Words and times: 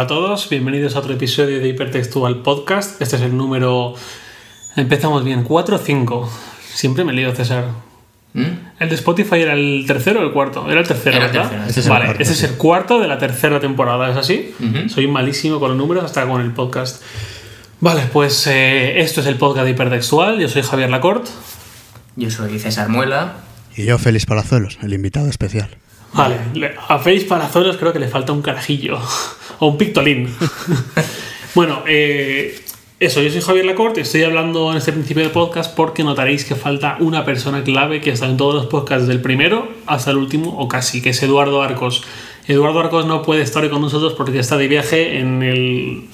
Hola 0.00 0.06
a 0.06 0.16
todos, 0.16 0.48
bienvenidos 0.48 0.96
a 0.96 1.00
otro 1.00 1.12
episodio 1.12 1.60
de 1.60 1.68
Hipertextual 1.68 2.40
Podcast. 2.40 3.02
Este 3.02 3.16
es 3.16 3.22
el 3.22 3.36
número. 3.36 3.92
Empezamos 4.74 5.22
bien, 5.24 5.44
4 5.44 5.76
o 5.76 5.78
5. 5.78 6.32
Siempre 6.72 7.04
me 7.04 7.12
lío, 7.12 7.34
César. 7.34 7.66
¿Mm? 8.32 8.46
¿El 8.78 8.88
de 8.88 8.94
Spotify 8.94 9.42
era 9.42 9.52
el 9.52 9.84
tercero 9.86 10.20
o 10.20 10.22
el 10.22 10.32
cuarto? 10.32 10.70
Era 10.70 10.80
el 10.80 10.88
tercero, 10.88 11.16
Era 11.18 11.26
el 11.26 11.32
¿verdad? 11.32 11.50
tercero, 11.50 11.68
ese 11.68 11.80
es 11.80 11.86
el 11.86 11.92
vale, 11.92 12.04
cuarto, 12.06 12.22
ese 12.22 12.32
es 12.32 12.42
el 12.44 12.54
cuarto 12.54 12.98
de 12.98 13.08
la 13.08 13.18
tercera 13.18 13.60
temporada, 13.60 14.10
¿es 14.10 14.16
así? 14.16 14.54
Soy 14.88 15.06
malísimo 15.06 15.60
con 15.60 15.68
los 15.68 15.76
números 15.76 16.02
hasta 16.02 16.26
con 16.26 16.40
el 16.40 16.52
podcast. 16.52 17.02
Vale, 17.80 18.04
pues 18.10 18.46
eh, 18.46 19.00
esto 19.02 19.20
es 19.20 19.26
el 19.26 19.34
podcast 19.36 19.66
de 19.66 19.72
Hipertextual. 19.72 20.40
Yo 20.40 20.48
soy 20.48 20.62
Javier 20.62 20.88
Lacorte. 20.88 21.30
Yo 22.16 22.30
soy 22.30 22.58
César 22.58 22.88
Muela. 22.88 23.34
Y 23.76 23.84
yo, 23.84 23.98
Félix 23.98 24.24
Palazuelos, 24.24 24.78
el 24.82 24.94
invitado 24.94 25.28
especial. 25.28 25.68
Vale, 26.12 26.36
le- 26.54 26.74
a 26.88 26.98
Félix 26.98 27.24
Palazuelos 27.24 27.76
creo 27.76 27.92
que 27.92 27.98
le 28.00 28.08
falta 28.08 28.32
un 28.32 28.42
carajillo 28.42 28.98
o 29.60 29.68
un 29.68 29.78
pictolín. 29.78 30.28
bueno, 31.54 31.82
eh, 31.86 32.60
eso, 32.98 33.22
yo 33.22 33.30
soy 33.30 33.40
Javier 33.40 33.64
Lacorte 33.64 34.00
y 34.00 34.02
estoy 34.02 34.24
hablando 34.24 34.70
en 34.70 34.76
este 34.78 34.92
principio 34.92 35.22
de 35.22 35.30
podcast 35.30 35.74
porque 35.74 36.04
notaréis 36.04 36.44
que 36.44 36.54
falta 36.54 36.96
una 37.00 37.24
persona 37.24 37.62
clave 37.62 38.00
que 38.00 38.10
está 38.10 38.26
en 38.26 38.36
todos 38.36 38.54
los 38.54 38.66
podcasts 38.66 39.06
desde 39.06 39.14
el 39.14 39.22
primero 39.22 39.68
hasta 39.86 40.10
el 40.10 40.16
último 40.18 40.50
o 40.58 40.68
casi, 40.68 41.00
que 41.00 41.10
es 41.10 41.22
Eduardo 41.22 41.62
Arcos. 41.62 42.02
Eduardo 42.46 42.80
Arcos 42.80 43.06
no 43.06 43.22
puede 43.22 43.42
estar 43.42 43.62
hoy 43.62 43.70
con 43.70 43.80
nosotros 43.80 44.14
porque 44.14 44.38
está 44.38 44.56
de 44.56 44.68
viaje 44.68 45.18
en 45.18 45.42
el 45.42 46.04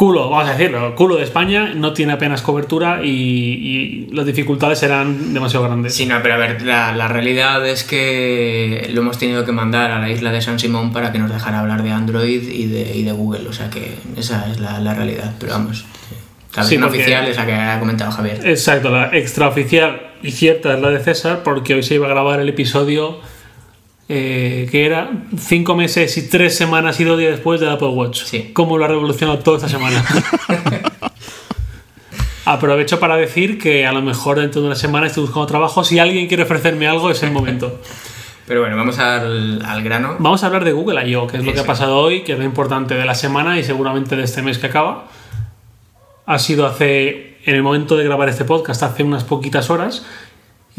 culo, 0.00 0.30
vamos 0.30 0.48
a 0.48 0.52
decirlo, 0.54 0.94
culo 0.94 1.16
de 1.16 1.24
España, 1.24 1.72
no 1.74 1.92
tiene 1.92 2.14
apenas 2.14 2.40
cobertura 2.40 3.00
y, 3.04 3.08
y 3.10 4.06
las 4.14 4.24
dificultades 4.24 4.78
serán 4.78 5.34
demasiado 5.34 5.66
grandes. 5.66 5.94
Sí, 5.94 6.06
no, 6.06 6.22
pero 6.22 6.34
a 6.34 6.38
ver, 6.38 6.62
la, 6.62 6.96
la 6.96 7.06
realidad 7.06 7.66
es 7.68 7.84
que 7.84 8.88
lo 8.94 9.02
hemos 9.02 9.18
tenido 9.18 9.44
que 9.44 9.52
mandar 9.52 9.90
a 9.90 9.98
la 9.98 10.08
isla 10.08 10.32
de 10.32 10.40
San 10.40 10.58
Simón 10.58 10.90
para 10.92 11.12
que 11.12 11.18
nos 11.18 11.30
dejara 11.30 11.60
hablar 11.60 11.82
de 11.82 11.90
Android 11.90 12.42
y 12.48 12.66
de, 12.66 12.96
y 12.96 13.02
de 13.02 13.12
Google. 13.12 13.46
O 13.46 13.52
sea 13.52 13.68
que 13.68 13.96
esa 14.16 14.50
es 14.50 14.58
la, 14.58 14.80
la 14.80 14.94
realidad. 14.94 15.34
Pero 15.38 15.52
vamos, 15.52 15.84
la 16.56 16.64
Sí, 16.64 16.76
versión 16.76 16.82
porque- 16.82 16.98
oficial 17.00 17.28
es 17.28 17.36
la 17.36 17.46
que 17.46 17.52
ha 17.54 17.78
comentado 17.78 18.10
Javier. 18.10 18.40
Exacto, 18.48 18.90
la 18.90 19.10
extraoficial 19.16 20.00
y 20.22 20.30
cierta 20.32 20.74
es 20.74 20.80
la 20.80 20.88
de 20.90 21.00
César, 21.00 21.42
porque 21.44 21.74
hoy 21.74 21.82
se 21.82 21.96
iba 21.96 22.06
a 22.06 22.10
grabar 22.10 22.40
el 22.40 22.48
episodio 22.48 23.18
eh, 24.12 24.66
que 24.72 24.84
era 24.84 25.08
cinco 25.38 25.76
meses 25.76 26.18
y 26.18 26.28
tres 26.28 26.56
semanas 26.56 26.98
y 26.98 27.04
dos 27.04 27.16
días 27.16 27.30
después 27.30 27.60
del 27.60 27.70
Apple 27.70 27.90
Watch. 27.90 28.24
Sí. 28.24 28.50
Cómo 28.52 28.76
lo 28.76 28.84
ha 28.84 28.88
revolucionado 28.88 29.38
toda 29.38 29.58
esta 29.58 29.68
semana. 29.68 30.04
Aprovecho 32.44 32.98
para 32.98 33.16
decir 33.16 33.56
que 33.56 33.86
a 33.86 33.92
lo 33.92 34.02
mejor 34.02 34.40
dentro 34.40 34.62
de 34.62 34.66
una 34.66 34.74
semana 34.74 35.06
estoy 35.06 35.22
buscando 35.22 35.46
trabajo. 35.46 35.84
Si 35.84 36.00
alguien 36.00 36.26
quiere 36.26 36.42
ofrecerme 36.42 36.88
algo, 36.88 37.08
es 37.08 37.22
el 37.22 37.30
momento. 37.30 37.80
Pero 38.48 38.62
bueno, 38.62 38.76
vamos 38.76 38.98
al, 38.98 39.64
al 39.64 39.84
grano. 39.84 40.16
Vamos 40.18 40.42
a 40.42 40.46
hablar 40.46 40.64
de 40.64 40.72
Google 40.72 41.08
I.O., 41.08 41.28
que 41.28 41.36
es 41.36 41.44
lo 41.44 41.52
que 41.52 41.60
ha 41.60 41.64
pasado 41.64 41.96
hoy, 41.96 42.22
que 42.22 42.32
es 42.32 42.38
lo 42.40 42.44
importante 42.44 42.96
de 42.96 43.04
la 43.04 43.14
semana 43.14 43.60
y 43.60 43.62
seguramente 43.62 44.16
de 44.16 44.24
este 44.24 44.42
mes 44.42 44.58
que 44.58 44.66
acaba. 44.66 45.06
Ha 46.26 46.38
sido 46.40 46.66
hace, 46.66 47.36
en 47.44 47.54
el 47.54 47.62
momento 47.62 47.96
de 47.96 48.02
grabar 48.02 48.28
este 48.28 48.44
podcast, 48.44 48.82
hace 48.82 49.04
unas 49.04 49.22
poquitas 49.22 49.70
horas. 49.70 50.04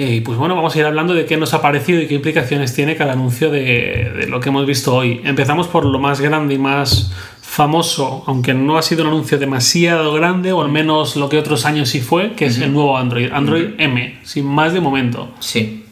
Y 0.04 0.22
pues 0.22 0.36
bueno, 0.38 0.56
vamos 0.56 0.76
a 0.76 0.80
ir 0.80 0.86
hablando 0.86 1.14
de 1.14 1.26
qué 1.26 1.38
nos 1.38 1.54
ha 1.54 1.62
parecido 1.62 2.02
y 2.02 2.08
qué 2.08 2.16
implicaciones 2.16 2.74
tiene 2.74 2.96
cada 2.96 3.14
anuncio 3.14 3.52
de, 3.52 4.12
de 4.18 4.28
lo 4.28 4.40
que 4.40 4.50
hemos 4.50 4.66
visto 4.66 4.96
hoy. 4.96 5.22
Empezamos 5.24 5.68
por 5.68 5.86
lo 5.86 6.00
más 6.00 6.20
grande 6.22 6.56
y 6.56 6.58
más 6.58 7.14
famoso, 7.42 8.24
aunque 8.26 8.56
no 8.56 8.78
ha 8.78 8.82
sido 8.82 9.04
un 9.04 9.10
anuncio 9.10 9.38
demasiado 9.38 10.12
grande, 10.14 10.54
o 10.54 10.62
al 10.64 10.70
menos 10.72 11.16
lo 11.18 11.30
que 11.30 11.38
otros 11.38 11.66
años 11.66 11.90
sí 11.90 12.00
fue, 12.02 12.32
que 12.34 12.46
es 12.46 12.58
el 12.60 12.74
nuevo 12.74 12.98
Android, 12.98 13.30
Android 13.32 13.72
M, 13.78 14.18
sin 14.24 14.46
más 14.46 14.74
de 14.74 14.80
momento. 14.82 15.30
Sí. 15.40 15.84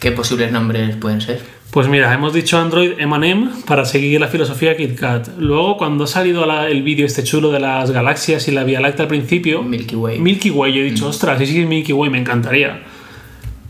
¿Qué 0.00 0.12
posibles 0.12 0.52
nombres 0.52 0.96
pueden 0.96 1.22
ser? 1.22 1.40
Pues 1.70 1.88
mira, 1.88 2.12
hemos 2.12 2.32
dicho 2.34 2.58
Android 2.58 2.92
M&M 2.98 3.48
para 3.66 3.84
seguir 3.86 4.20
la 4.20 4.28
filosofía 4.28 4.76
KitKat. 4.76 5.38
Luego, 5.38 5.76
cuando 5.78 6.04
ha 6.04 6.06
salido 6.06 6.44
la- 6.44 6.68
el 6.68 6.82
vídeo 6.82 7.06
este 7.06 7.22
chulo 7.24 7.50
de 7.50 7.60
las 7.60 7.90
galaxias 7.90 8.48
y 8.48 8.52
la 8.52 8.64
Vía 8.64 8.80
Láctea 8.80 9.04
al 9.04 9.08
principio, 9.08 9.62
Milky 9.62 9.94
Way. 9.96 10.18
Milky 10.18 10.50
Way, 10.50 10.72
yo 10.74 10.80
he 10.80 10.84
dicho, 10.84 11.08
ostras, 11.08 11.38
sí, 11.38 11.46
sí, 11.46 11.64
Milky 11.64 11.92
Way, 11.92 12.10
me 12.10 12.18
encantaría. 12.18 12.82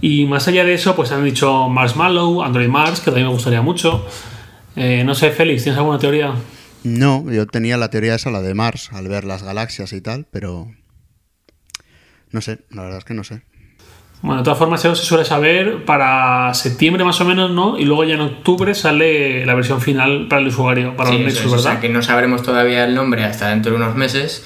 Y 0.00 0.26
más 0.26 0.46
allá 0.48 0.64
de 0.64 0.74
eso, 0.74 0.94
pues 0.94 1.10
han 1.12 1.24
dicho 1.24 1.68
Marshmallow, 1.68 2.42
Android 2.42 2.68
Mars, 2.68 3.00
que 3.00 3.06
también 3.06 3.26
me 3.28 3.32
gustaría 3.32 3.62
mucho. 3.62 4.06
Eh, 4.76 5.02
no 5.04 5.14
sé, 5.14 5.30
Félix, 5.30 5.62
¿tienes 5.62 5.78
alguna 5.78 5.98
teoría? 5.98 6.34
No, 6.84 7.24
yo 7.30 7.46
tenía 7.46 7.76
la 7.76 7.88
teoría 7.90 8.14
esa, 8.14 8.30
la 8.30 8.42
de 8.42 8.54
Mars, 8.54 8.90
al 8.92 9.08
ver 9.08 9.24
las 9.24 9.42
galaxias 9.42 9.92
y 9.92 10.00
tal, 10.00 10.26
pero. 10.30 10.68
No 12.30 12.40
sé, 12.40 12.58
la 12.70 12.82
verdad 12.82 12.98
es 12.98 13.04
que 13.04 13.14
no 13.14 13.24
sé. 13.24 13.42
Bueno, 14.22 14.38
de 14.38 14.44
todas 14.44 14.58
formas, 14.58 14.84
eso 14.84 14.94
se 14.96 15.04
suele 15.04 15.24
saber 15.24 15.84
para 15.84 16.52
septiembre 16.54 17.04
más 17.04 17.20
o 17.20 17.24
menos, 17.24 17.50
¿no? 17.50 17.78
Y 17.78 17.84
luego 17.84 18.04
ya 18.04 18.14
en 18.14 18.22
octubre 18.22 18.74
sale 18.74 19.44
la 19.46 19.54
versión 19.54 19.80
final 19.80 20.26
para 20.28 20.40
el 20.42 20.48
usuario, 20.48 20.96
para 20.96 21.10
Sí, 21.10 21.18
los 21.18 21.24
Nexus, 21.26 21.40
es, 21.40 21.46
o 21.46 21.50
¿verdad? 21.56 21.72
sea 21.72 21.80
que 21.80 21.88
no 21.88 22.02
sabremos 22.02 22.42
todavía 22.42 22.84
el 22.84 22.94
nombre 22.94 23.24
hasta 23.24 23.48
dentro 23.50 23.72
de 23.72 23.76
unos 23.76 23.94
meses 23.94 24.44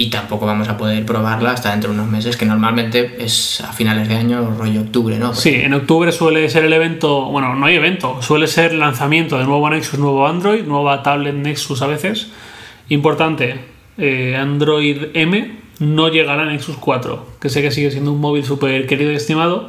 y 0.00 0.08
tampoco 0.08 0.46
vamos 0.46 0.70
a 0.70 0.78
poder 0.78 1.04
probarla 1.04 1.50
hasta 1.50 1.72
dentro 1.72 1.90
de 1.90 1.98
unos 1.98 2.10
meses, 2.10 2.38
que 2.38 2.46
normalmente 2.46 3.16
es 3.18 3.60
a 3.60 3.70
finales 3.74 4.08
de 4.08 4.14
año, 4.14 4.54
rollo 4.56 4.80
octubre, 4.80 5.18
¿no? 5.18 5.34
Sí, 5.34 5.56
en 5.56 5.74
octubre 5.74 6.10
suele 6.10 6.48
ser 6.48 6.64
el 6.64 6.72
evento, 6.72 7.26
bueno, 7.26 7.54
no 7.54 7.66
hay 7.66 7.74
evento, 7.74 8.22
suele 8.22 8.46
ser 8.46 8.72
lanzamiento 8.72 9.38
de 9.38 9.44
nuevo 9.44 9.68
Nexus, 9.68 9.98
nuevo 9.98 10.26
Android, 10.26 10.64
nueva 10.64 11.02
tablet 11.02 11.34
Nexus 11.34 11.82
a 11.82 11.86
veces. 11.86 12.28
Importante, 12.88 13.60
eh, 13.98 14.36
Android 14.40 15.08
M 15.12 15.58
no 15.80 16.08
llegará 16.08 16.44
a 16.44 16.46
Nexus 16.46 16.76
4, 16.78 17.36
que 17.38 17.50
sé 17.50 17.60
que 17.60 17.70
sigue 17.70 17.90
siendo 17.90 18.12
un 18.12 18.20
móvil 18.22 18.42
súper 18.42 18.86
querido 18.86 19.12
y 19.12 19.16
estimado. 19.16 19.68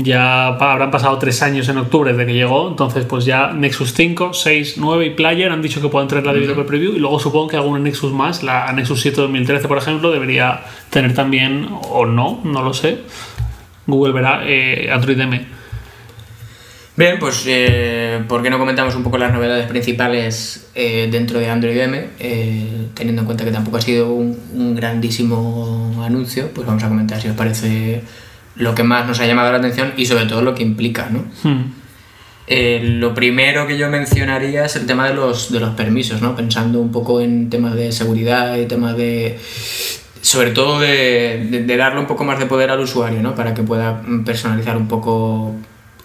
Ya 0.00 0.46
habrán 0.46 0.90
pasado 0.90 1.18
tres 1.18 1.42
años 1.42 1.68
en 1.68 1.78
octubre 1.78 2.12
desde 2.12 2.26
que 2.26 2.34
llegó, 2.34 2.68
entonces 2.68 3.04
pues 3.04 3.24
ya 3.24 3.52
Nexus 3.52 3.94
5, 3.94 4.32
6, 4.32 4.74
9 4.78 5.06
y 5.06 5.10
Player 5.10 5.50
han 5.50 5.62
dicho 5.62 5.80
que 5.80 5.88
pueden 5.88 6.08
traer 6.08 6.26
la 6.26 6.32
Developer 6.32 6.66
Preview 6.66 6.92
y 6.94 6.98
luego 6.98 7.18
supongo 7.18 7.48
que 7.48 7.56
alguna 7.56 7.78
Nexus 7.78 8.12
más, 8.12 8.42
la 8.42 8.70
Nexus 8.72 9.00
7 9.00 9.20
2013 9.22 9.66
por 9.66 9.78
ejemplo, 9.78 10.10
debería 10.10 10.60
tener 10.90 11.14
también, 11.14 11.68
o 11.90 12.06
no, 12.06 12.40
no 12.44 12.62
lo 12.62 12.74
sé, 12.74 12.98
Google 13.86 14.12
verá 14.12 14.42
eh, 14.44 14.90
Android 14.92 15.18
M. 15.18 15.46
Bien, 16.96 17.18
pues 17.18 17.44
eh, 17.46 18.22
¿por 18.28 18.42
qué 18.42 18.50
no 18.50 18.58
comentamos 18.58 18.94
un 18.94 19.04
poco 19.04 19.18
las 19.18 19.32
novedades 19.32 19.66
principales 19.68 20.68
eh, 20.74 21.08
dentro 21.10 21.38
de 21.38 21.48
Android 21.48 21.78
M? 21.78 22.08
Eh, 22.18 22.88
teniendo 22.92 23.22
en 23.22 23.26
cuenta 23.26 23.44
que 23.44 23.52
tampoco 23.52 23.76
ha 23.76 23.80
sido 23.80 24.12
un, 24.12 24.36
un 24.52 24.74
grandísimo 24.74 26.02
anuncio, 26.04 26.50
pues 26.52 26.66
vamos 26.66 26.82
a 26.82 26.88
comentar 26.88 27.20
si 27.20 27.28
os 27.28 27.36
parece 27.36 28.02
lo 28.58 28.74
que 28.74 28.82
más 28.82 29.06
nos 29.06 29.18
ha 29.20 29.26
llamado 29.26 29.50
la 29.52 29.58
atención 29.58 29.92
y 29.96 30.06
sobre 30.06 30.26
todo 30.26 30.42
lo 30.42 30.54
que 30.54 30.62
implica, 30.62 31.08
¿no? 31.10 31.24
Hmm. 31.42 31.72
Eh, 32.46 32.80
lo 32.82 33.12
primero 33.14 33.66
que 33.66 33.76
yo 33.76 33.90
mencionaría 33.90 34.64
es 34.64 34.74
el 34.76 34.86
tema 34.86 35.06
de 35.08 35.14
los, 35.14 35.52
de 35.52 35.60
los 35.60 35.70
permisos, 35.74 36.22
¿no? 36.22 36.34
Pensando 36.34 36.80
un 36.80 36.90
poco 36.90 37.20
en 37.20 37.50
temas 37.50 37.74
de 37.74 37.92
seguridad 37.92 38.56
y 38.56 38.66
temas 38.66 38.96
de... 38.96 39.38
Sobre 40.20 40.50
todo 40.50 40.80
de, 40.80 41.46
de- 41.50 41.62
de 41.64 41.76
darle 41.76 42.00
un 42.00 42.06
poco 42.06 42.24
más 42.24 42.38
de 42.38 42.46
poder 42.46 42.70
al 42.70 42.80
usuario, 42.80 43.22
¿no? 43.22 43.34
Para 43.34 43.54
que 43.54 43.62
pueda 43.62 44.02
personalizar 44.24 44.76
un 44.76 44.88
poco, 44.88 45.54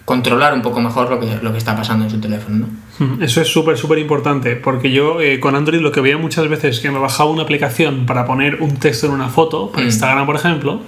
controlar 0.04 0.52
un 0.54 0.62
poco 0.62 0.80
mejor 0.80 1.10
lo 1.10 1.18
que, 1.18 1.38
lo 1.42 1.50
que 1.50 1.58
está 1.58 1.74
pasando 1.74 2.04
en 2.04 2.10
su 2.10 2.20
teléfono, 2.20 2.66
¿no? 2.66 3.06
Hmm, 3.06 3.22
Eso 3.22 3.40
es 3.40 3.48
súper, 3.48 3.76
súper 3.76 3.98
importante, 3.98 4.54
porque 4.54 4.92
yo 4.92 5.20
eh, 5.20 5.40
con 5.40 5.56
Android 5.56 5.80
lo 5.80 5.90
que 5.92 6.00
veía 6.00 6.16
muchas 6.18 6.46
veces 6.48 6.76
es 6.76 6.80
que 6.80 6.90
me 6.90 6.98
bajaba 7.00 7.30
una 7.30 7.42
aplicación 7.42 8.06
para 8.06 8.24
poner 8.26 8.62
un 8.62 8.76
texto 8.76 9.06
en 9.06 9.12
una 9.14 9.28
foto, 9.28 9.70
para 9.72 9.82
Mm. 9.84 9.86
Instagram 9.88 10.26
por 10.26 10.36
ejemplo, 10.36 10.80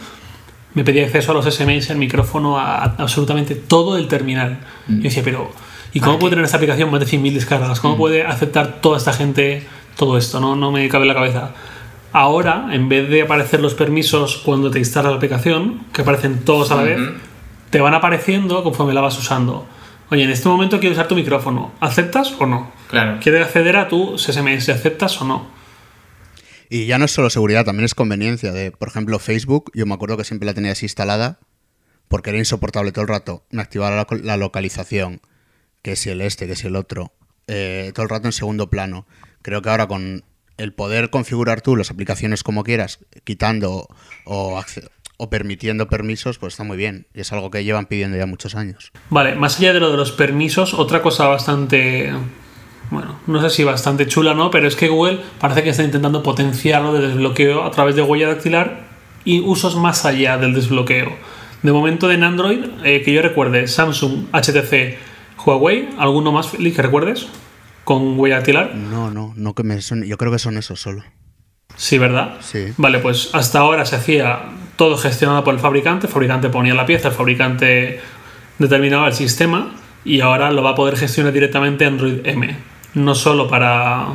me 0.77 0.85
pedía 0.85 1.07
acceso 1.07 1.33
a 1.33 1.35
los 1.35 1.47
SMS, 1.47 1.91
al 1.91 1.97
micrófono, 1.97 2.59
a, 2.59 2.77
a 2.77 2.85
absolutamente 2.99 3.55
todo 3.55 3.97
el 3.97 4.09
terminal. 4.09 4.59
Mm. 4.87 4.97
Yo 4.99 5.03
decía, 5.05 5.23
pero 5.25 5.51
¿y 5.95 6.01
cómo 6.01 6.19
puede 6.19 6.33
tener 6.33 6.45
esta 6.45 6.59
aplicación 6.59 6.91
más 6.91 7.01
de 7.01 7.07
100.000 7.07 7.33
descargas? 7.33 7.79
Mm. 7.79 7.83
¿Cómo 7.83 7.97
puede 7.97 8.25
aceptar 8.25 8.83
toda 8.83 8.99
esta 8.99 9.15
gente 9.15 9.67
todo 9.97 10.19
esto? 10.19 10.39
No, 10.39 10.55
no 10.55 10.71
me 10.71 10.87
cabe 10.91 11.05
en 11.05 11.09
la 11.09 11.15
cabeza. 11.15 11.53
Ahora, 12.13 12.69
en 12.73 12.91
vez 12.91 13.09
de 13.09 13.23
aparecer 13.23 13.61
los 13.61 13.73
permisos 13.73 14.37
cuando 14.37 14.71
te 14.71 14.79
instalas 14.79 15.13
la 15.13 15.17
aplicación, 15.17 15.81
que 15.95 16.03
aparecen 16.03 16.45
todos 16.45 16.71
a 16.71 16.77
la 16.77 16.83
vez, 16.83 17.01
te 17.71 17.81
van 17.81 17.95
apareciendo 17.95 18.63
conforme 18.63 18.93
la 18.93 19.01
vas 19.01 19.19
usando. 19.19 19.67
Oye, 20.11 20.25
en 20.25 20.31
este 20.31 20.47
momento 20.47 20.79
quiero 20.79 20.93
usar 20.93 21.09
tu 21.09 21.15
micrófono. 21.15 21.73
¿Aceptas 21.81 22.35
o 22.39 22.45
no? 22.45 22.71
Claro. 22.91 23.17
¿Quieres 23.23 23.47
acceder 23.47 23.79
a 23.79 23.89
tu 23.89 24.19
SMS? 24.19 24.69
¿Aceptas 24.69 25.23
o 25.23 25.25
no? 25.25 25.56
Y 26.69 26.87
ya 26.87 26.99
no 26.99 27.05
es 27.05 27.13
solo 27.13 27.31
seguridad, 27.31 27.65
también 27.65 27.85
es 27.85 27.95
conveniencia. 27.95 28.53
De, 28.53 28.71
por 28.71 28.89
ejemplo, 28.89 29.19
Facebook, 29.19 29.71
yo 29.75 29.87
me 29.87 29.95
acuerdo 29.95 30.17
que 30.17 30.25
siempre 30.25 30.47
la 30.47 30.55
tenía 30.55 30.71
desinstalada 30.71 31.39
porque 32.09 32.31
era 32.31 32.39
insoportable 32.39 32.93
todo 32.93 33.03
el 33.03 33.09
rato. 33.09 33.45
Me 33.51 33.63
activaba 33.63 34.07
la, 34.23 34.37
localización, 34.37 35.21
que 35.83 35.97
si 35.97 36.11
el 36.11 36.21
este, 36.21 36.47
que 36.47 36.57
si 36.57 36.67
el 36.67 36.77
otro, 36.77 37.13
eh, 37.47 37.93
todo 37.95 38.05
el 38.05 38.11
rato 38.11 38.29
en 38.29 38.33
segundo 38.33 38.71
plano. 38.71 39.07
Creo 39.43 39.63
que 39.63 39.71
ahora 39.71 39.87
con 39.87 40.25
el 40.57 40.73
poder 40.73 41.11
configurar 41.11 41.61
tú 41.61 41.77
las 41.77 41.91
aplicaciones 41.91 42.43
como 42.43 42.65
quieras, 42.65 43.01
quitando 43.25 43.89
o, 44.25 44.63
o 45.19 45.31
permitiendo 45.31 45.89
permisos, 45.89 46.39
pues 46.39 46.55
está 46.55 46.65
muy 46.65 46.77
bien. 46.77 47.07
Y 47.15 47.21
es 47.21 47.33
algo 47.33 47.51
que 47.51 47.65
llevan 47.65 47.87
pidiendo 47.87 48.17
ya 48.17 48.27
muchos 48.27 48.55
años. 48.55 48.93
Vale, 49.11 49.35
más 49.35 49.59
allá 49.59 49.73
de 49.73 49.81
lo 49.81 49.91
de 49.91 49.97
los 49.97 50.13
permisos, 50.13 50.75
otra 50.75 51.03
cosa 51.03 51.27
bastante. 51.27 52.13
Bueno, 52.91 53.19
no 53.27 53.41
sé 53.43 53.51
si 53.51 53.65
bastante 53.65 54.07
chula, 54.07 54.35
¿no? 54.35 54.51
Pero 54.51 54.69
es 54.69 54.77
que 54.77 54.89
Google 54.89 55.21
parece 55.41 55.63
que 55.63 55.71
está 55.71 55.83
intentando 55.83 56.23
potenciar 56.23 56.83
lo 56.83 56.93
de 56.93 57.09
desbloqueo 57.09 57.65
a 57.65 57.71
través 57.71 57.97
de 57.97 58.03
huella 58.03 58.29
dactilar 58.29 58.87
y 59.25 59.41
usos 59.41 59.77
más 59.77 60.05
allá 60.05 60.39
del 60.39 60.55
desbloqueo. 60.55 61.13
De 61.63 61.73
momento 61.73 62.11
en 62.13 62.23
Android, 62.23 62.65
eh, 62.85 63.03
que 63.03 63.13
yo 63.13 63.23
recuerde, 63.23 63.67
Samsung, 63.67 64.27
HTC, 64.33 64.99
Huawei, 65.45 65.89
¿alguno 65.99 66.33
más 66.33 66.49
Félix, 66.49 66.77
que 66.77 66.83
recuerdes? 66.83 67.27
con 67.87 68.19
huella 68.19 68.37
dactilar? 68.37 68.75
No, 68.75 69.13
no, 69.13 69.33
no 69.37 69.55
que 69.55 69.63
me 69.63 69.81
son, 69.81 70.03
yo 70.03 70.19
creo 70.19 70.33
que 70.33 70.41
son 70.41 70.59
esos 70.59 70.81
solo. 70.81 71.05
Sí, 71.77 71.99
¿verdad? 71.99 72.39
Sí. 72.41 72.73
Vale, 72.77 72.99
pues 72.99 73.31
hasta 73.33 73.61
ahora 73.61 73.87
se 73.87 73.95
hacía 73.95 74.41
todo 74.75 74.99
gestionado 74.99 75.45
por 75.45 75.55
el 75.55 75.61
fabricante, 75.61 76.09
el 76.09 76.13
fabricante 76.13 76.49
ponía 76.49 76.75
la 76.75 76.85
pieza, 76.85 77.09
el 77.09 77.15
fabricante 77.15 78.01
determinaba 78.59 79.07
el 79.07 79.15
sistema 79.15 79.73
y 80.05 80.21
ahora 80.21 80.51
lo 80.51 80.65
va 80.65 80.71
a 80.71 80.75
poder 80.75 80.97
gestionar 80.97 81.33
directamente 81.33 81.85
Android 81.85 82.27
M. 82.27 82.57
No 82.97 83.15
solo 83.15 83.47
para, 83.49 84.09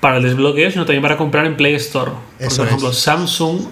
para 0.00 0.18
el 0.18 0.22
desbloqueo, 0.22 0.70
sino 0.70 0.84
también 0.84 1.02
para 1.02 1.16
comprar 1.16 1.46
en 1.46 1.56
Play 1.56 1.74
Store. 1.74 2.12
Por 2.12 2.46
Eso 2.46 2.64
ejemplo, 2.64 2.90
es. 2.90 2.98
Samsung, 2.98 3.66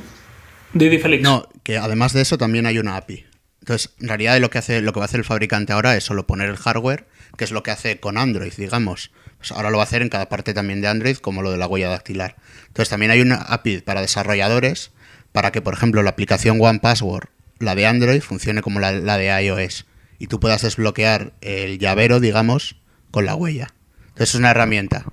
Didi 0.73 0.99
Felix. 0.99 1.23
No, 1.23 1.49
que 1.63 1.77
además 1.77 2.13
de 2.13 2.23
eso 2.23 2.39
también 2.39 2.67
hay 2.67 2.79
una 2.79 2.97
API. 2.97 3.27
Entonces, 3.61 3.93
en 4.01 4.09
realidad 4.09 4.39
lo 4.39 4.49
que 4.49 4.59
hace, 4.59 4.81
lo 4.81 4.93
que 4.93 5.01
va 5.01 5.05
a 5.05 5.07
hacer 5.07 5.21
el 5.21 5.27
fabricante 5.27 5.73
ahora 5.73 5.97
es 5.97 6.05
solo 6.05 6.27
poner 6.27 6.49
el 6.49 6.57
hardware, 6.57 7.07
que 7.37 7.45
es 7.45 7.53
lo 7.53 7.63
que 7.63 7.71
hace 7.71 8.01
con 8.01 8.17
Android, 8.17 8.53
digamos. 8.57 9.11
Pues 9.39 9.53
ahora 9.53 9.71
lo 9.71 9.77
va 9.77 9.85
a 9.85 9.87
hacer 9.87 10.03
en 10.03 10.09
cada 10.09 10.29
parte 10.29 10.55
también 10.55 10.81
de 10.81 10.89
Android, 10.89 11.17
como 11.17 11.43
lo 11.43 11.51
de 11.51 11.59
la 11.59 11.67
huella 11.67 11.89
dactilar. 11.89 12.37
Entonces 12.69 12.89
también 12.89 13.11
hay 13.11 13.21
una 13.21 13.37
API 13.37 13.83
para 13.83 14.01
desarrolladores 14.01 14.93
para 15.33 15.53
que, 15.53 15.63
por 15.63 15.75
ejemplo, 15.75 16.03
la 16.03 16.11
aplicación 16.11 16.59
One 16.61 16.81
Password, 16.81 17.29
la 17.59 17.75
de 17.75 17.87
Android, 17.87 18.21
funcione 18.23 18.63
como 18.63 18.81
la, 18.81 18.93
la 18.93 19.19
de 19.19 19.45
iOS. 19.45 19.87
Y 20.19 20.27
tú 20.27 20.41
puedas 20.41 20.63
desbloquear 20.63 21.33
el 21.41 21.79
llavero, 21.79 22.21
digamos, 22.21 22.77
con 23.11 23.27
la 23.27 23.35
huella. 23.35 23.75
Es 24.21 24.35
una 24.35 24.51
herramienta. 24.51 25.05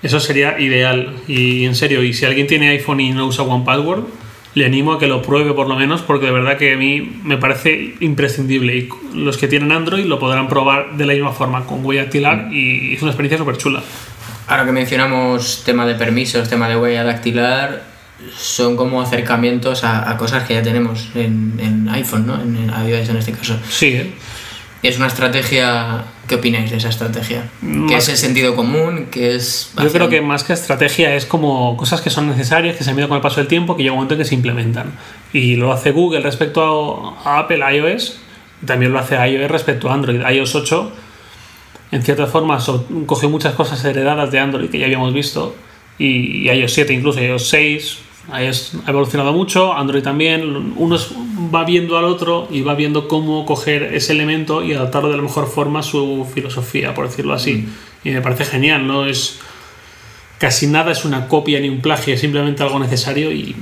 Eso 0.00 0.20
sería 0.20 0.60
ideal. 0.60 1.12
Y 1.26 1.64
en 1.64 1.74
serio, 1.74 2.04
y 2.04 2.14
si 2.14 2.24
alguien 2.24 2.46
tiene 2.46 2.68
iPhone 2.68 3.00
y 3.00 3.10
no 3.10 3.26
usa 3.26 3.42
One 3.42 3.64
Password, 3.64 4.04
le 4.54 4.64
animo 4.64 4.92
a 4.92 5.00
que 5.00 5.08
lo 5.08 5.22
pruebe 5.22 5.54
por 5.54 5.68
lo 5.68 5.74
menos, 5.74 6.02
porque 6.02 6.26
de 6.26 6.32
verdad 6.32 6.56
que 6.56 6.74
a 6.74 6.76
mí 6.76 7.20
me 7.24 7.36
parece 7.36 7.96
imprescindible. 7.98 8.76
Y 8.76 8.88
los 9.12 9.36
que 9.38 9.48
tienen 9.48 9.72
Android 9.72 10.04
lo 10.04 10.20
podrán 10.20 10.46
probar 10.48 10.96
de 10.96 11.04
la 11.04 11.14
misma 11.14 11.32
forma, 11.32 11.66
con 11.66 11.84
huella 11.84 12.02
dactilar, 12.02 12.48
y 12.52 12.94
es 12.94 13.02
una 13.02 13.10
experiencia 13.10 13.38
súper 13.38 13.56
chula. 13.56 13.82
Ahora 14.46 14.64
que 14.64 14.72
mencionamos 14.72 15.64
tema 15.64 15.84
de 15.84 15.96
permisos, 15.96 16.48
tema 16.48 16.68
de 16.68 16.76
huella 16.76 17.02
dactilar, 17.02 17.82
son 18.36 18.76
como 18.76 19.02
acercamientos 19.02 19.82
a, 19.82 20.08
a 20.08 20.16
cosas 20.16 20.44
que 20.44 20.54
ya 20.54 20.62
tenemos 20.62 21.08
en, 21.16 21.54
en 21.58 21.88
iPhone, 21.88 22.26
¿no? 22.26 22.40
En, 22.40 22.56
en 22.56 22.88
iOS 22.88 23.08
en 23.08 23.16
este 23.16 23.32
caso. 23.32 23.58
Sí, 23.68 23.88
¿eh? 23.88 24.12
Es 24.82 24.96
una 24.96 25.08
estrategia. 25.08 26.04
¿Qué 26.28 26.36
opináis 26.36 26.70
de 26.70 26.76
esa 26.76 26.90
estrategia? 26.90 27.48
¿Qué 27.88 27.96
es 27.96 28.08
el 28.08 28.16
sentido 28.16 28.54
común? 28.54 29.06
¿Qué 29.10 29.34
es.? 29.34 29.72
Yo 29.82 29.90
creo 29.90 30.08
que 30.10 30.20
más 30.20 30.44
que 30.44 30.52
estrategia 30.52 31.14
es 31.14 31.24
como 31.26 31.76
cosas 31.76 32.00
que 32.00 32.10
son 32.10 32.28
necesarias, 32.28 32.76
que 32.76 32.84
se 32.84 32.90
han 32.90 32.98
ido 32.98 33.08
con 33.08 33.16
el 33.16 33.22
paso 33.22 33.36
del 33.40 33.48
tiempo, 33.48 33.76
que 33.76 33.82
llega 33.82 33.92
un 33.92 33.98
momento 33.98 34.14
en 34.14 34.20
que 34.20 34.24
se 34.26 34.34
implementan. 34.34 34.92
Y 35.32 35.56
lo 35.56 35.72
hace 35.72 35.90
Google 35.90 36.20
respecto 36.20 37.16
a, 37.24 37.38
Apple, 37.40 37.62
a 37.64 37.74
iOS, 37.74 38.18
también 38.66 38.92
lo 38.92 38.98
hace 38.98 39.16
iOS 39.16 39.50
respecto 39.50 39.90
a 39.90 39.94
Android. 39.94 40.20
iOS 40.20 40.54
8, 40.54 40.92
en 41.92 42.02
cierta 42.02 42.26
forma, 42.26 42.60
so- 42.60 42.86
cogió 43.06 43.28
muchas 43.30 43.54
cosas 43.54 43.82
heredadas 43.84 44.30
de 44.30 44.38
Android 44.38 44.68
que 44.70 44.78
ya 44.78 44.84
habíamos 44.84 45.12
visto, 45.14 45.56
y, 45.98 46.46
y 46.46 46.50
iOS 46.50 46.72
7 46.74 46.92
incluso, 46.92 47.20
iOS 47.22 47.48
6, 47.48 47.98
iOS 48.28 48.72
ha 48.86 48.90
evolucionado 48.90 49.32
mucho, 49.32 49.72
Android 49.74 50.02
también. 50.02 50.74
Uno 50.76 50.96
es- 50.96 51.10
va 51.54 51.64
viendo 51.64 51.96
al 51.96 52.04
otro 52.04 52.48
y 52.50 52.60
va 52.62 52.74
viendo 52.74 53.08
cómo 53.08 53.46
coger 53.46 53.94
ese 53.94 54.12
elemento 54.12 54.62
y 54.62 54.72
adaptarlo 54.74 55.08
de 55.10 55.16
la 55.16 55.22
mejor 55.22 55.48
forma 55.48 55.80
a 55.80 55.82
su 55.82 56.26
filosofía, 56.34 56.94
por 56.94 57.08
decirlo 57.08 57.32
así. 57.34 57.68
Y 58.04 58.10
me 58.10 58.20
parece 58.20 58.44
genial, 58.44 58.86
¿no? 58.86 59.06
Es 59.06 59.38
casi 60.38 60.66
nada 60.66 60.92
es 60.92 61.04
una 61.04 61.26
copia 61.28 61.60
ni 61.60 61.68
un 61.68 61.80
plagio, 61.80 62.14
es 62.14 62.20
simplemente 62.20 62.62
algo 62.62 62.78
necesario 62.78 63.32
y, 63.32 63.56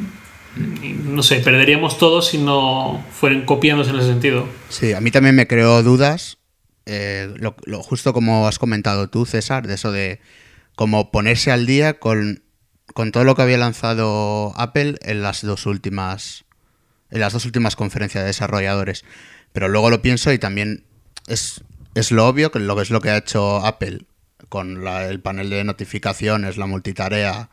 y 0.83 0.89
no 1.05 1.23
sé, 1.23 1.37
perderíamos 1.37 1.97
todo 1.99 2.21
si 2.23 2.39
no 2.39 3.03
fueran 3.13 3.45
copiándose 3.45 3.91
en 3.91 3.97
ese 3.97 4.09
sentido. 4.09 4.47
Sí, 4.69 4.93
a 4.93 5.01
mí 5.01 5.11
también 5.11 5.35
me 5.37 5.47
creó 5.47 5.83
dudas, 5.83 6.39
eh, 6.87 7.31
lo, 7.37 7.57
lo- 7.65 7.83
justo 7.83 8.13
como 8.13 8.47
has 8.47 8.59
comentado 8.59 9.09
tú, 9.09 9.27
César, 9.27 9.67
de 9.67 9.75
eso 9.75 9.91
de 9.93 10.21
como 10.75 11.11
ponerse 11.11 11.51
al 11.51 11.65
día 11.67 11.99
con, 11.99 12.43
con 12.95 13.13
todo 13.13 13.25
lo 13.25 13.35
que 13.35 13.43
había 13.43 13.59
lanzado 13.59 14.53
Apple 14.57 14.97
en 15.03 15.23
las 15.23 15.43
dos 15.43 15.67
últimas 15.67 16.45
en 17.11 17.21
las 17.21 17.33
dos 17.33 17.45
últimas 17.45 17.77
conferencias 17.77 18.25
de 18.25 18.29
desarrolladores. 18.29 19.05
Pero 19.53 19.69
luego 19.69 19.91
lo 19.91 20.03
pienso 20.03 20.33
y 20.33 20.39
también 20.39 20.85
es, 21.29 21.63
es 21.95 22.11
lo 22.11 22.27
obvio 22.27 22.51
que 22.51 22.59
lo 22.59 22.75
que 22.75 22.83
es 22.83 22.91
lo 22.91 23.01
que 23.01 23.11
ha 23.11 23.17
hecho 23.17 23.65
Apple 23.65 24.03
con 24.49 24.83
la- 24.85 25.07
el 25.07 25.21
panel 25.21 25.49
de 25.51 25.63
notificaciones, 25.65 26.57
la 26.57 26.67
multitarea, 26.67 27.49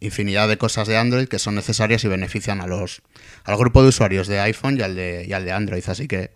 infinidad 0.00 0.48
de 0.48 0.58
cosas 0.58 0.86
de 0.86 0.96
Android 0.96 1.26
que 1.28 1.38
son 1.40 1.54
necesarias 1.56 2.04
y 2.04 2.08
benefician 2.08 2.60
a 2.60 2.66
los 2.68 3.02
al 3.44 3.56
grupo 3.56 3.82
de 3.82 3.88
usuarios 3.88 4.28
de 4.28 4.38
iPhone 4.40 4.78
y 4.78 4.82
al 4.82 4.94
de, 4.94 5.24
y 5.28 5.32
al 5.32 5.44
de 5.44 5.52
Android. 5.52 5.82
Así 5.88 6.06
que 6.06 6.30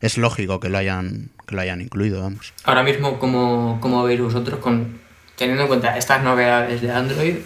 es 0.00 0.18
lógico 0.18 0.58
que 0.58 0.68
lo 0.68 0.78
hayan, 0.78 1.30
que 1.46 1.54
lo 1.54 1.60
hayan 1.60 1.80
incluido, 1.80 2.22
vamos. 2.22 2.52
Ahora 2.64 2.82
mismo, 2.82 3.20
¿cómo, 3.20 3.78
cómo 3.80 4.02
veis 4.02 4.20
vosotros 4.20 4.58
con 4.58 5.00
teniendo 5.36 5.62
en 5.62 5.68
cuenta 5.68 5.96
estas 5.96 6.22
novedades 6.22 6.80
de 6.80 6.90
Android 6.90 7.36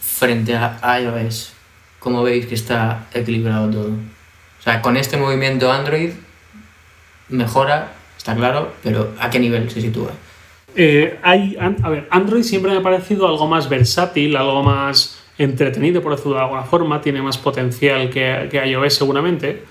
frente 0.00 0.56
a 0.56 1.00
iOS? 1.00 1.52
¿Cómo 1.98 2.22
veis 2.22 2.46
que 2.46 2.54
está 2.54 3.06
equilibrado 3.12 3.70
todo? 3.70 3.88
O 3.88 4.62
sea, 4.62 4.82
con 4.82 4.96
este 4.96 5.16
movimiento 5.16 5.70
Android 5.70 6.10
mejora, 7.28 7.92
está 8.16 8.34
claro, 8.34 8.74
pero 8.82 9.14
¿a 9.18 9.30
qué 9.30 9.38
nivel 9.38 9.70
se 9.70 9.80
sitúa? 9.80 10.10
Eh, 10.76 11.18
hay, 11.22 11.56
a 11.58 11.88
ver, 11.88 12.06
Android 12.10 12.42
siempre 12.42 12.70
me 12.70 12.78
ha 12.78 12.82
parecido 12.82 13.26
algo 13.26 13.46
más 13.46 13.68
versátil, 13.68 14.36
algo 14.36 14.62
más 14.62 15.20
entretenido, 15.38 16.02
por 16.02 16.12
decirlo 16.12 16.36
de 16.36 16.42
alguna 16.42 16.62
forma, 16.62 17.00
tiene 17.00 17.22
más 17.22 17.38
potencial 17.38 18.10
que, 18.10 18.48
que 18.50 18.66
iOS 18.66 18.94
seguramente, 18.94 19.64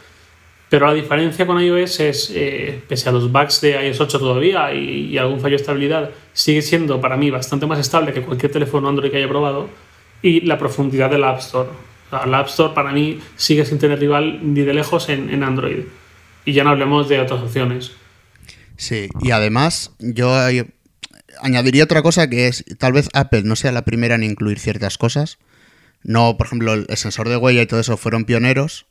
pero 0.70 0.86
la 0.86 0.94
diferencia 0.94 1.48
con 1.48 1.60
iOS 1.60 2.00
es, 2.00 2.32
eh, 2.34 2.80
pese 2.88 3.10
a 3.10 3.12
los 3.12 3.32
bugs 3.32 3.60
de 3.62 3.88
iOS 3.88 4.02
8 4.02 4.20
todavía 4.20 4.72
y, 4.74 5.18
algún 5.18 5.40
fallo 5.40 5.56
de 5.56 5.62
estabilidad, 5.62 6.12
sigue 6.32 6.62
siendo 6.62 7.02
para 7.02 7.18
mí 7.18 7.32
bastante 7.32 7.66
más 7.66 7.80
estable 7.80 8.14
que 8.14 8.22
cualquier 8.22 8.52
teléfono 8.52 8.88
Android 8.88 9.10
que 9.10 9.18
haya 9.18 9.28
probado, 9.28 9.68
y 10.22 10.42
la 10.42 10.60
profundidad 10.60 11.10
del 11.10 11.24
App 11.24 11.40
Store. 11.40 11.70
La 12.12 12.40
App 12.40 12.48
Store 12.48 12.74
para 12.76 12.92
mí 12.92 13.20
sigue 13.36 13.66
sin 13.66 13.80
tener 13.80 14.00
rival 14.00 14.40
ni 14.42 14.62
de 14.62 14.74
lejos 14.74 15.10
en, 15.10 15.30
en 15.32 15.44
Android. 15.44 15.86
Y 16.46 16.54
ya 16.54 16.64
no 16.64 16.72
hablemos 16.72 17.10
de 17.10 17.20
otras 17.20 17.42
opciones. 17.42 17.92
Sí, 18.78 19.10
y 19.22 19.32
además 19.32 19.92
yo 20.00 20.50
eh, 20.50 20.68
añadiría 21.42 21.84
otra 21.84 22.02
cosa 22.02 22.30
que 22.30 22.48
es, 22.48 22.64
tal 22.78 22.94
vez 22.94 23.10
Apple 23.14 23.44
no 23.44 23.56
sea 23.56 23.72
la 23.72 23.86
primera 23.86 24.16
en 24.16 24.24
incluir 24.24 24.60
ciertas 24.60 24.98
cosas. 24.98 25.40
No, 26.04 26.38
por 26.38 26.48
ejemplo, 26.48 26.74
el 26.74 26.88
sensor 26.96 27.28
de 27.28 27.38
huella 27.38 27.62
y 27.62 27.68
todo 27.68 27.80
eso 27.80 27.98
fueron 27.98 28.26
pioneros 28.26 28.86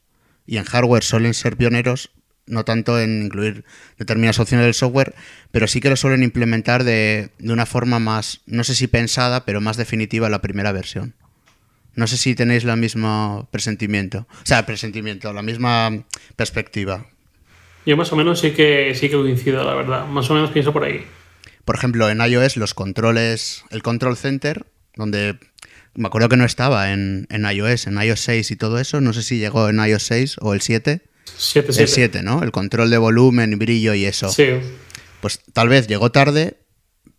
y 0.48 0.56
en 0.56 0.64
hardware 0.64 1.04
suelen 1.04 1.34
ser 1.34 1.56
pioneros, 1.56 2.10
no 2.46 2.64
tanto 2.64 2.98
en 2.98 3.24
incluir 3.24 3.64
determinadas 3.98 4.40
opciones 4.40 4.64
del 4.64 4.74
software, 4.74 5.14
pero 5.52 5.68
sí 5.68 5.80
que 5.80 5.90
lo 5.90 5.96
suelen 5.96 6.22
implementar 6.22 6.84
de, 6.84 7.28
de 7.38 7.52
una 7.52 7.66
forma 7.66 7.98
más, 7.98 8.40
no 8.46 8.64
sé 8.64 8.74
si 8.74 8.86
pensada, 8.86 9.44
pero 9.44 9.60
más 9.60 9.76
definitiva 9.76 10.30
la 10.30 10.40
primera 10.40 10.72
versión. 10.72 11.14
No 11.94 12.06
sé 12.06 12.16
si 12.16 12.34
tenéis 12.34 12.64
la 12.64 12.76
misma 12.76 13.46
presentimiento, 13.50 14.26
o 14.30 14.46
sea, 14.46 14.64
presentimiento, 14.64 15.32
la 15.34 15.42
misma 15.42 16.04
perspectiva. 16.34 17.06
Yo 17.84 17.96
más 17.96 18.12
o 18.12 18.16
menos 18.16 18.40
sí 18.40 18.52
que, 18.52 18.94
sí 18.94 19.08
que 19.08 19.16
coincido, 19.16 19.64
la 19.64 19.74
verdad. 19.74 20.06
Más 20.06 20.30
o 20.30 20.34
menos 20.34 20.50
pienso 20.50 20.72
por 20.72 20.84
ahí. 20.84 21.04
Por 21.64 21.76
ejemplo, 21.76 22.08
en 22.08 22.20
iOS 22.20 22.56
los 22.56 22.72
controles, 22.72 23.64
el 23.70 23.82
control 23.82 24.16
center, 24.16 24.66
donde 24.94 25.38
me 25.94 26.06
acuerdo 26.06 26.28
que 26.28 26.36
no 26.36 26.44
estaba 26.44 26.92
en, 26.92 27.26
en 27.30 27.44
iOS, 27.44 27.86
en 27.86 28.00
iOS 28.00 28.20
6 28.20 28.50
y 28.50 28.56
todo 28.56 28.78
eso, 28.78 29.00
no 29.00 29.12
sé 29.12 29.22
si 29.22 29.38
llegó 29.38 29.68
en 29.68 29.78
iOS 29.78 30.02
6 30.04 30.36
o 30.40 30.54
el 30.54 30.60
7. 30.60 31.02
7, 31.36 31.72
El 31.82 31.88
7, 31.88 32.22
¿no? 32.22 32.42
El 32.42 32.52
control 32.52 32.90
de 32.90 32.98
volumen, 32.98 33.58
brillo 33.58 33.94
y 33.94 34.06
eso. 34.06 34.30
Sí. 34.30 34.48
Pues 35.20 35.40
tal 35.52 35.68
vez 35.68 35.86
llegó 35.86 36.10
tarde, 36.10 36.58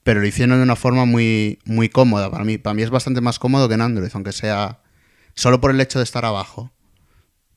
pero 0.04 0.22
lo 0.22 0.28
hicieron 0.28 0.58
de 0.58 0.64
una 0.64 0.76
forma 0.76 1.06
muy, 1.06 1.60
muy 1.66 1.90
cómoda. 1.90 2.32
Para 2.32 2.44
mí, 2.44 2.58
para 2.58 2.74
mí 2.74 2.82
es 2.82 2.90
bastante 2.90 3.22
más 3.22 3.40
cómodo 3.40 3.68
que 3.68 3.76
en 3.76 3.82
Android, 3.82 4.10
aunque 4.14 4.32
sea 4.32 4.82
solo 5.36 5.62
por 5.62 5.72
el 5.72 5.80
hecho 5.80 6.00
de 6.00 6.04
estar 6.04 6.26
abajo 6.26 6.72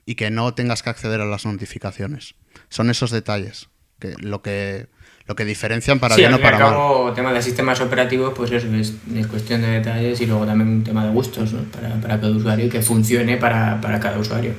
y 0.04 0.16
que 0.16 0.31
no 0.31 0.54
tengas 0.54 0.83
que 0.83 0.90
acceder 0.90 1.21
a 1.21 1.26
las 1.26 1.47
notificaciones. 1.47 2.35
Son 2.69 2.90
esos 2.90 3.11
detalles 3.11 3.69
que 3.99 4.14
lo 4.19 4.42
que 4.42 4.88
lo 5.26 5.36
que 5.36 5.44
diferencian 5.44 5.98
para 5.98 6.14
sí, 6.14 6.22
bien 6.22 6.34
o 6.34 6.40
para 6.40 6.58
mal. 6.58 6.70
cabo, 6.70 7.12
tema 7.12 7.32
de 7.32 7.42
sistemas 7.42 7.80
operativos, 7.80 8.32
pues 8.34 8.50
eso 8.50 8.66
es, 8.74 8.94
es 9.14 9.26
cuestión 9.26 9.62
de 9.62 9.68
detalles 9.68 10.20
y 10.20 10.26
luego 10.26 10.44
también 10.46 10.68
un 10.68 10.84
tema 10.84 11.04
de 11.04 11.12
gustos 11.12 11.52
¿no? 11.52 11.62
para, 11.64 11.94
para 12.00 12.20
cada 12.20 12.32
usuario 12.32 12.66
y 12.66 12.68
que 12.68 12.82
funcione 12.82 13.36
para, 13.36 13.80
para 13.80 14.00
cada 14.00 14.18
usuario. 14.18 14.52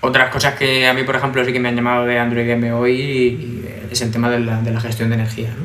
Otras 0.00 0.30
cosas 0.30 0.54
que 0.54 0.86
a 0.86 0.92
mí, 0.92 1.02
por 1.04 1.16
ejemplo, 1.16 1.42
sí 1.44 1.52
que 1.52 1.60
me 1.60 1.70
han 1.70 1.76
llamado 1.76 2.04
de 2.04 2.18
Android 2.18 2.48
M 2.48 2.72
hoy 2.74 3.64
es 3.90 4.02
el 4.02 4.10
tema 4.10 4.28
de 4.30 4.40
la, 4.40 4.60
de 4.60 4.70
la 4.70 4.80
gestión 4.80 5.08
de 5.08 5.14
energía. 5.14 5.48
¿no? 5.48 5.64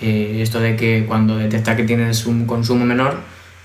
Eh, 0.00 0.42
esto 0.42 0.60
de 0.60 0.76
que 0.76 1.04
cuando 1.08 1.36
detecta 1.36 1.74
que 1.74 1.82
tienes 1.82 2.26
un 2.26 2.46
consumo 2.46 2.84
menor, 2.84 3.18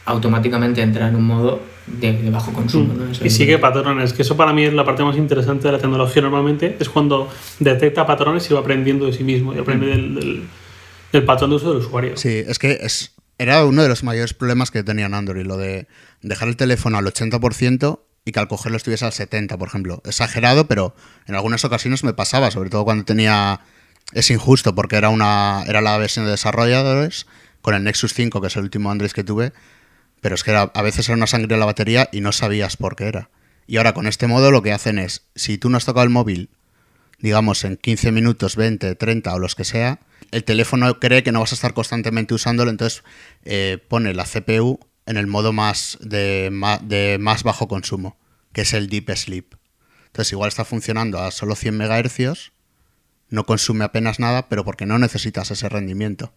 automáticamente 0.05 0.81
entra 0.81 1.07
en 1.07 1.15
un 1.15 1.27
modo 1.27 1.61
de, 1.99 2.13
de 2.13 2.29
bajo 2.29 2.51
consumo. 2.53 2.93
¿no? 2.93 3.11
Eso 3.11 3.25
Y 3.25 3.29
sigue 3.29 3.57
patrones, 3.57 4.13
que 4.13 4.21
eso 4.21 4.35
para 4.37 4.53
mí 4.53 4.63
es 4.63 4.73
la 4.73 4.85
parte 4.85 5.03
más 5.03 5.17
interesante 5.17 5.67
de 5.67 5.73
la 5.73 5.79
tecnología 5.79 6.21
normalmente, 6.21 6.77
es 6.79 6.89
cuando 6.89 7.29
detecta 7.59 8.05
patrones 8.05 8.49
y 8.49 8.53
va 8.53 8.59
aprendiendo 8.61 9.05
de 9.05 9.13
sí 9.13 9.23
mismo 9.23 9.53
y 9.53 9.59
aprende 9.59 9.87
del, 9.87 10.15
del- 10.15 10.43
del 11.11 11.23
patrón 11.25 11.49
de 11.49 11.55
uso 11.55 11.69
del 11.73 11.79
usuario. 11.85 12.17
Sí, 12.17 12.43
es 12.47 12.59
que 12.59 12.77
es, 12.81 13.13
era 13.39 13.65
uno 13.65 13.81
de 13.81 13.89
los 13.89 14.03
mayores 14.03 14.33
problemas 14.35 14.69
que 14.69 14.83
tenía 14.83 15.07
en 15.07 15.13
Android, 15.15 15.43
lo 15.45 15.57
de 15.57 15.87
dejar 16.21 16.47
el 16.49 16.55
teléfono 16.55 16.97
al 16.99 17.05
80% 17.05 17.99
y 18.25 18.31
que 18.31 18.39
al 18.39 18.47
cogerlo 18.47 18.77
estuviese 18.77 19.05
al 19.05 19.11
70%, 19.11 19.57
por 19.57 19.67
ejemplo. 19.69 20.01
Exagerado, 20.05 20.67
pero 20.67 20.93
en 21.25 21.33
algunas 21.35 21.65
ocasiones 21.65 22.03
me 22.03 22.13
pasaba, 22.13 22.51
sobre 22.51 22.69
todo 22.69 22.83
cuando 22.85 23.05
tenía 23.05 23.61
es 24.13 24.29
injusto 24.29 24.75
porque 24.75 24.97
era, 24.97 25.09
una, 25.09 25.63
era 25.67 25.81
la 25.81 25.97
versión 25.97 26.25
de 26.25 26.31
desarrolladores 26.31 27.25
con 27.61 27.73
el 27.73 27.83
Nexus 27.83 28.13
5, 28.13 28.39
que 28.41 28.47
es 28.47 28.55
el 28.55 28.63
último 28.63 28.91
Android 28.91 29.11
que 29.11 29.23
tuve, 29.23 29.51
pero 30.21 30.35
es 30.35 30.43
que 30.43 30.51
era, 30.51 30.63
a 30.73 30.81
veces 30.81 31.07
era 31.07 31.15
una 31.15 31.27
sangre 31.27 31.53
en 31.53 31.59
la 31.59 31.65
batería 31.65 32.09
y 32.11 32.21
no 32.21 32.31
sabías 32.31 32.77
por 32.77 32.95
qué 32.95 33.05
era. 33.05 33.29
Y 33.67 33.77
ahora 33.77 33.93
con 33.93 34.07
este 34.07 34.27
modo 34.27 34.51
lo 34.51 34.61
que 34.61 34.71
hacen 34.71 34.97
es, 34.99 35.27
si 35.35 35.57
tú 35.57 35.69
no 35.69 35.77
has 35.77 35.85
tocado 35.85 36.03
el 36.03 36.09
móvil, 36.09 36.49
digamos 37.19 37.63
en 37.63 37.77
15 37.77 38.11
minutos, 38.11 38.55
20, 38.55 38.95
30 38.95 39.33
o 39.33 39.39
los 39.39 39.55
que 39.55 39.63
sea, 39.65 39.99
el 40.31 40.43
teléfono 40.43 40.99
cree 40.99 41.23
que 41.23 41.31
no 41.31 41.39
vas 41.39 41.51
a 41.51 41.55
estar 41.55 41.73
constantemente 41.73 42.33
usándolo, 42.33 42.71
entonces 42.71 43.03
eh, 43.45 43.77
pone 43.87 44.13
la 44.13 44.25
CPU 44.25 44.79
en 45.05 45.17
el 45.17 45.27
modo 45.27 45.53
más 45.53 45.97
de, 46.01 46.51
de 46.83 47.17
más 47.19 47.43
bajo 47.43 47.67
consumo, 47.67 48.17
que 48.53 48.61
es 48.61 48.73
el 48.73 48.89
Deep 48.89 49.15
Sleep. 49.15 49.55
Entonces 50.07 50.31
igual 50.31 50.47
está 50.47 50.65
funcionando 50.65 51.19
a 51.19 51.31
solo 51.31 51.55
100 51.55 51.77
MHz, 51.77 52.51
no 53.29 53.45
consume 53.45 53.85
apenas 53.85 54.19
nada, 54.19 54.49
pero 54.49 54.65
porque 54.65 54.85
no 54.85 54.97
necesitas 54.97 55.51
ese 55.51 55.69
rendimiento. 55.69 56.33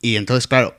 Y 0.00 0.16
entonces, 0.16 0.48
claro, 0.48 0.76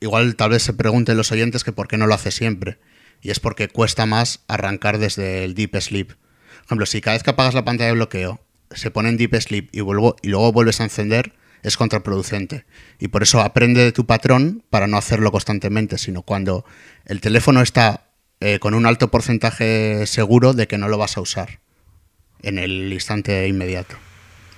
igual 0.00 0.36
tal 0.36 0.50
vez 0.50 0.62
se 0.62 0.72
pregunten 0.72 1.16
los 1.16 1.32
oyentes 1.32 1.64
que 1.64 1.72
por 1.72 1.88
qué 1.88 1.96
no 1.96 2.06
lo 2.06 2.14
hace 2.14 2.30
siempre. 2.30 2.78
Y 3.20 3.30
es 3.30 3.40
porque 3.40 3.68
cuesta 3.68 4.06
más 4.06 4.40
arrancar 4.46 4.98
desde 4.98 5.44
el 5.44 5.54
Deep 5.54 5.80
Sleep. 5.80 6.08
Por 6.08 6.64
ejemplo, 6.66 6.86
si 6.86 7.00
cada 7.00 7.16
vez 7.16 7.22
que 7.22 7.30
apagas 7.30 7.54
la 7.54 7.64
pantalla 7.64 7.88
de 7.88 7.94
bloqueo 7.94 8.40
se 8.70 8.90
pone 8.90 9.08
en 9.08 9.16
Deep 9.16 9.34
Sleep 9.40 9.68
y, 9.72 9.78
y 9.78 10.28
luego 10.28 10.52
vuelves 10.52 10.80
a 10.80 10.84
encender, 10.84 11.32
es 11.62 11.76
contraproducente. 11.76 12.64
Y 12.98 13.08
por 13.08 13.22
eso 13.22 13.40
aprende 13.40 13.82
de 13.82 13.92
tu 13.92 14.06
patrón 14.06 14.62
para 14.70 14.86
no 14.86 14.96
hacerlo 14.96 15.32
constantemente, 15.32 15.98
sino 15.98 16.22
cuando 16.22 16.64
el 17.06 17.20
teléfono 17.20 17.60
está 17.62 18.08
eh, 18.40 18.58
con 18.58 18.74
un 18.74 18.86
alto 18.86 19.08
porcentaje 19.10 20.06
seguro 20.06 20.52
de 20.52 20.68
que 20.68 20.78
no 20.78 20.88
lo 20.88 20.98
vas 20.98 21.16
a 21.16 21.20
usar 21.20 21.60
en 22.42 22.58
el 22.58 22.92
instante 22.92 23.48
inmediato. 23.48 23.96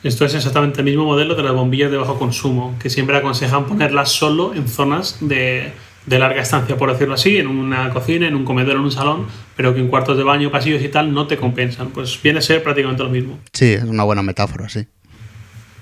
Esto 0.03 0.25
es 0.25 0.35
exactamente 0.35 0.81
el 0.81 0.87
mismo 0.87 1.05
modelo 1.05 1.35
de 1.35 1.43
las 1.43 1.53
bombillas 1.53 1.91
de 1.91 1.99
bajo 1.99 2.19
consumo, 2.19 2.75
que 2.81 2.89
siempre 2.89 3.17
aconsejan 3.17 3.67
ponerlas 3.67 4.11
solo 4.11 4.55
en 4.55 4.67
zonas 4.67 5.19
de, 5.21 5.73
de 6.07 6.19
larga 6.19 6.41
estancia, 6.41 6.77
por 6.79 6.91
decirlo 6.91 7.15
así, 7.15 7.37
en 7.37 7.49
una 7.49 7.91
cocina, 7.91 8.27
en 8.27 8.35
un 8.35 8.45
comedor, 8.45 8.77
en 8.77 8.83
un 8.83 8.93
salón, 8.93 9.27
pero 9.57 9.75
que 9.75 9.81
en 9.81 9.89
cuartos 9.89 10.17
de 10.17 10.25
baño, 10.25 10.51
pasillos 10.51 10.83
y 10.83 10.89
tal 10.89 11.13
no 11.13 11.27
te 11.27 11.37
compensan. 11.37 11.91
Pues 11.91 12.21
viene 12.23 12.39
a 12.39 12.43
ser 12.43 12.63
prácticamente 12.63 13.03
lo 13.03 13.11
mismo. 13.11 13.39
Sí, 13.53 13.75
es 13.75 13.85
una 13.85 14.05
buena 14.05 14.23
metáfora, 14.23 14.69
sí. 14.69 14.87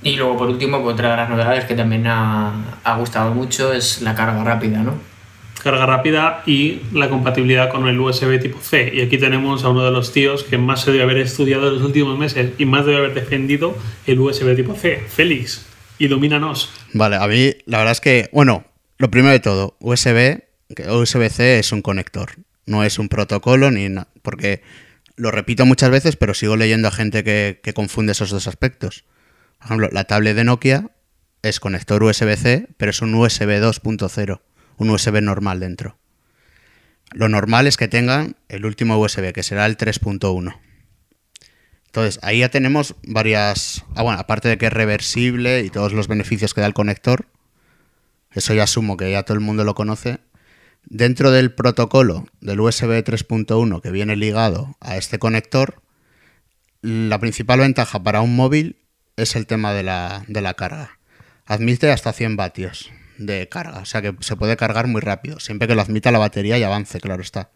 Y 0.03 0.17
luego, 0.17 0.37
por 0.37 0.49
último, 0.49 0.83
pues, 0.83 0.95
otra 0.95 1.11
de 1.11 1.17
las 1.17 1.31
novedades 1.31 1.65
que 1.65 1.75
también 1.75 2.07
ha, 2.07 2.53
ha 2.85 2.97
gustado 2.99 3.35
mucho 3.35 3.73
es 3.73 4.03
la 4.03 4.15
carga 4.15 4.43
rápida, 4.43 4.79
¿no? 4.79 4.95
Carga 5.59 5.87
rápida 5.87 6.43
y 6.47 6.81
la 6.93 7.09
compatibilidad 7.09 7.71
con 7.71 7.89
el 7.89 7.99
USB 7.99 8.41
tipo 8.41 8.59
C. 8.61 8.91
Y 8.95 9.01
aquí 9.01 9.19
tenemos 9.19 9.65
a 9.65 9.69
uno 9.69 9.85
de 9.85 9.91
los 9.91 10.13
tíos 10.13 10.45
que 10.45 10.59
más 10.59 10.83
se 10.83 10.93
debe 10.93 11.05
haber 11.05 11.19
estudiado 11.19 11.69
en 11.69 11.75
los 11.75 11.83
últimos 11.83 12.19
meses 12.19 12.53
y 12.59 12.65
más 12.65 12.87
debe 12.87 12.99
haber 12.99 13.15
defendido 13.15 13.77
el 14.07 14.21
USB 14.21 14.55
tipo 14.57 14.75
C. 14.75 15.03
Félix, 15.09 15.67
ilumínanos. 15.99 16.71
Vale, 16.93 17.17
a 17.17 17.27
mí 17.27 17.55
la 17.67 17.79
verdad 17.79 17.93
es 17.93 18.01
que, 18.01 18.29
bueno, 18.33 18.65
lo 18.99 19.11
primero 19.11 19.33
de 19.33 19.41
todo, 19.41 19.77
USB, 19.81 20.43
USB-C 20.71 21.59
es 21.59 21.73
un 21.73 21.83
conector, 21.83 22.33
no 22.67 22.85
es 22.85 22.99
un 22.99 23.09
protocolo 23.09 23.71
ni 23.71 23.89
nada, 23.89 24.09
porque 24.23 24.63
lo 25.17 25.31
repito 25.31 25.67
muchas 25.67 25.91
veces, 25.91 26.17
pero 26.17 26.35
sigo 26.35 26.57
leyendo 26.57 26.89
a 26.89 26.93
gente 26.93 27.25
que, 27.25 27.61
que 27.63 27.75
confunde 27.75 28.13
esos 28.13 28.31
dos 28.31 28.47
aspectos. 28.47 29.05
Por 29.59 29.67
ejemplo, 29.67 29.89
la 29.93 30.05
tablet 30.05 30.37
de 30.37 30.45
Nokia 30.45 30.91
es 31.43 31.59
conector 31.59 32.03
USB-C, 32.03 32.69
pero 32.77 32.91
es 32.91 33.03
un 33.03 33.15
USB 33.15 33.61
2.0 33.61 34.41
un 34.79 34.91
USB 34.91 35.21
normal 35.21 35.61
dentro. 35.61 35.99
Lo 37.13 37.29
normal 37.29 37.67
es 37.67 37.77
que 37.77 37.89
tengan 37.89 38.37
el 38.49 38.65
último 38.65 38.99
USB, 38.99 39.33
que 39.33 39.43
será 39.43 39.67
el 39.67 39.77
3.1. 39.77 40.59
Entonces, 41.87 42.19
ahí 42.23 42.41
ya 42.41 42.51
tenemos 42.51 42.95
varias... 43.03 43.85
Ah, 43.95 44.03
bueno, 44.03 44.19
aparte 44.19 44.49
de 44.49 44.59
que 44.59 44.67
es 44.67 44.73
reversible 44.73 45.63
y 45.63 45.71
todos 45.71 45.93
los 45.93 46.07
beneficios 46.07 46.53
que 46.53 46.61
da 46.61 46.67
el 46.67 46.75
conector, 46.75 47.27
eso 48.33 48.53
ya 48.53 48.65
asumo 48.65 48.97
que 48.97 49.11
ya 49.11 49.23
todo 49.23 49.35
el 49.35 49.41
mundo 49.41 49.65
lo 49.65 49.75
conoce. 49.75 50.21
Dentro 50.85 51.31
del 51.31 51.53
protocolo 51.53 52.27
del 52.41 52.61
USB 52.61 53.03
3.1 53.05 53.81
que 53.81 53.91
viene 53.91 54.17
ligado 54.17 54.77
a 54.81 54.97
este 54.97 55.19
conector, 55.19 55.83
la 56.83 57.19
principal 57.19 57.61
ventaja 57.61 58.03
para 58.03 58.21
un 58.21 58.37
móvil 58.37 58.77
es 59.17 59.35
el 59.35 59.47
tema 59.47 59.73
de 59.73 59.83
la, 59.83 60.25
de 60.29 60.43
la 60.43 60.55
carga. 60.55 60.99
Admite 61.47 61.91
hasta 61.91 62.13
100 62.13 62.37
vatios 62.37 62.91
de 63.19 63.49
carga, 63.49 63.81
o 63.81 63.85
sea 63.85 64.01
que 64.01 64.15
se 64.21 64.37
puede 64.37 64.57
cargar 64.57 64.87
muy 64.87 65.01
rápido, 65.01 65.41
siempre 65.41 65.69
que 65.69 65.75
lo 65.75 65.83
admita 65.83 66.11
la 66.11 66.19
batería 66.19 66.59
y 66.59 66.63
avance, 66.63 67.01
claro 67.01 67.23
está. 67.23 67.51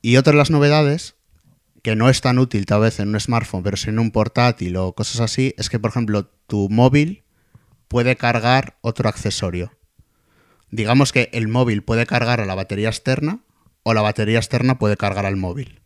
Y 0.00 0.16
otra 0.16 0.32
de 0.32 0.38
las 0.38 0.50
novedades, 0.50 1.16
que 1.82 1.96
no 1.96 2.08
es 2.08 2.20
tan 2.20 2.38
útil 2.38 2.66
tal 2.66 2.82
vez 2.82 3.00
en 3.00 3.08
un 3.08 3.20
smartphone, 3.20 3.62
pero 3.62 3.76
si 3.76 3.90
en 3.90 3.98
un 3.98 4.10
portátil 4.10 4.76
o 4.76 4.92
cosas 4.92 5.20
así, 5.20 5.54
es 5.58 5.70
que 5.70 5.78
por 5.78 5.90
ejemplo 5.90 6.26
tu 6.46 6.68
móvil 6.68 7.24
puede 7.88 8.16
cargar 8.16 8.76
otro 8.82 9.08
accesorio. 9.08 9.72
Digamos 10.70 11.12
que 11.12 11.30
el 11.32 11.48
móvil 11.48 11.82
puede 11.82 12.06
cargar 12.06 12.40
a 12.40 12.46
la 12.46 12.54
batería 12.54 12.88
externa 12.88 13.40
o 13.82 13.94
la 13.94 14.02
batería 14.02 14.38
externa 14.38 14.78
puede 14.78 14.96
cargar 14.96 15.24
al 15.24 15.36
móvil. 15.36 15.80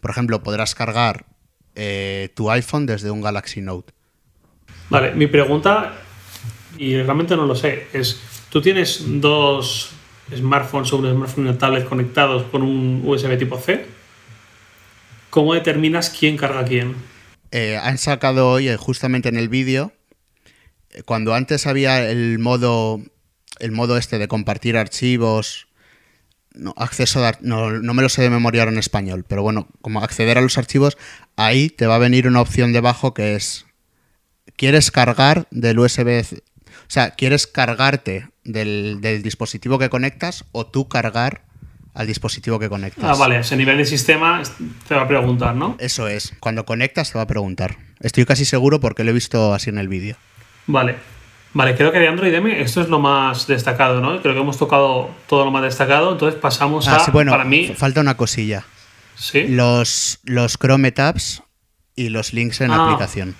Por 0.00 0.10
ejemplo, 0.10 0.42
podrás 0.42 0.74
cargar 0.74 1.26
eh, 1.74 2.28
tu 2.36 2.50
iPhone 2.50 2.86
desde 2.86 3.10
un 3.10 3.22
Galaxy 3.22 3.60
Note. 3.60 3.92
Vale, 4.88 5.14
mi 5.14 5.26
pregunta 5.26 5.94
y 6.78 6.96
realmente 6.96 7.36
no 7.36 7.46
lo 7.46 7.54
sé. 7.54 7.88
Es, 7.92 8.20
tú 8.50 8.60
tienes 8.60 9.02
dos 9.20 9.90
smartphones 10.34 10.92
o 10.92 10.96
un 10.96 11.10
smartphone 11.10 11.46
y 11.46 11.48
una 11.48 11.58
tablet 11.58 11.88
conectados 11.88 12.44
con 12.44 12.62
un 12.62 13.02
USB 13.04 13.38
tipo 13.38 13.58
C. 13.58 13.86
¿Cómo 15.30 15.54
determinas 15.54 16.10
quién 16.10 16.36
carga 16.36 16.64
quién? 16.64 16.94
Eh, 17.50 17.76
han 17.76 17.98
sacado 17.98 18.50
hoy, 18.50 18.68
eh, 18.68 18.76
justamente 18.76 19.28
en 19.28 19.36
el 19.36 19.48
vídeo, 19.48 19.92
eh, 20.90 21.02
cuando 21.02 21.34
antes 21.34 21.66
había 21.66 22.08
el 22.08 22.38
modo, 22.38 23.00
el 23.58 23.72
modo 23.72 23.96
este 23.96 24.18
de 24.18 24.28
compartir 24.28 24.76
archivos, 24.76 25.66
acceso 26.76 27.20
no, 27.40 27.72
no, 27.72 27.94
me 27.94 28.02
lo 28.02 28.08
sé 28.08 28.22
de 28.22 28.30
memoria 28.30 28.62
en 28.62 28.78
español, 28.78 29.24
pero 29.26 29.42
bueno, 29.42 29.68
como 29.82 30.00
acceder 30.00 30.38
a 30.38 30.40
los 30.40 30.56
archivos, 30.56 30.96
ahí 31.36 31.68
te 31.68 31.86
va 31.86 31.96
a 31.96 31.98
venir 31.98 32.28
una 32.28 32.40
opción 32.40 32.72
debajo 32.72 33.12
que 33.12 33.34
es, 33.34 33.66
¿quieres 34.56 34.90
cargar 34.90 35.48
del 35.50 35.80
USB 35.80 36.42
sea, 36.94 37.10
¿quieres 37.10 37.46
cargarte 37.46 38.28
del, 38.44 39.00
dispositivo 39.22 39.78
que 39.78 39.88
conectas 39.90 40.44
o 40.52 40.66
tú 40.66 40.88
cargar 40.88 41.42
al 41.92 42.06
dispositivo 42.06 42.58
que 42.58 42.68
conectas? 42.68 43.04
Ah, 43.04 43.14
vale, 43.18 43.40
ese 43.40 43.56
nivel 43.56 43.78
de 43.78 43.84
sistema 43.84 44.42
te 44.86 44.94
va 44.94 45.02
a 45.02 45.08
preguntar, 45.08 45.56
¿no? 45.56 45.76
Eso 45.80 46.06
es, 46.06 46.34
cuando 46.38 46.64
conectas 46.64 47.10
te 47.10 47.18
va 47.18 47.22
a 47.22 47.26
preguntar. 47.26 47.76
Estoy 48.00 48.24
casi 48.24 48.44
seguro 48.44 48.78
porque 48.78 49.02
lo 49.02 49.10
he 49.10 49.14
visto 49.14 49.52
así 49.54 49.70
en 49.70 49.78
el 49.78 49.88
vídeo. 49.88 50.16
Vale. 50.66 50.96
Vale, 51.52 51.76
creo 51.76 51.92
que 51.92 51.98
de 52.00 52.08
Android 52.08 52.34
M 52.34 52.60
esto 52.60 52.80
es 52.80 52.88
lo 52.88 52.98
más 52.98 53.46
destacado, 53.46 54.00
¿no? 54.00 54.20
Creo 54.22 54.34
que 54.34 54.40
hemos 54.40 54.58
tocado 54.58 55.10
todo 55.28 55.44
lo 55.44 55.50
más 55.50 55.62
destacado, 55.62 56.12
entonces 56.12 56.40
pasamos 56.40 56.88
ah, 56.88 56.96
a... 56.96 57.00
Sí, 57.00 57.10
bueno, 57.12 57.30
para 57.30 57.44
mí... 57.44 57.72
falta 57.76 58.00
una 58.00 58.16
cosilla. 58.16 58.64
Sí. 59.14 59.46
Los, 59.48 60.18
los 60.24 60.58
Chrome 60.58 60.90
Tabs 60.90 61.42
y 61.94 62.08
los 62.08 62.32
links 62.32 62.60
en 62.60 62.72
Ah. 62.72 62.84
aplicación. 62.84 63.36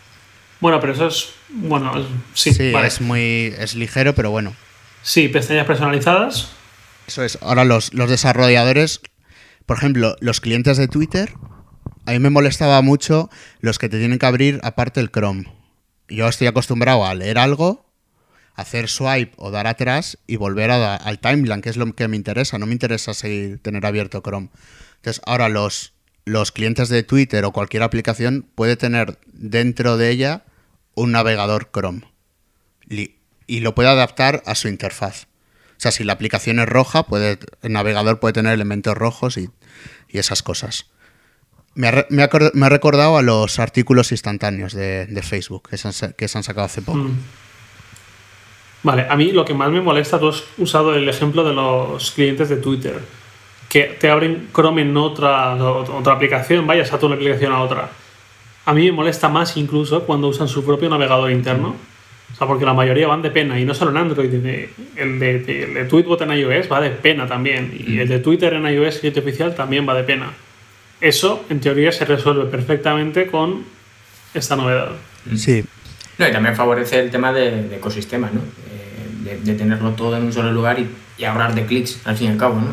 Bueno, 0.65 0.81
pero 0.81 0.95
eso 0.95 1.09
es... 1.09 1.29
Bueno, 1.51 1.95
es- 1.99 2.07
sí, 2.33 2.55
Sí, 2.55 2.73
vale. 2.73 2.89
es 2.89 3.03
muy 3.03 3.53
es 3.59 3.75
ligero, 3.75 4.15
pero 4.15 4.31
bueno. 4.31 4.57
Sí, 5.03 5.29
pestañas 5.29 5.67
personalizadas. 5.67 6.49
Eso 7.07 7.23
es. 7.23 7.37
Ahora 7.43 7.67
los, 7.67 7.93
los 7.93 8.09
desarrolladores, 8.09 9.03
por 9.67 9.77
ejemplo, 9.77 10.17
los 10.21 10.41
clientes 10.41 10.79
de 10.79 10.89
Twitter, 10.89 11.35
a 12.07 12.13
mí 12.13 12.19
me 12.19 12.31
molestaba 12.31 12.81
mucho 12.81 13.29
los 13.61 13.79
que 13.79 13.91
te 13.91 13.99
tienen 13.99 14.19
que 14.19 14.25
abrir 14.25 14.59
aparte 14.63 15.01
el 15.01 15.11
Chrome. 15.11 15.53
Yo 16.09 16.27
estoy 16.29 16.47
acostumbrado 16.47 17.05
a 17.05 17.15
leer 17.15 17.37
algo, 17.37 17.85
hacer 18.55 18.89
swipe 18.89 19.35
o 19.37 19.51
dar 19.51 19.67
atrás 19.67 20.17
y 20.27 20.37
volver 20.37 20.71
a 20.71 20.97
al 20.97 21.19
timeline, 21.19 21.61
que 21.61 21.69
es 21.69 21.77
lo 21.77 21.93
que 21.95 22.09
me 22.09 22.17
interesa. 22.17 22.57
No 22.57 22.65
me 22.65 22.73
interesa 22.73 23.13
seguir 23.13 23.59
tener 23.61 23.85
abierto 23.85 24.23
Chrome. 24.23 24.49
Entonces, 24.97 25.21
ahora 25.27 25.51
los, 25.51 25.93
los 26.25 26.53
clientes 26.53 26.89
de 26.89 27.03
Twitter 27.03 27.45
o 27.45 27.53
cualquier 27.53 27.83
aplicación 27.83 28.47
puede 28.55 28.77
tener 28.77 29.19
dentro 29.35 29.99
de 29.99 30.09
ella 30.09 30.45
un 30.95 31.13
navegador 31.13 31.71
Chrome 31.73 32.03
y 33.47 33.61
lo 33.61 33.75
puede 33.75 33.89
adaptar 33.89 34.43
a 34.47 34.55
su 34.55 34.69
interfaz. 34.69 35.27
O 35.77 35.81
sea, 35.85 35.91
si 35.91 36.05
la 36.05 36.13
aplicación 36.13 36.61
es 36.61 36.69
roja, 36.69 37.05
puede, 37.05 37.39
el 37.63 37.73
navegador 37.73 38.21
puede 38.21 38.33
tener 38.33 38.53
elementos 38.53 38.97
rojos 38.97 39.37
y, 39.37 39.51
esas 40.11 40.45
cosas. 40.45 40.87
Me 41.75 41.89
ha, 41.89 42.69
recordado 42.69 43.19
a 43.19 43.23
los 43.23 43.59
artículos 43.59 44.13
instantáneos 44.13 44.73
de, 44.75 45.21
Facebook 45.25 45.71
que 45.71 45.77
se, 45.77 45.89
han, 45.89 46.43
sacado 46.45 46.67
hace 46.67 46.83
poco. 46.83 46.99
Mm. 46.99 47.19
Vale, 48.85 49.07
a 49.11 49.17
mí 49.17 49.33
lo 49.33 49.45
que 49.45 49.55
más 49.55 49.73
me 49.73 49.81
molesta, 49.81 50.21
tú 50.21 50.29
has 50.29 50.45
usado 50.57 50.95
el 50.95 51.09
ejemplo 51.09 51.43
de 51.43 51.53
los 51.53 52.13
clientes 52.13 52.49
de 52.49 52.59
Twitter, 52.59 53.01
que 53.69 53.97
te 53.99 54.09
abren 54.09 54.51
Chrome 54.55 54.83
en 54.83 54.97
otra, 54.97 55.57
otra 55.57 56.13
aplicación, 56.13 56.65
vayas 56.65 56.93
a 56.93 56.99
tu 57.01 57.13
aplicación 57.13 57.53
a 57.53 57.61
otra. 57.61 57.91
A 58.67 58.73
mí 58.73 58.87
me 58.87 58.93
molesta 58.93 59.29
más 59.29 59.57
incluso 59.57 60.05
cuando 60.05 60.29
usan 60.29 60.49
su 60.49 60.65
propio 60.65 60.89
navegador 60.89 61.31
interno. 61.31 61.77
O 62.33 62.37
sea, 62.37 62.47
porque 62.49 62.65
la 62.65 62.75
mayoría 62.75 63.07
van 63.07 63.23
de 63.23 63.31
pena, 63.31 63.61
y 63.61 63.65
no 63.65 63.75
solo 63.75 63.91
en 63.93 63.97
Android, 63.99 64.29
de- 64.29 64.71
el 64.97 65.19
de, 65.21 65.39
de- 65.41 65.63
el 65.65 65.75
de 65.75 65.85
Tweetbot 65.85 66.21
en 66.23 66.33
iOS 66.33 66.73
va 66.73 66.81
de 66.81 66.91
pena 66.91 67.29
también, 67.29 67.73
y 67.87 67.99
el 67.99 68.09
de 68.09 68.19
Twitter 68.19 68.55
en 68.55 68.67
iOS, 68.67 69.03
oficial, 69.17 69.55
también 69.55 69.87
va 69.89 69.95
de 69.95 70.03
pena. 70.03 70.31
Eso, 71.01 71.45
en 71.49 71.61
teoría, 71.61 71.93
se 71.93 72.05
resuelve 72.07 72.47
perfectamente 72.47 73.27
con 73.29 73.65
esta 74.33 74.57
novedad. 74.57 74.89
Sí. 75.37 75.65
No, 76.19 76.27
y 76.29 76.33
también 76.33 76.57
favorece 76.57 76.99
el 76.99 77.11
tema 77.11 77.33
de, 77.33 77.69
de 77.69 77.77
ecosistema, 77.77 78.31
¿no? 78.33 78.41
Eh, 78.41 79.37
de, 79.37 79.53
de 79.53 79.55
tenerlo 79.59 79.91
todo 79.91 80.17
en 80.17 80.25
un 80.25 80.33
solo 80.33 80.51
lugar 80.51 80.79
y, 80.81 80.89
y 81.19 81.25
ahorrar 81.25 81.55
de 81.55 81.67
clics, 81.67 82.01
al 82.05 82.17
fin 82.17 82.29
y 82.29 82.31
al 82.33 82.39
cabo, 82.39 82.57
¿no? 82.61 82.69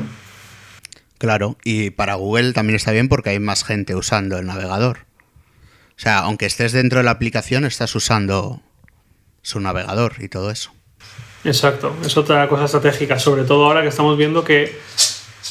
Claro, 1.19 1.55
y 1.63 1.91
para 1.91 2.15
Google 2.15 2.53
también 2.53 2.75
está 2.77 2.91
bien 2.91 3.07
porque 3.09 3.29
hay 3.29 3.39
más 3.39 3.63
gente 3.63 3.93
usando 3.95 4.39
el 4.39 4.47
navegador. 4.47 4.99
O 6.01 6.03
sea, 6.03 6.21
aunque 6.21 6.47
estés 6.47 6.71
dentro 6.71 6.97
de 6.97 7.03
la 7.03 7.11
aplicación, 7.11 7.63
estás 7.63 7.93
usando 7.93 8.59
su 9.43 9.59
navegador 9.59 10.15
y 10.17 10.29
todo 10.29 10.49
eso. 10.49 10.71
Exacto, 11.43 11.95
es 12.03 12.17
otra 12.17 12.49
cosa 12.49 12.65
estratégica, 12.65 13.19
sobre 13.19 13.43
todo 13.43 13.65
ahora 13.65 13.83
que 13.83 13.89
estamos 13.89 14.17
viendo 14.17 14.43
que 14.43 14.79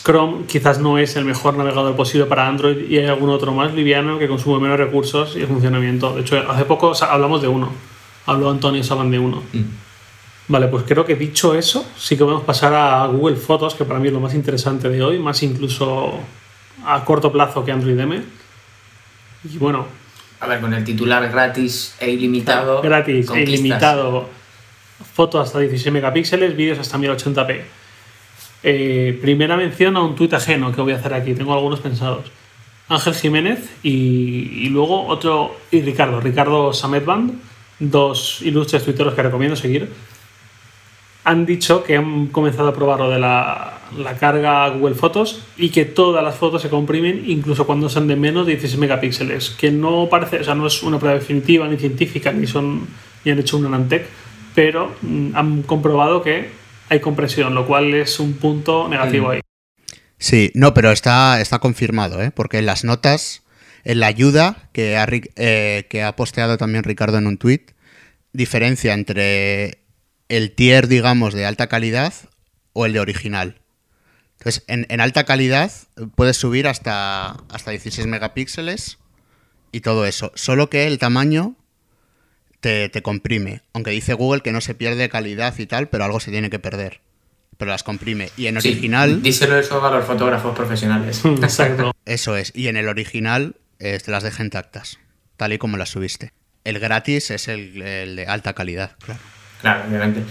Chrome 0.03 0.47
quizás 0.47 0.81
no 0.81 0.99
es 0.99 1.15
el 1.15 1.25
mejor 1.25 1.57
navegador 1.57 1.95
posible 1.95 2.27
para 2.27 2.49
Android 2.49 2.91
y 2.91 2.99
hay 2.99 3.07
algún 3.07 3.31
otro 3.31 3.53
más 3.53 3.73
liviano 3.75 4.19
que 4.19 4.27
consume 4.27 4.59
menos 4.59 4.77
recursos 4.77 5.37
y 5.37 5.43
el 5.43 5.47
funcionamiento. 5.47 6.17
De 6.17 6.23
hecho, 6.23 6.37
hace 6.51 6.65
poco 6.65 6.89
o 6.89 6.95
sea, 6.97 7.13
hablamos 7.13 7.41
de 7.43 7.47
uno. 7.47 7.73
Habló 8.27 8.51
Antonio 8.51 8.83
Saban 8.83 9.13
de 9.13 9.21
uno. 9.21 9.45
Vale, 10.49 10.67
pues 10.67 10.83
creo 10.83 11.05
que 11.05 11.15
dicho 11.15 11.55
eso, 11.55 11.89
sí 11.97 12.17
que 12.17 12.25
podemos 12.25 12.43
pasar 12.43 12.75
a 12.75 13.07
Google 13.07 13.37
Fotos, 13.37 13.77
que 13.77 13.85
para 13.85 14.01
mí 14.01 14.09
es 14.09 14.13
lo 14.13 14.19
más 14.19 14.35
interesante 14.35 14.89
de 14.89 15.01
hoy, 15.01 15.21
más 15.21 15.45
incluso 15.45 16.19
a 16.85 17.05
corto 17.05 17.31
plazo 17.31 17.65
que 17.65 17.71
Android 17.71 18.01
M. 18.01 18.21
Y 19.45 19.57
bueno, 19.57 20.01
A 20.41 20.47
ver, 20.47 20.61
con 20.61 20.73
el 20.73 20.85
titular 20.85 21.31
gratis 21.31 21.95
e 22.01 22.11
ilimitado. 22.11 22.81
gratis, 22.81 23.31
e 23.31 23.43
ilimitado, 23.43 24.29
fotos 25.15 25.47
hasta 25.47 25.59
16 25.59 25.93
megapíxeles, 25.93 26.57
vídeos 26.57 26.79
hasta 26.79 26.99
1080p. 26.99 27.63
Eh, 28.63 29.19
primera 29.21 29.57
mención 29.57 29.97
a 29.97 30.03
un 30.03 30.15
tuit 30.15 30.33
ajeno 30.33 30.73
que 30.73 30.81
voy 30.81 30.93
a 30.93 30.97
hacer 30.97 31.15
aquí, 31.15 31.35
tengo 31.35 31.53
algunos 31.53 31.81
pensados. 31.81 32.31
Ángel 32.89 33.15
Jiménez 33.15 33.71
y, 33.83 34.65
y 34.65 34.69
luego 34.69 35.07
otro, 35.07 35.57
y 35.71 35.81
Ricardo, 35.83 36.21
Ricardo 36.21 36.73
Sametband, 36.73 37.41
dos 37.79 38.43
ilustres 38.43 38.85
tuiteros 38.85 39.15
que 39.15 39.23
recomiendo 39.23 39.57
seguir, 39.57 39.91
han 41.25 41.47
dicho 41.47 41.85
que 41.85 41.97
han 41.97 42.27
comenzado 42.29 42.69
a 42.69 42.75
probar 42.75 43.01
lo 43.01 43.11
de 43.11 43.19
la, 43.19 43.80
la 43.97 44.17
carga 44.17 44.69
Google 44.69 44.95
Fotos 44.95 45.43
y 45.57 45.71
que 45.71 45.85
todas 45.85 46.23
las 46.23 46.37
fotos 46.37 46.63
se 46.63 46.69
comprimen 46.69 47.25
incluso 47.27 47.67
cuando 47.67 47.89
son 47.89 48.09
de 48.09 48.17
menos 48.17 48.47
de 48.47 48.53
16 48.53 48.79
megapíxeles, 48.79 49.51
que 49.51 49.71
no 49.71 50.09
parece, 50.11 50.41
o 50.41 50.45
sea, 50.45 50.55
no 50.55 50.67
es 50.67 50.83
una 50.83 50.99
prueba 50.99 51.19
definitiva 51.19 51.67
ni 51.69 51.77
científica, 51.77 52.33
ni 52.33 52.47
son 52.47 52.87
ni 53.25 53.33
han 53.33 53.39
hecho 53.39 53.57
un 53.57 53.67
Anantec, 53.67 54.07
pero 54.55 54.95
mm, 55.03 55.31
han 55.35 55.63
comprobado 55.63 56.23
que 56.23 56.51
hay 56.89 57.01
compresión, 57.01 57.55
lo 57.55 57.67
cual 57.67 57.95
es 57.95 58.19
un 58.19 58.35
punto 58.35 58.89
negativo 58.89 59.31
ahí. 59.31 59.41
Sí, 60.19 60.51
no, 60.55 60.75
pero 60.75 60.91
está, 60.91 61.41
está 61.41 61.61
confirmado, 61.61 62.23
¿eh? 62.23 62.31
porque 62.31 62.59
en 62.59 62.67
las 62.67 62.85
notas, 62.85 63.43
en 63.85 64.01
la 64.01 64.07
ayuda 64.07 64.69
que 64.73 64.97
ha, 64.97 65.07
eh, 65.11 65.87
que 65.89 66.03
ha 66.03 66.17
posteado 66.17 66.59
también 66.59 66.85
Ricardo 66.85 67.19
en 67.19 67.27
un 67.27 67.39
tweet, 67.39 67.67
diferencia 68.33 68.93
entre 68.93 69.79
el 70.29 70.53
tier, 70.53 70.89
digamos, 70.89 71.33
de 71.35 71.47
alta 71.47 71.69
calidad 71.69 72.13
o 72.73 72.87
el 72.87 72.93
de 72.93 73.01
original. 73.01 73.61
Entonces, 74.41 74.65
en, 74.69 74.87
en 74.89 75.01
alta 75.01 75.25
calidad 75.25 75.71
eh, 75.97 76.07
puedes 76.15 76.37
subir 76.37 76.67
hasta, 76.67 77.37
hasta 77.51 77.71
16 77.71 78.07
megapíxeles 78.07 78.99
y 79.71 79.81
todo 79.81 80.07
eso. 80.07 80.33
Solo 80.35 80.71
que 80.71 80.87
el 80.87 80.99
tamaño 80.99 81.57
te, 82.61 82.89
te 82.89 83.03
comprime. 83.03 83.61
Aunque 83.75 83.91
dice 83.91 84.15
Google 84.15 84.41
que 84.43 84.53
no 84.53 84.61
se 84.61 84.75
pierde 84.75 85.09
calidad 85.09 85.57
y 85.59 85.67
tal, 85.67 85.89
pero 85.89 86.05
algo 86.05 86.21
se 86.21 86.31
tiene 86.31 86.49
que 86.51 86.59
perder. 86.59 87.01
Pero 87.59 87.71
las 87.71 87.83
comprime. 87.83 88.31
Y 88.39 88.47
en 88.47 88.61
Sí, 88.63 88.69
original... 88.71 89.23
díselo 89.23 89.59
eso 89.59 89.85
a 89.85 89.91
los 89.91 90.07
fotógrafos 90.07 90.57
profesionales. 90.57 91.21
Exacto. 91.25 91.93
Eso 92.07 92.37
es. 92.37 92.53
Y 92.55 92.69
en 92.69 92.77
el 92.79 92.89
original 92.89 93.57
eh, 93.79 93.99
te 94.03 94.11
las 94.11 94.23
deja 94.23 94.43
intactas, 94.43 94.99
tal 95.37 95.53
y 95.53 95.59
como 95.59 95.77
las 95.77 95.91
subiste. 95.91 96.33
El 96.65 96.79
gratis 96.79 97.31
es 97.31 97.49
el, 97.49 97.81
el 97.83 98.17
de 98.17 98.27
alta 98.27 98.55
calidad, 98.55 98.97
claro. 99.05 99.21
Claro, 99.61 99.85
obviamente. 99.89 100.23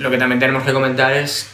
Lo 0.00 0.10
que 0.10 0.18
también 0.18 0.40
tenemos 0.40 0.64
que 0.64 0.72
comentar 0.72 1.12
es 1.12 1.48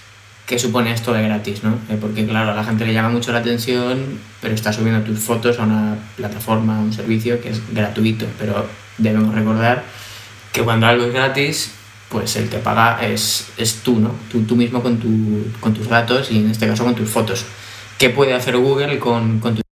qué 0.47 0.59
supone 0.59 0.93
esto 0.93 1.13
de 1.13 1.23
gratis, 1.23 1.65
¿no? 1.65 1.75
Eh, 1.91 1.99
porque, 2.01 2.25
claro, 2.25 2.53
a 2.53 2.55
la 2.55 2.65
gente 2.65 2.87
le 2.87 2.95
llama 2.95 3.09
mucho 3.09 3.33
la 3.33 3.41
atención, 3.41 4.21
pero 4.41 4.55
está 4.55 4.73
subiendo 4.73 5.05
tus 5.05 5.19
fotos 5.19 5.59
a 5.59 5.65
una 5.65 5.99
plataforma, 6.17 6.79
a 6.79 6.81
un 6.81 6.93
servicio 6.93 7.41
que 7.41 7.51
es 7.51 7.61
gratuito. 7.75 8.27
Pero 8.39 8.67
debemos 8.97 9.35
recordar 9.35 9.83
que 10.53 10.63
cuando 10.63 10.87
algo 10.87 11.05
es 11.05 11.13
gratis, 11.13 11.73
pues 12.09 12.37
el 12.37 12.49
que 12.49 12.59
paga 12.59 13.05
es, 13.05 13.49
es 13.57 13.75
tú, 13.83 13.99
¿no? 13.99 14.15
Tú, 14.31 14.43
tú 14.43 14.55
mismo 14.55 14.83
con, 14.83 14.99
tu, 14.99 15.49
con 15.61 15.75
tus 15.75 15.89
datos 15.89 16.31
y 16.31 16.39
en 16.39 16.51
este 16.51 16.69
caso 16.69 16.85
con 16.85 16.95
tus 16.95 17.11
fotos. 17.11 17.45
¿Qué 17.99 18.11
puede 18.11 18.33
hacer 18.33 18.57
Google 18.57 18.99
con, 19.01 19.41
con 19.41 19.57
tus 19.57 19.63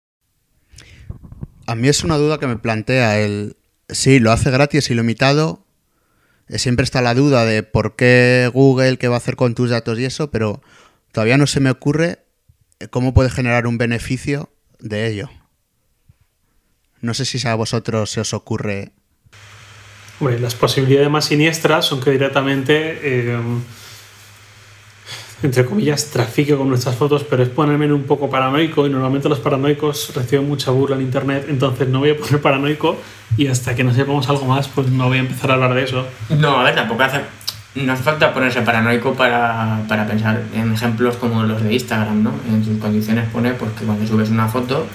A 1.67 1.75
mí 1.77 1.89
es 1.89 2.03
una 2.03 2.17
duda 2.17 2.39
que 2.39 2.49
me 2.49 2.57
plantea 2.57 3.21
el... 3.21 3.57
Sí, 3.89 4.19
lo 4.19 4.33
hace 4.33 4.51
gratis 4.51 4.91
y 4.91 4.95
limitado. 4.95 5.64
Eh, 6.49 6.59
Siempre 6.59 6.85
está 6.85 7.03
la 7.03 7.15
duda 7.15 7.45
de 7.45 7.63
por 7.63 7.97
qué 7.97 8.51
Google, 8.53 8.99
qué 8.99 9.09
va 9.09 9.17
a 9.17 9.19
hacer 9.19 9.37
con 9.37 9.55
tus 9.55 9.71
datos 9.71 9.99
y 9.99 10.05
eso, 10.05 10.31
pero 10.31 10.63
todavía 11.13 11.39
no 11.39 11.47
se 11.47 11.61
me 11.61 11.71
ocurre 11.71 12.19
eh, 12.81 12.89
cómo 12.89 13.15
puede 13.15 13.31
generar 13.31 13.67
un 13.67 13.79
beneficio 13.79 14.51
de 14.79 15.07
ello. 15.07 15.31
No 17.01 17.15
sé 17.15 17.25
si 17.25 17.47
a 17.47 17.55
vosotros 17.55 18.11
se 18.11 18.21
os 18.21 18.33
ocurre... 18.33 18.93
Hombre, 20.21 20.39
las 20.39 20.55
posibilidades 20.55 21.11
más 21.11 21.27
siniestras 21.27 21.87
son 21.87 22.01
que 22.01 22.11
directamente, 22.11 22.99
eh, 23.03 23.39
entre 25.47 25.65
comillas, 25.65 26.07
trafique 26.07 26.57
con 26.57 26.69
nuestras 26.69 26.97
fotos, 26.97 27.25
pero 27.29 27.43
es 27.43 27.49
ponerme 27.49 27.93
un 27.93 28.05
poco 28.05 28.31
paranoico 28.31 28.87
y 28.87 28.91
normalmente 28.91 29.29
los 29.29 29.39
paranoicos 29.41 30.13
reciben 30.15 30.49
mucha 30.49 30.71
burla 30.71 30.97
en 30.97 31.03
internet, 31.03 31.47
entonces 31.49 31.89
no 31.89 31.99
voy 32.01 32.11
a 32.11 32.17
poner 32.17 32.41
paranoico 32.41 32.97
y 33.37 33.47
hasta 33.49 33.75
que 33.75 33.85
no 33.85 33.93
sepamos 33.95 34.29
algo 34.29 34.45
más, 34.47 34.69
pues 34.69 34.89
no 34.89 35.07
voy 35.09 35.19
a 35.19 35.21
empezar 35.21 35.51
a 35.51 35.55
hablar 35.55 35.75
de 35.75 35.85
eso. 35.85 36.07
No, 36.31 36.59
a 36.61 36.65
ver, 36.65 36.75
tampoco 36.75 37.03
hace. 37.03 37.21
No 37.75 37.93
hace 37.93 38.05
falta 38.05 38.33
ponerse 38.33 38.63
paranoico 38.63 39.15
para, 39.15 39.81
para 39.89 40.07
pensar 40.07 40.41
en 40.55 40.73
ejemplos 40.73 41.17
como 41.17 41.43
los 41.43 41.61
de 41.63 41.73
Instagram, 41.75 42.23
¿no? 42.23 42.33
En 42.49 42.65
sus 42.65 42.79
condiciones 42.79 43.29
pone 43.31 43.53
pues, 43.55 43.73
que 43.73 43.85
cuando 43.85 44.07
subes 44.07 44.29
una 44.31 44.47
foto 44.47 44.87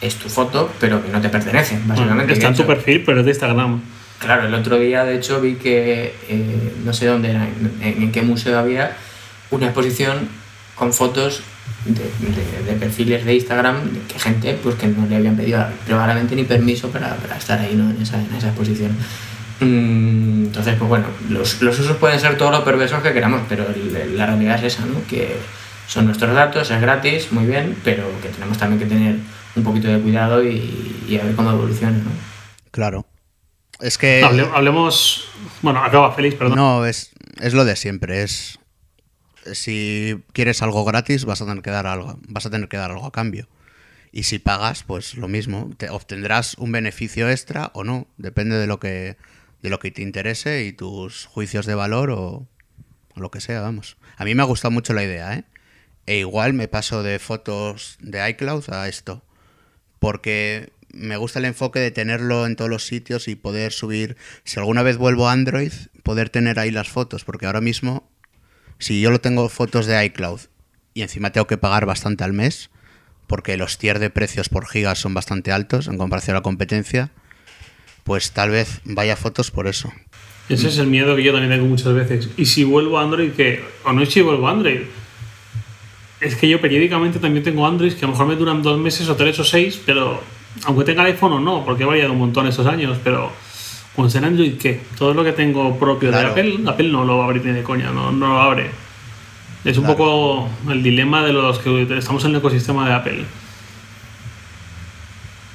es 0.00 0.14
tu 0.16 0.28
foto, 0.30 0.70
pero 0.80 1.02
que 1.04 1.10
no 1.10 1.20
te 1.20 1.28
pertenece, 1.28 1.78
básicamente. 1.84 2.32
está 2.32 2.46
De 2.48 2.52
en 2.52 2.56
tu 2.56 2.66
perfil, 2.66 3.02
pero 3.04 3.18
es 3.20 3.26
de 3.26 3.32
Instagram. 3.32 3.80
Claro, 4.18 4.46
el 4.46 4.54
otro 4.54 4.78
día 4.78 5.04
de 5.04 5.16
hecho 5.16 5.40
vi 5.42 5.56
que, 5.56 6.14
eh, 6.28 6.72
no 6.84 6.92
sé 6.94 7.06
dónde 7.06 7.30
era, 7.30 7.44
en- 7.82 8.02
en 8.02 8.12
qué 8.12 8.22
museo 8.22 8.58
había, 8.58 8.96
una 9.52 9.66
exposición 9.66 10.28
con 10.74 10.92
fotos 10.92 11.42
de, 11.84 11.92
de- 11.94 12.64
de 12.64 12.72
perfiles 12.78 13.24
de 13.24 13.34
Instagram 13.34 13.76
de 13.92 14.00
que 14.08 14.18
gente 14.18 14.58
pues 14.62 14.74
que 14.74 14.88
no 14.88 15.06
le 15.06 15.16
habían 15.16 15.36
pedido 15.36 15.64
probablemente 15.86 16.34
ni 16.34 16.44
permiso 16.44 16.90
para, 16.90 17.14
para 17.16 17.36
estar 17.36 17.58
ahí 17.60 17.74
¿no? 17.76 17.90
en, 17.90 18.02
esa, 18.02 18.16
en 18.20 18.34
esa 18.34 18.48
exposición. 18.48 18.92
Mm, 19.60 20.46
Entonces, 20.46 20.74
pues 20.76 20.88
bueno, 20.88 21.06
los, 21.28 21.62
los 21.62 21.78
usos 21.78 21.96
pueden 21.98 22.18
ser 22.18 22.36
todo 22.36 22.50
lo 22.50 22.64
perversos 22.64 23.02
que 23.02 23.12
queramos, 23.12 23.42
pero 23.48 23.64
la 24.16 24.26
realidad 24.26 24.56
es 24.64 24.74
esa, 24.74 24.86
¿no? 24.86 25.06
Que 25.08 25.36
son 25.86 26.06
nuestros 26.06 26.34
datos, 26.34 26.70
es 26.70 26.80
gratis, 26.80 27.30
muy 27.32 27.44
bien, 27.46 27.76
pero 27.84 28.04
que 28.22 28.28
tenemos 28.28 28.58
también 28.58 28.80
que 28.80 28.86
tener 28.86 29.16
un 29.54 29.62
poquito 29.62 29.88
de 29.88 30.00
cuidado 30.00 30.42
y, 30.42 31.04
y 31.08 31.18
a 31.18 31.24
ver 31.24 31.34
cómo 31.36 31.50
evoluciona, 31.50 31.92
¿no? 31.98 32.10
Claro. 32.70 33.06
Es 33.80 33.98
que... 33.98 34.22
Hable- 34.24 34.48
hablemos. 34.54 35.28
Bueno, 35.60 35.84
acaba 35.84 36.12
feliz, 36.12 36.34
perdón. 36.34 36.56
No, 36.56 36.86
es, 36.86 37.10
es 37.40 37.52
lo 37.54 37.64
de 37.64 37.76
siempre. 37.76 38.22
Es 38.22 38.58
si 39.52 40.22
quieres 40.32 40.62
algo 40.62 40.84
gratis, 40.84 41.24
vas 41.24 41.42
a 41.42 41.46
tener 41.46 41.62
que 41.62 41.70
dar 41.70 41.86
algo, 41.86 42.18
vas 42.28 42.46
a 42.46 42.50
tener 42.50 42.68
que 42.68 42.76
dar 42.76 42.90
algo 42.90 43.06
a 43.06 43.12
cambio. 43.12 43.48
Y 44.12 44.24
si 44.24 44.38
pagas, 44.38 44.82
pues 44.82 45.14
lo 45.14 45.28
mismo, 45.28 45.70
te 45.76 45.88
obtendrás 45.88 46.54
un 46.58 46.72
beneficio 46.72 47.30
extra 47.30 47.70
o 47.74 47.84
no, 47.84 48.06
depende 48.18 48.56
de 48.56 48.66
lo 48.66 48.78
que 48.78 49.16
de 49.62 49.70
lo 49.70 49.78
que 49.78 49.92
te 49.92 50.02
interese 50.02 50.64
y 50.64 50.72
tus 50.72 51.26
juicios 51.26 51.66
de 51.66 51.76
valor 51.76 52.10
o, 52.10 52.48
o 53.14 53.20
lo 53.20 53.30
que 53.30 53.40
sea, 53.40 53.60
vamos. 53.60 53.96
A 54.16 54.24
mí 54.24 54.34
me 54.34 54.42
ha 54.42 54.46
gustado 54.46 54.72
mucho 54.72 54.92
la 54.92 55.04
idea, 55.04 55.34
¿eh? 55.34 55.44
E 56.06 56.18
igual 56.18 56.52
me 56.52 56.66
paso 56.66 57.02
de 57.04 57.18
fotos 57.20 57.96
de 58.00 58.28
iCloud 58.30 58.70
a 58.70 58.88
esto, 58.88 59.22
porque 60.00 60.72
me 60.92 61.16
gusta 61.16 61.38
el 61.38 61.44
enfoque 61.44 61.78
de 61.78 61.90
tenerlo 61.90 62.44
en 62.46 62.56
todos 62.56 62.70
los 62.70 62.86
sitios 62.86 63.28
y 63.28 63.36
poder 63.36 63.72
subir, 63.72 64.16
si 64.44 64.58
alguna 64.58 64.82
vez 64.82 64.96
vuelvo 64.96 65.28
a 65.28 65.32
Android, 65.32 65.72
poder 66.02 66.28
tener 66.28 66.58
ahí 66.58 66.70
las 66.70 66.88
fotos, 66.88 67.24
porque 67.24 67.46
ahora 67.46 67.60
mismo, 67.60 68.10
si 68.82 69.00
yo 69.00 69.12
lo 69.12 69.20
tengo 69.20 69.48
fotos 69.48 69.86
de 69.86 70.04
iCloud 70.06 70.40
y 70.92 71.02
encima 71.02 71.30
tengo 71.30 71.46
que 71.46 71.56
pagar 71.56 71.86
bastante 71.86 72.24
al 72.24 72.32
mes, 72.32 72.68
porque 73.28 73.56
los 73.56 73.78
tier 73.78 74.00
de 74.00 74.10
precios 74.10 74.48
por 74.48 74.66
gigas 74.66 74.98
son 74.98 75.14
bastante 75.14 75.52
altos 75.52 75.86
en 75.86 75.98
comparación 75.98 76.34
a 76.34 76.40
la 76.40 76.42
competencia, 76.42 77.10
pues 78.02 78.32
tal 78.32 78.50
vez 78.50 78.80
vaya 78.84 79.14
fotos 79.14 79.52
por 79.52 79.68
eso. 79.68 79.92
Ese 80.48 80.66
es 80.66 80.78
el 80.78 80.88
miedo 80.88 81.14
que 81.14 81.22
yo 81.22 81.30
también 81.30 81.52
tengo 81.52 81.66
muchas 81.66 81.94
veces. 81.94 82.28
Y 82.36 82.46
si 82.46 82.64
vuelvo 82.64 82.98
a 82.98 83.04
Android, 83.04 83.30
que 83.30 83.64
O 83.84 83.92
no 83.92 84.02
es 84.02 84.10
si 84.10 84.20
vuelvo 84.20 84.48
a 84.48 84.50
Android. 84.50 84.80
Es 86.20 86.34
que 86.34 86.48
yo 86.48 86.60
periódicamente 86.60 87.20
también 87.20 87.44
tengo 87.44 87.64
Android 87.64 87.92
que 87.92 88.04
a 88.04 88.08
lo 88.08 88.14
mejor 88.14 88.26
me 88.26 88.34
duran 88.34 88.62
dos 88.62 88.80
meses 88.80 89.08
o 89.08 89.14
tres 89.14 89.38
o 89.38 89.44
seis, 89.44 89.80
pero 89.86 90.20
aunque 90.64 90.84
tenga 90.84 91.02
el 91.02 91.12
iPhone 91.12 91.34
o 91.34 91.40
no, 91.40 91.64
porque 91.64 91.84
he 91.84 91.86
variado 91.86 92.12
un 92.12 92.18
montón 92.18 92.48
estos 92.48 92.66
años, 92.66 92.98
pero 93.04 93.30
con 93.96 94.10
ser 94.10 94.24
Android, 94.24 94.56
¿qué? 94.58 94.80
Todo 94.98 95.12
lo 95.14 95.22
que 95.24 95.32
tengo 95.32 95.78
propio 95.78 96.10
Claro. 96.10 96.28
de 96.34 96.40
Apple, 96.40 96.58
Apple 96.66 96.88
no 96.88 97.04
lo 97.04 97.18
va 97.18 97.24
a 97.24 97.26
abrir 97.28 97.44
ni 97.44 97.52
de 97.52 97.62
coña, 97.62 97.90
no, 97.90 98.10
no 98.12 98.28
lo 98.28 98.40
abre. 98.40 98.70
Es 99.64 99.76
un 99.76 99.84
Claro. 99.84 99.96
poco 99.98 100.48
el 100.70 100.82
dilema 100.82 101.22
de 101.24 101.32
los 101.32 101.58
que 101.58 101.86
estamos 101.98 102.24
en 102.24 102.30
el 102.32 102.36
ecosistema 102.38 102.88
de 102.88 102.94
Apple. 102.94 103.24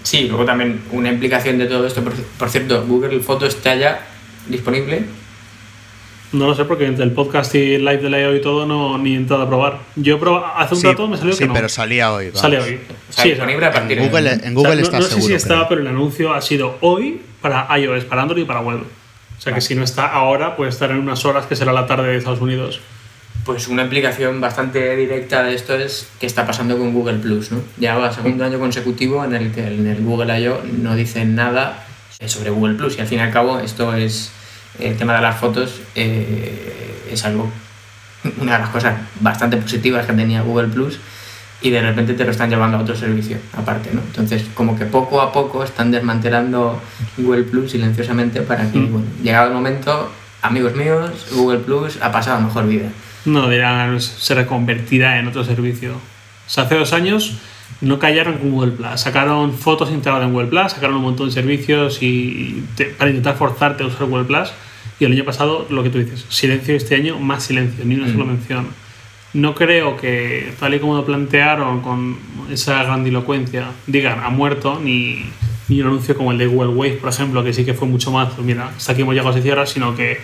Sí, 0.04 0.28
luego 0.30 0.46
también 0.46 0.82
una 0.92 1.10
implicación 1.10 1.58
de 1.58 1.66
todo 1.66 1.86
esto, 1.86 2.02
por, 2.04 2.14
por 2.14 2.50
cierto, 2.50 2.86
Google 2.88 3.20
Fotos 3.20 3.56
está 3.56 3.76
ya 3.76 4.08
disponible. 4.48 5.04
No 6.34 6.46
lo 6.48 6.56
sé 6.56 6.66
porque 6.66 6.86
entre 6.86 7.04
el 7.06 7.12
podcast 7.12 7.56
y 7.56 7.76
el 7.76 7.86
live 7.86 7.98
de 7.98 8.10
la 8.10 8.36
y 8.36 8.42
todo 8.42 8.66
no 8.66 8.98
ni 8.98 9.14
he 9.14 9.18
entrado 9.18 9.44
a 9.44 9.48
probar. 9.48 9.80
Yo 9.96 10.16
he 10.16 10.20
probado, 10.20 10.46
hace 10.58 10.76
un 10.76 10.82
Sí, 10.82 10.88
rato 10.88 11.08
me 11.08 11.18
salió 11.18 11.34
sí, 11.34 11.40
que 11.40 11.48
no. 11.48 11.54
pero 11.54 11.70
salía 11.70 12.12
hoy. 12.14 12.26
vamos. 12.28 12.42
Sale 12.42 12.60
hoy. 12.60 12.80
O 13.10 13.14
sea, 13.14 13.24
Sí, 13.24 13.30
disponible 13.32 13.66
a 13.66 13.72
partir 13.72 13.98
En 13.98 14.04
de 14.04 14.10
Google, 14.10 14.32
en 14.44 14.54
Google 14.54 14.72
O 14.72 14.76
sea, 14.76 14.84
está 14.84 14.98
no, 14.98 15.04
no 15.04 15.04
sé 15.08 15.10
seguro. 15.16 15.28
si 15.28 15.34
está, 15.34 15.54
creo. 15.56 15.68
pero 15.70 15.82
el 15.82 15.88
anuncio 15.88 16.34
ha 16.34 16.42
sido 16.42 16.78
hoy 16.82 17.22
para 17.42 17.68
iOS, 17.78 18.06
para 18.06 18.24
Android 18.24 18.44
y 18.44 18.46
para 18.46 18.62
web. 18.62 18.80
O 19.38 19.42
sea 19.42 19.54
que 19.54 19.62
si 19.62 19.76
no 19.76 19.84
está 19.84 20.08
ahora, 20.08 20.56
puede 20.56 20.70
estar 20.70 20.92
en 20.92 20.98
unas 20.98 21.24
horas 21.26 21.46
que 21.46 21.56
será 21.56 21.74
la 21.74 21.86
tarde 21.86 22.08
de 22.08 22.18
Estados 22.18 22.42
Unidos. 22.42 22.80
Pues 23.46 23.68
una 23.68 23.84
implicación 23.84 24.42
bastante 24.42 24.96
directa 24.96 25.44
de 25.44 25.54
esto 25.54 25.76
es 25.76 26.10
qué 26.20 26.26
está 26.26 26.46
pasando 26.46 26.78
con 26.78 26.94
Google 26.94 27.20
Plus, 27.20 27.52
¿no? 27.52 27.62
Ya 27.78 27.96
va 27.96 28.12
segundo 28.12 28.44
año 28.44 28.60
consecutivo 28.60 29.24
en 29.24 29.36
el 29.36 29.52
que 29.54 29.68
en 29.68 29.88
el 29.88 30.04
Google 30.04 30.40
I.O. 30.40 30.62
no 30.82 30.96
dicen 30.96 31.36
nada 31.36 31.86
sobre 32.26 32.50
Google 32.50 32.76
Plus 32.76 32.98
y 32.98 33.02
al 33.02 33.08
fin 33.08 33.20
y 33.20 33.22
al 33.22 33.32
cabo 33.32 33.60
esto 33.60 33.94
es 33.94 34.32
el 34.80 34.98
tema 34.98 35.16
de 35.16 35.22
las 35.22 35.40
fotos 35.40 35.82
eh, 35.96 37.08
es 37.12 37.24
algo 37.26 37.52
una 38.42 38.54
de 38.54 38.60
las 38.60 38.70
cosas 38.70 38.96
bastante 39.20 39.58
positivas 39.58 40.06
que 40.06 40.14
tenía 40.14 40.42
Google 40.42 40.68
Plus 40.68 41.00
y 41.62 41.70
de 41.72 41.82
repente 41.82 42.14
te 42.14 42.24
lo 42.24 42.32
están 42.32 42.50
llevando 42.50 42.78
a 42.78 42.82
otro 42.82 42.96
servicio 42.96 43.38
aparte, 43.54 43.90
¿no? 43.94 44.02
Entonces 44.02 44.46
como 44.54 44.78
que 44.78 44.86
poco 44.86 45.22
a 45.22 45.32
poco 45.32 45.64
están 45.64 45.90
desmantelando 45.92 46.80
Google 47.18 47.44
Plus 47.44 47.72
silenciosamente 47.72 48.42
para 48.42 48.72
que, 48.72 48.78
Mm. 48.78 48.92
bueno, 48.92 49.08
llegado 49.24 49.48
el 49.48 49.54
momento, 49.54 50.12
amigos 50.42 50.76
míos, 50.76 51.10
Google 51.32 51.60
Plus 51.60 51.98
ha 52.02 52.12
pasado 52.12 52.40
mejor 52.42 52.68
vida. 52.68 52.90
No, 53.26 53.50
dirán, 53.50 54.00
se 54.00 54.36
reconvertirá 54.36 55.20
en 55.20 55.28
otro 55.28 55.44
servicio. 55.44 55.94
O 55.96 56.50
sea, 56.50 56.64
hace 56.66 56.76
dos 56.76 56.94
años 56.94 57.34
no 57.82 58.00
callaron 58.00 58.38
con 58.38 58.52
Google 58.52 58.72
Plus. 58.72 59.02
Sacaron 59.02 59.52
fotos 59.54 59.90
integradas 59.90 60.26
en 60.28 60.34
Google 60.34 60.48
Plus, 60.48 60.72
sacaron 60.72 60.96
un 60.98 61.02
montón 61.04 61.28
de 61.28 61.34
servicios 61.34 61.98
y 62.02 62.64
te- 62.76 62.86
para 62.86 63.10
intentar 63.10 63.36
forzarte 63.36 63.84
a 63.84 63.88
usar 63.88 64.06
Google 64.08 64.26
Plus. 64.26 64.50
Y 65.00 65.06
el 65.06 65.12
año 65.12 65.26
pasado, 65.26 65.68
lo 65.70 65.84
que 65.84 65.90
tú 65.90 65.98
dices, 66.00 66.26
silencio 66.30 66.76
este 66.76 66.96
año, 66.96 67.20
más 67.20 67.44
silencio, 67.44 67.84
ni 67.84 67.96
una 67.96 68.08
Mm. 68.08 68.12
sola 68.14 68.26
mención. 68.26 68.68
No 69.34 69.54
creo 69.54 69.98
que, 69.98 70.54
tal 70.60 70.74
y 70.74 70.80
como 70.80 70.96
lo 70.96 71.06
plantearon 71.06 71.82
con 71.82 72.18
esa 72.52 72.84
grandilocuencia, 72.84 73.72
digan 73.86 74.20
ha 74.24 74.30
muerto, 74.30 74.80
ni, 74.80 75.30
ni 75.68 75.82
un 75.82 75.88
anuncio 75.88 76.16
como 76.16 76.32
el 76.32 76.38
de 76.38 76.48
Google 76.48 76.70
Wave, 76.70 76.94
por 76.94 77.10
ejemplo, 77.10 77.44
que 77.44 77.54
sí 77.54 77.66
que 77.66 77.74
fue 77.74 77.88
mucho 77.88 78.12
más, 78.12 78.38
mira, 78.40 78.70
hasta 78.76 78.94
aquí 78.94 79.02
hemos 79.02 79.14
llegado, 79.14 79.34
se 79.34 79.42
cierra, 79.42 79.66
sino 79.66 79.96
que 79.96 80.20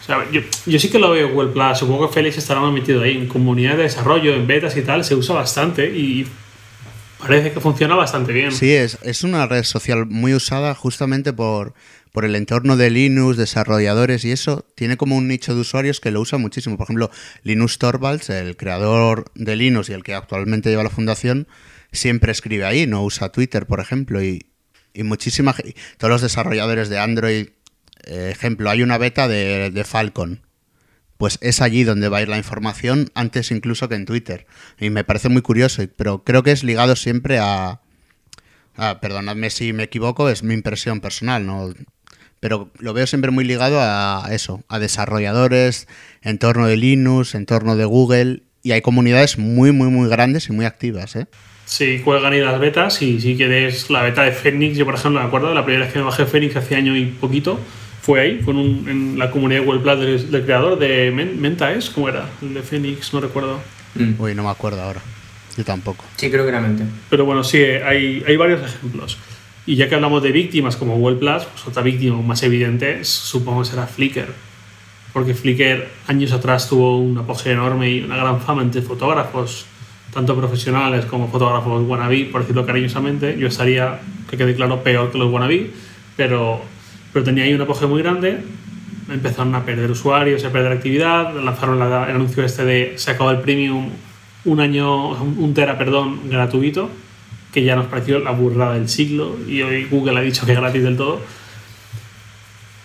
o 0.00 0.02
sea, 0.02 0.30
yo, 0.32 0.40
yo 0.66 0.78
sí 0.78 0.88
que 0.90 0.98
lo 0.98 1.10
veo 1.10 1.28
Google 1.30 1.50
Plus. 1.50 1.78
Supongo 1.78 2.08
que 2.08 2.14
Félix 2.14 2.38
estará 2.38 2.60
más 2.60 2.72
metido 2.72 3.02
ahí. 3.02 3.18
En 3.18 3.28
comunidad 3.28 3.76
de 3.76 3.84
desarrollo, 3.84 4.34
en 4.34 4.46
betas 4.46 4.76
y 4.76 4.82
tal, 4.82 5.04
se 5.04 5.14
usa 5.14 5.34
bastante 5.34 5.86
y 5.86 6.26
parece 7.18 7.52
que 7.52 7.60
funciona 7.60 7.94
bastante 7.94 8.32
bien. 8.32 8.50
Sí, 8.50 8.72
es, 8.72 8.98
es 9.02 9.22
una 9.24 9.46
red 9.46 9.62
social 9.62 10.06
muy 10.06 10.34
usada 10.34 10.74
justamente 10.74 11.32
por, 11.32 11.74
por 12.12 12.24
el 12.24 12.34
entorno 12.34 12.76
de 12.76 12.90
Linux, 12.90 13.36
desarrolladores 13.36 14.24
y 14.24 14.32
eso. 14.32 14.66
Tiene 14.74 14.96
como 14.96 15.16
un 15.16 15.28
nicho 15.28 15.54
de 15.54 15.60
usuarios 15.60 16.00
que 16.00 16.10
lo 16.10 16.20
usa 16.20 16.38
muchísimo. 16.38 16.76
Por 16.76 16.84
ejemplo, 16.84 17.10
Linus 17.42 17.78
Torvalds, 17.78 18.30
el 18.30 18.56
creador 18.56 19.30
de 19.34 19.56
Linux 19.56 19.88
y 19.90 19.92
el 19.92 20.02
que 20.02 20.14
actualmente 20.14 20.70
lleva 20.70 20.82
la 20.82 20.90
fundación, 20.90 21.46
siempre 21.92 22.32
escribe 22.32 22.64
ahí, 22.64 22.86
no 22.86 23.04
usa 23.04 23.30
Twitter, 23.30 23.66
por 23.66 23.80
ejemplo. 23.80 24.22
Y, 24.22 24.46
y 24.92 25.02
muchísima 25.02 25.54
Todos 25.98 26.10
los 26.10 26.22
desarrolladores 26.22 26.88
de 26.88 26.98
Android, 26.98 27.48
eh, 28.04 28.30
ejemplo, 28.32 28.70
hay 28.70 28.82
una 28.82 28.98
beta 28.98 29.28
de, 29.28 29.84
Falcon. 29.84 30.42
Pues 31.16 31.38
es 31.42 31.60
allí 31.60 31.84
donde 31.84 32.08
va 32.08 32.18
a 32.18 32.22
ir 32.22 32.28
la 32.28 32.38
información 32.38 33.10
antes 33.14 33.50
incluso 33.50 33.88
que 33.88 33.94
en 33.94 34.06
Twitter. 34.06 34.46
Y 34.78 34.90
me 34.90 35.04
parece 35.04 35.28
muy 35.28 35.42
curioso, 35.42 35.82
pero 35.96 36.24
creo 36.24 36.42
que 36.42 36.50
es 36.50 36.64
ligado 36.64 36.96
siempre 36.96 37.38
a, 37.38 37.82
Ah, 38.82 38.98
perdonadme 38.98 39.50
si 39.50 39.74
me 39.74 39.82
equivoco, 39.82 40.30
es 40.30 40.42
mi 40.42 40.54
impresión 40.54 41.00
personal, 41.00 41.44
¿no? 41.44 41.74
Pero 42.40 42.70
lo 42.78 42.92
veo 42.94 43.06
siempre 43.06 43.30
muy 43.30 43.44
ligado 43.44 43.78
a 43.80 44.26
eso, 44.32 44.62
a 44.68 44.78
desarrolladores, 44.78 45.86
entorno 46.22 46.66
de 46.66 46.76
Linux, 46.76 47.34
entorno 47.34 47.76
de 47.76 47.84
Google, 47.84 48.42
y 48.62 48.72
hay 48.72 48.80
comunidades 48.80 49.38
muy, 49.38 49.72
muy, 49.72 49.88
muy 49.88 50.08
grandes 50.08 50.48
y 50.48 50.52
muy 50.52 50.64
activas, 50.64 51.16
¿eh? 51.16 51.26
Sí, 51.66 52.00
cuelgan 52.04 52.32
ahí 52.32 52.40
las 52.40 52.58
betas 52.58 53.00
y 53.02 53.20
si 53.20 53.36
quieres 53.36 53.90
la 53.90 54.02
beta 54.02 54.22
de 54.24 54.32
Phoenix, 54.32 54.76
yo 54.76 54.84
por 54.84 54.94
ejemplo 54.96 55.20
me 55.20 55.26
acuerdo, 55.26 55.54
la 55.54 55.64
primera 55.64 55.84
vez 55.84 55.92
que 55.92 56.00
me 56.00 56.04
bajé 56.06 56.26
Phoenix 56.26 56.56
hace 56.56 56.74
año 56.74 56.96
y 56.96 57.04
poquito, 57.06 57.60
fue 58.02 58.20
ahí, 58.20 58.40
fue 58.42 58.54
en, 58.54 58.58
un- 58.58 58.88
en 58.88 59.18
la 59.18 59.30
comunidad 59.30 59.62
Google 59.64 59.80
Plus 59.80 60.00
del, 60.00 60.30
del 60.32 60.44
creador 60.44 60.78
de 60.78 61.12
Men- 61.12 61.40
Menta, 61.40 61.72
¿es? 61.72 61.88
¿Cómo 61.90 62.08
era? 62.08 62.28
El 62.42 62.54
de 62.54 62.62
Phoenix, 62.62 63.12
no 63.14 63.20
recuerdo. 63.20 63.60
Mm. 63.94 64.14
Uy, 64.20 64.34
no 64.34 64.42
me 64.42 64.48
acuerdo 64.50 64.82
ahora. 64.82 65.00
Yo 65.56 65.64
tampoco. 65.64 66.04
Sí, 66.16 66.28
creo 66.30 66.42
que 66.44 66.48
era 66.48 66.60
mente. 66.60 66.84
Pero 67.08 67.24
bueno, 67.24 67.44
sí, 67.44 67.58
hay, 67.58 68.24
hay 68.26 68.36
varios 68.36 68.62
ejemplos. 68.62 69.16
Y 69.70 69.76
ya 69.76 69.88
que 69.88 69.94
hablamos 69.94 70.20
de 70.20 70.32
víctimas 70.32 70.74
como 70.74 70.96
Google 70.96 71.18
Plus, 71.18 71.44
pues 71.44 71.64
otra 71.64 71.80
víctima 71.84 72.20
más 72.20 72.42
evidente 72.42 73.02
es, 73.02 73.08
supongo 73.08 73.64
será 73.64 73.86
Flickr. 73.86 74.26
Porque 75.12 75.32
Flickr 75.32 75.86
años 76.08 76.32
atrás 76.32 76.68
tuvo 76.68 76.98
un 76.98 77.16
apogeo 77.18 77.52
enorme 77.52 77.88
y 77.88 78.02
una 78.02 78.16
gran 78.16 78.40
fama 78.40 78.62
entre 78.62 78.82
fotógrafos, 78.82 79.66
tanto 80.12 80.34
profesionales 80.34 81.04
como 81.04 81.28
fotógrafos 81.28 81.86
wannabe, 81.86 82.24
por 82.32 82.40
decirlo 82.40 82.66
cariñosamente. 82.66 83.38
Yo 83.38 83.46
estaría, 83.46 84.00
que 84.28 84.36
quede 84.36 84.56
claro, 84.56 84.82
peor 84.82 85.12
que 85.12 85.18
los 85.18 85.32
wannabe, 85.32 85.70
pero, 86.16 86.60
pero 87.12 87.24
tenía 87.24 87.44
ahí 87.44 87.54
un 87.54 87.60
apogeo 87.60 87.86
muy 87.86 88.02
grande. 88.02 88.38
Empezaron 89.08 89.54
a 89.54 89.64
perder 89.64 89.88
usuarios, 89.88 90.44
a 90.44 90.50
perder 90.50 90.72
actividad, 90.72 91.32
lanzaron 91.32 91.78
la- 91.78 92.08
el 92.08 92.16
anuncio 92.16 92.42
este 92.44 92.64
de 92.64 92.94
se 92.96 93.12
acabó 93.12 93.30
el 93.30 93.38
premium 93.38 93.88
un 94.46 94.58
año, 94.58 95.10
un 95.12 95.54
tera, 95.54 95.78
perdón, 95.78 96.22
gratuito, 96.28 96.90
que 97.52 97.64
ya 97.64 97.76
nos 97.76 97.86
pareció 97.86 98.18
la 98.18 98.30
burrada 98.30 98.74
del 98.74 98.88
siglo 98.88 99.36
y 99.46 99.62
hoy 99.62 99.84
Google 99.84 100.18
ha 100.18 100.22
dicho 100.22 100.46
que 100.46 100.52
es 100.52 100.58
gratis 100.58 100.82
del 100.82 100.96
todo. 100.96 101.20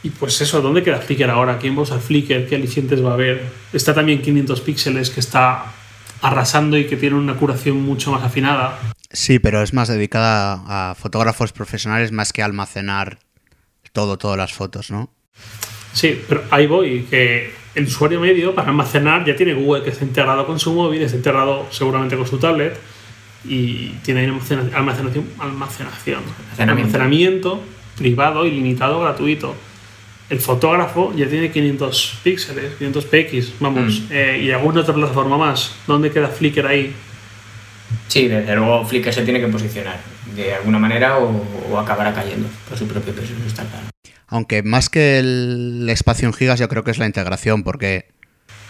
Y 0.03 0.11
pues 0.11 0.39
eso, 0.39 0.61
¿dónde 0.61 0.83
queda 0.83 0.99
Flickr 0.99 1.29
ahora? 1.29 1.57
¿Quién 1.57 1.75
va 1.75 1.79
a 1.79 1.83
usar 1.83 1.99
Flickr? 1.99 2.47
¿Qué 2.47 2.55
alicientes 2.55 3.03
va 3.03 3.11
a 3.11 3.13
haber? 3.13 3.43
Está 3.73 3.93
también 3.93 4.21
500 4.21 4.61
píxeles 4.61 5.09
que 5.09 5.19
está 5.19 5.65
arrasando 6.21 6.77
y 6.77 6.85
que 6.85 6.95
tiene 6.95 7.15
una 7.15 7.35
curación 7.35 7.81
mucho 7.81 8.11
más 8.11 8.23
afinada. 8.23 8.77
Sí, 9.11 9.39
pero 9.39 9.61
es 9.61 9.73
más 9.73 9.87
dedicada 9.87 10.63
a 10.67 10.95
fotógrafos 10.95 11.53
profesionales 11.53 12.11
más 12.11 12.33
que 12.33 12.41
a 12.41 12.45
almacenar 12.45 13.17
todo, 13.93 14.17
todas 14.17 14.37
las 14.37 14.53
fotos, 14.53 14.91
¿no? 14.91 15.09
Sí, 15.93 16.21
pero 16.27 16.43
ahí 16.51 16.67
voy, 16.67 17.07
que 17.09 17.53
el 17.73 17.85
usuario 17.85 18.19
medio 18.19 18.53
para 18.53 18.69
almacenar 18.69 19.25
ya 19.25 19.35
tiene 19.35 19.53
Google 19.53 19.83
que 19.83 19.89
está 19.89 20.03
integrado 20.03 20.45
con 20.45 20.59
su 20.59 20.73
móvil, 20.73 21.01
está 21.01 21.17
integrado 21.17 21.67
seguramente 21.71 22.15
con 22.17 22.27
su 22.27 22.37
tablet 22.37 22.77
y 23.47 23.89
tiene 24.03 24.25
almacenación, 24.25 24.71
almacenación, 24.73 25.25
Almacenamiento. 25.39 26.23
almacenamiento 26.59 27.63
privado, 27.97 28.45
ilimitado, 28.45 28.99
gratuito. 29.01 29.55
El 30.29 30.39
fotógrafo 30.39 31.13
ya 31.15 31.27
tiene 31.27 31.51
500 31.51 32.19
píxeles, 32.23 32.73
500 32.77 33.05
px, 33.05 33.53
vamos, 33.59 34.01
Mm. 34.01 34.07
eh, 34.11 34.41
y 34.43 34.51
alguna 34.51 34.81
otra 34.81 34.93
plataforma 34.93 35.37
más. 35.37 35.75
¿Dónde 35.87 36.11
queda 36.11 36.27
Flickr 36.29 36.65
ahí? 36.65 36.93
Sí, 38.07 38.27
desde 38.27 38.55
luego 38.55 38.85
Flickr 38.85 39.13
se 39.13 39.23
tiene 39.23 39.39
que 39.39 39.47
posicionar 39.47 39.97
de 40.35 40.53
alguna 40.55 40.79
manera 40.79 41.17
o, 41.19 41.45
o 41.71 41.77
acabará 41.79 42.13
cayendo 42.13 42.47
por 42.67 42.77
su 42.77 42.87
propio 42.87 43.13
peso, 43.13 43.33
eso 43.37 43.47
está 43.47 43.63
claro. 43.63 43.85
Aunque 44.27 44.63
más 44.63 44.89
que 44.89 45.19
el 45.19 45.87
espacio 45.89 46.27
en 46.27 46.33
gigas, 46.33 46.59
yo 46.59 46.67
creo 46.67 46.83
que 46.83 46.89
es 46.91 46.97
la 46.97 47.05
integración, 47.05 47.63
porque 47.63 48.07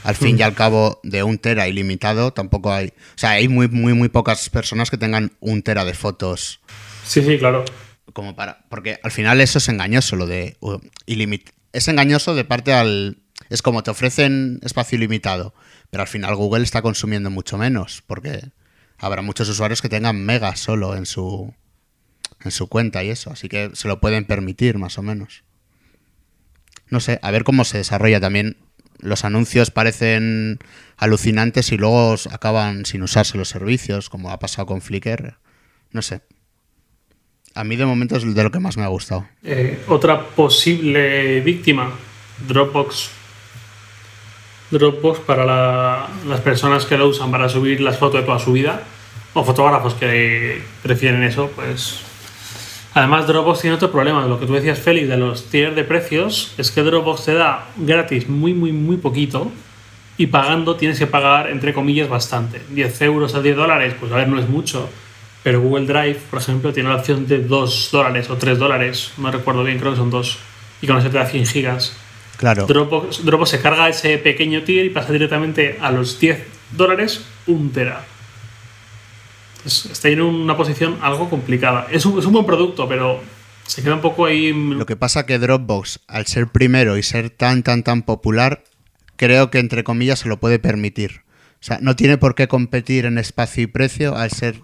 al 0.06 0.16
fin 0.16 0.38
y 0.40 0.42
al 0.44 0.54
cabo 0.54 1.00
de 1.04 1.24
un 1.24 1.38
tera 1.38 1.68
ilimitado 1.68 2.32
tampoco 2.32 2.72
hay. 2.72 2.88
O 2.88 3.18
sea, 3.18 3.32
hay 3.32 3.48
muy, 3.48 3.68
muy, 3.68 3.94
muy 3.94 4.10
pocas 4.10 4.50
personas 4.50 4.90
que 4.90 4.98
tengan 4.98 5.34
un 5.40 5.62
tera 5.64 5.84
de 5.86 5.94
fotos 5.94 6.60
Sí, 7.06 7.22
sí, 7.24 7.38
claro. 7.38 7.66
como 8.14 8.36
para. 8.36 8.66
Porque 8.70 9.00
al 9.04 9.12
final 9.12 9.42
eso 9.42 9.58
es 9.58 9.68
engañoso, 9.70 10.16
lo 10.16 10.26
de 10.28 10.58
uh, 10.62 10.78
ilimit- 11.08 11.52
Es 11.74 11.88
engañoso 11.88 12.36
de 12.36 12.44
parte 12.46 12.74
al. 12.74 13.18
Es 13.50 13.62
como 13.62 13.84
te 13.84 13.92
ofrecen 13.92 14.60
espacio 14.64 14.98
ilimitado, 14.98 15.54
pero 15.92 16.02
al 16.02 16.08
final 16.08 16.36
Google 16.36 16.64
está 16.64 16.82
consumiendo 16.82 17.30
mucho 17.30 17.58
menos, 17.58 18.02
porque 18.08 18.42
habrá 18.98 19.22
muchos 19.22 19.50
usuarios 19.50 19.82
que 19.82 19.90
tengan 19.90 20.24
megas 20.26 20.60
solo 20.60 20.96
en 20.96 21.06
su 21.06 21.54
en 22.44 22.52
su 22.52 22.68
cuenta 22.68 23.04
y 23.04 23.10
eso, 23.10 23.32
así 23.32 23.50
que 23.50 23.72
se 23.74 23.88
lo 23.88 24.00
pueden 24.00 24.26
permitir 24.26 24.78
más 24.78 24.98
o 24.98 25.02
menos. 25.04 25.44
No 26.90 27.00
sé, 27.00 27.20
a 27.22 27.32
ver 27.32 27.44
cómo 27.44 27.66
se 27.66 27.78
desarrolla 27.80 28.20
también. 28.20 28.58
Los 29.00 29.26
anuncios 29.26 29.72
parecen 29.72 30.60
alucinantes 30.98 31.72
y 31.72 31.78
luego 31.78 32.16
acaban 32.32 32.86
sin 32.86 33.04
usarse 33.04 33.38
los 33.38 33.50
servicios, 33.50 34.10
como 34.10 34.32
ha 34.32 34.40
pasado 34.40 34.66
con 34.66 34.82
Flickr. 34.82 35.36
No 35.92 36.02
sé. 36.02 36.22
A 37.54 37.64
mí 37.64 37.76
de 37.76 37.86
momento 37.86 38.18
es 38.18 38.34
de 38.36 38.44
lo 38.44 38.52
que 38.52 38.60
más 38.60 38.78
me 38.78 38.84
ha 38.84 38.88
gustado. 38.88 39.28
Eh, 39.44 39.84
otra 39.88 40.22
posible 40.28 41.40
víctima, 41.42 41.92
Dropbox. 42.48 43.10
Dropbox 44.72 45.20
para 45.20 45.46
la- 45.46 46.08
las 46.28 46.42
personas 46.42 46.86
que 46.86 46.98
lo 46.98 47.08
usan 47.08 47.32
para 47.32 47.48
subir 47.50 47.80
las 47.82 47.98
fotos 47.98 48.22
de 48.22 48.26
toda 48.26 48.40
su 48.40 48.52
vida, 48.52 48.82
o 49.34 49.44
fotógrafos 49.44 49.94
que 49.96 50.62
prefieren 50.82 51.24
eso, 51.24 51.52
pues... 51.56 52.00
Además, 52.96 53.28
Dropbox 53.28 53.60
tiene 53.60 53.76
otro 53.76 53.92
problema, 53.92 54.26
lo 54.26 54.40
que 54.40 54.46
tú 54.46 54.54
decías, 54.54 54.80
Félix, 54.80 55.10
de 55.10 55.18
los 55.18 55.50
tiers 55.50 55.76
de 55.76 55.84
precios, 55.84 56.54
es 56.58 56.72
que 56.72 56.82
Dropbox 56.82 57.26
te 57.26 57.34
da 57.34 57.68
gratis 57.76 58.30
muy, 58.30 58.54
muy, 58.54 58.72
muy 58.72 58.96
poquito, 58.96 59.52
y 60.18 60.28
pagando 60.28 60.78
tienes 60.78 60.98
que 60.98 61.06
pagar, 61.06 61.50
entre 61.50 61.74
comillas, 61.74 62.08
bastante. 62.08 62.62
10 62.70 63.02
euros 63.02 63.36
a 63.36 63.42
10 63.42 63.58
dólares, 63.58 63.96
pues 64.00 64.14
a 64.14 64.16
ver, 64.16 64.30
no 64.30 64.40
es 64.40 64.48
mucho. 64.48 64.88
Pero 65.44 65.60
Google 65.60 65.86
Drive, 65.86 66.20
por 66.30 66.40
ejemplo, 66.40 66.72
tiene 66.72 66.88
la 66.88 66.96
opción 66.96 67.28
de 67.28 67.40
2 67.40 67.90
dólares 67.92 68.30
o 68.30 68.38
3 68.38 68.58
dólares, 68.58 69.12
no 69.18 69.30
recuerdo 69.30 69.66
bien, 69.66 69.78
creo 69.78 69.92
que 69.92 69.98
son 69.98 70.10
2. 70.10 70.38
y 70.82 70.88
con 70.88 70.98
eso 70.98 71.10
te 71.10 71.18
da 71.18 71.26
100 71.26 71.48
gigas. 71.48 71.98
Claro. 72.38 72.66
Dropbox, 72.66 73.26
Dropbox 73.26 73.50
se 73.50 73.62
carga 73.62 73.90
ese 73.90 74.18
pequeño 74.20 74.64
tier 74.64 74.86
y 74.86 74.90
pasa 74.90 75.12
directamente 75.12 75.78
a 75.82 75.92
los 75.92 76.18
10 76.18 76.46
dólares 76.72 77.26
un 77.46 77.72
tera. 77.72 78.06
Está 79.66 80.10
en 80.10 80.22
una 80.22 80.56
posición 80.56 80.98
algo 81.02 81.30
complicada. 81.30 81.88
Es 81.92 82.06
un, 82.06 82.20
es 82.20 82.26
un 82.26 82.34
buen 82.34 82.46
producto, 82.46 82.88
pero 82.88 83.20
se 83.66 83.82
queda 83.82 83.96
un 83.96 84.02
poco 84.02 84.26
ahí. 84.26 84.54
Lo 84.54 84.86
que 84.86 84.96
pasa 84.96 85.26
que 85.26 85.40
Dropbox, 85.40 86.02
al 86.08 86.28
ser 86.28 86.48
primero 86.48 86.98
y 86.98 87.04
ser 87.04 87.30
tan, 87.32 87.64
tan, 87.64 87.84
tan 87.84 88.04
popular, 88.04 88.64
creo 89.16 89.50
que 89.50 89.60
entre 89.60 89.84
comillas 89.84 90.20
se 90.20 90.30
lo 90.30 90.40
puede 90.40 90.60
permitir. 90.60 91.22
O 91.62 91.64
sea, 91.66 91.80
no 91.82 91.96
tiene 91.96 92.18
por 92.20 92.36
qué 92.36 92.48
competir 92.48 93.06
en 93.06 93.18
espacio 93.18 93.64
y 93.64 93.68
precio 93.68 94.16
al 94.16 94.30
ser 94.30 94.62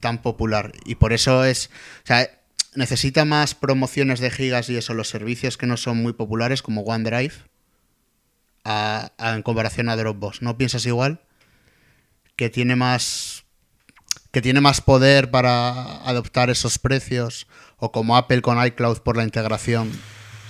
tan 0.00 0.20
popular. 0.20 0.72
Y 0.84 0.96
por 0.96 1.14
eso 1.14 1.44
es. 1.44 1.70
O 2.04 2.06
sea, 2.06 2.28
necesita 2.74 3.24
más 3.24 3.54
promociones 3.54 4.20
de 4.20 4.30
gigas 4.30 4.68
y 4.68 4.76
eso, 4.76 4.92
los 4.92 5.08
servicios 5.08 5.56
que 5.56 5.66
no 5.66 5.78
son 5.78 5.96
muy 6.02 6.12
populares, 6.12 6.60
como 6.60 6.82
OneDrive, 6.82 7.32
a- 8.64 9.12
a- 9.16 9.34
en 9.34 9.42
comparación 9.42 9.88
a 9.88 9.96
Dropbox. 9.96 10.42
¿No 10.42 10.58
piensas 10.58 10.84
igual? 10.84 11.20
Que 12.36 12.50
tiene 12.50 12.76
más. 12.76 13.35
Que 14.36 14.42
tiene 14.42 14.60
más 14.60 14.82
poder 14.82 15.30
para 15.30 15.96
adoptar 16.06 16.50
esos 16.50 16.78
precios. 16.78 17.46
O 17.78 17.90
como 17.90 18.18
Apple 18.18 18.42
con 18.42 18.62
iCloud 18.62 18.98
por 18.98 19.16
la 19.16 19.24
integración. 19.24 19.90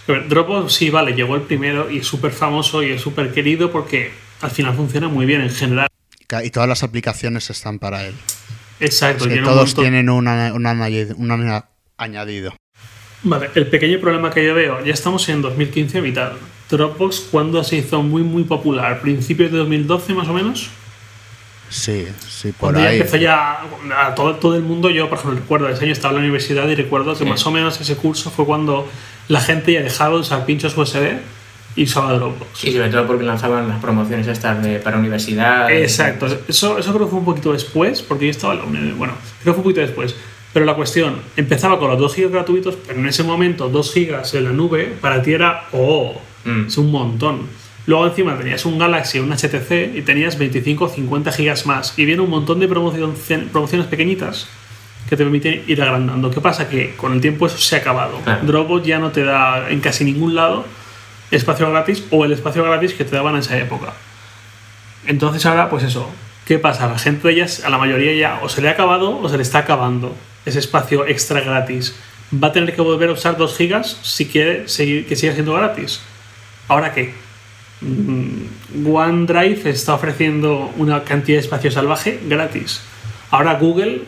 A 0.09 0.12
ver, 0.12 0.29
Dropbox 0.29 0.72
sí, 0.72 0.90
vale, 0.90 1.12
llegó 1.12 1.37
el 1.37 1.42
primero 1.42 1.88
y 1.88 1.99
es 1.99 2.07
súper 2.09 2.33
famoso 2.33 2.83
y 2.83 2.90
es 2.90 3.01
súper 3.01 3.33
querido 3.33 3.70
porque 3.70 4.11
al 4.40 4.51
final 4.51 4.75
funciona 4.75 5.07
muy 5.07 5.25
bien 5.25 5.40
en 5.40 5.51
general. 5.51 5.87
Y 6.42 6.51
todas 6.51 6.68
las 6.68 6.83
aplicaciones 6.83 7.49
están 7.49 7.79
para 7.79 8.05
él. 8.05 8.16
Exacto, 8.81 9.22
Es 9.22 9.29
que 9.29 9.35
tiene 9.35 9.46
un 9.46 9.55
todos 9.55 9.75
tienen 9.77 10.11
un 10.11 11.62
añadido. 11.96 12.57
Vale, 13.22 13.51
el 13.55 13.68
pequeño 13.68 14.01
problema 14.01 14.33
que 14.33 14.44
yo 14.44 14.53
veo, 14.53 14.85
ya 14.85 14.94
estamos 14.94 15.29
en 15.29 15.42
2015 15.42 15.99
a 15.99 16.03
mitad. 16.03 16.33
Dropbox, 16.68 17.29
cuando 17.31 17.62
se 17.62 17.77
hizo 17.77 18.03
muy, 18.03 18.25
muy 18.25 18.42
popular? 18.42 19.01
¿Principios 19.01 19.53
de 19.53 19.59
2012 19.59 20.12
más 20.14 20.27
o 20.27 20.33
menos? 20.33 20.70
Sí, 21.68 22.07
sí, 22.29 22.48
por 22.52 22.72
Cuando 22.72 22.81
ya 22.81 22.88
ahí. 22.88 22.96
empezó 22.98 23.16
ya 23.16 23.59
a 23.98 24.14
todo, 24.14 24.37
todo 24.37 24.55
el 24.55 24.62
mundo, 24.62 24.88
yo 24.90 25.09
por 25.09 25.18
ejemplo 25.18 25.40
recuerdo, 25.40 25.68
ese 25.68 25.85
año 25.85 25.92
estaba 25.92 26.12
en 26.12 26.16
la 26.16 26.22
universidad 26.22 26.68
y 26.68 26.74
recuerdo 26.74 27.12
que 27.12 27.24
Sí. 27.24 27.31
más 27.31 27.44
o 27.46 27.50
menos 27.50 27.81
ese 27.81 27.96
curso 27.96 28.31
fue 28.31 28.44
cuando 28.46 28.88
la 29.29 29.40
gente 29.40 29.72
ya 29.72 29.81
dejaba 29.83 30.14
de 30.14 30.20
usar 30.20 30.44
pinchos 30.46 30.76
USB 30.76 31.18
y 31.74 31.83
usaba 31.85 32.12
Dropbox. 32.14 32.64
Y 32.64 32.72
sobre 32.72 32.88
todo 32.88 33.07
porque 33.07 33.24
lanzaban 33.24 33.68
las 33.68 33.81
promociones 33.81 34.26
estas 34.29 34.62
de, 34.62 34.79
para 34.79 34.98
universidad. 34.98 35.70
Exacto, 35.70 36.26
eso, 36.48 36.79
eso 36.79 36.92
creo 36.94 37.05
que 37.07 37.11
fue 37.11 37.18
un 37.18 37.24
poquito 37.24 37.52
después, 37.52 38.00
porque 38.02 38.26
yo 38.26 38.31
estaba 38.31 38.55
en 38.55 38.59
la 38.61 38.64
uni- 38.66 38.92
bueno, 38.92 39.14
creo 39.42 39.52
que 39.55 39.57
fue 39.57 39.57
un 39.59 39.62
poquito 39.64 39.81
después. 39.81 40.14
Pero 40.52 40.64
la 40.64 40.74
cuestión, 40.74 41.16
empezaba 41.37 41.79
con 41.79 41.90
los 41.90 41.98
2 41.98 42.14
gigas 42.14 42.31
gratuitos, 42.33 42.76
pero 42.87 42.98
en 42.98 43.07
ese 43.07 43.24
momento 43.24 43.68
2 43.68 43.92
gigas 43.92 44.33
en 44.35 44.44
la 44.44 44.52
nube 44.52 44.94
para 45.00 45.20
ti 45.20 45.35
era, 45.35 45.64
oh, 45.72 46.14
Mm. 46.46 46.66
es 46.68 46.79
un 46.79 46.90
montón. 46.92 47.40
Luego 47.87 48.07
encima 48.07 48.37
tenías 48.37 48.64
un 48.66 48.79
Galaxy, 48.79 49.20
un 49.20 49.31
HTC 49.31 49.94
y 49.94 50.03
tenías 50.03 50.38
25 50.38 50.85
o 50.85 50.88
50 50.88 51.31
gigas 51.33 51.66
más. 51.66 51.94
Y 51.96 52.05
viene 52.05 52.22
un 52.22 52.31
montón 52.31 52.59
de 52.59 52.66
promociones 52.68 53.87
pequeñitas 53.87 54.49
que 55.09 55.16
te 55.16 55.22
permiten 55.22 55.62
ir 55.68 55.81
agrandando. 55.81 56.31
¿Qué 56.33 56.40
pasa? 56.40 56.68
Que 56.68 56.96
con 56.96 57.12
el 57.12 57.20
tiempo 57.20 57.46
eso 57.46 57.59
se 57.59 57.77
ha 57.77 57.79
acabado. 57.79 58.18
Claro. 58.25 58.44
Dropbox 58.44 58.85
ya 58.85 58.99
no 58.99 59.12
te 59.12 59.22
da 59.22 59.70
en 59.70 59.79
casi 59.81 60.05
ningún 60.05 60.35
lado 60.35 60.64
espacio 61.31 61.70
gratis 61.70 62.05
o 62.11 62.25
el 62.25 62.33
espacio 62.33 62.64
gratis 62.64 62.92
que 62.92 63.05
te 63.05 63.14
daban 63.14 63.35
en 63.35 63.40
esa 63.40 63.57
época. 63.57 63.92
Entonces 65.07 65.46
ahora, 65.46 65.70
pues 65.70 65.85
eso, 65.85 66.11
¿qué 66.44 66.59
pasa? 66.59 66.88
La 66.88 66.99
gente 66.99 67.29
de 67.29 67.35
ellas, 67.35 67.64
a 67.64 67.70
la 67.70 67.79
mayoría 67.79 68.14
ya 68.14 68.40
o 68.42 68.49
se 68.49 68.62
le 68.62 68.68
ha 68.68 68.72
acabado 68.72 69.16
o 69.16 69.29
se 69.29 69.37
le 69.37 69.44
está 69.44 69.59
acabando 69.61 70.16
ese 70.44 70.59
espacio 70.59 71.07
extra 71.07 71.40
gratis. 71.40 71.94
Va 72.35 72.49
a 72.49 72.53
tener 72.53 72.75
que 72.75 72.81
volver 72.81 73.11
a 73.11 73.12
usar 73.12 73.37
2 73.37 73.57
gigas 73.57 74.01
si 74.03 74.27
quiere 74.27 74.66
seguir, 74.66 75.07
que 75.07 75.14
siga 75.14 75.35
siendo 75.35 75.55
gratis. 75.55 76.01
¿Ahora 76.66 76.92
qué? 76.92 77.14
Mm, 77.80 78.86
OneDrive 78.86 79.68
está 79.68 79.94
ofreciendo 79.94 80.72
una 80.76 81.04
cantidad 81.04 81.36
de 81.36 81.42
espacio 81.42 81.70
salvaje 81.70 82.20
gratis. 82.26 82.80
Ahora 83.30 83.54
Google 83.54 84.02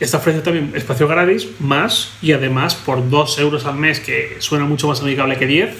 está 0.00 0.18
ofreciendo 0.18 0.44
también 0.44 0.72
espacio 0.74 1.08
gratis 1.08 1.48
más 1.60 2.12
y 2.22 2.32
además 2.32 2.74
por 2.74 3.08
2 3.08 3.38
euros 3.38 3.66
al 3.66 3.76
mes, 3.76 4.00
que 4.00 4.36
suena 4.38 4.64
mucho 4.64 4.88
más 4.88 5.00
amigable 5.00 5.36
que 5.36 5.46
10, 5.46 5.74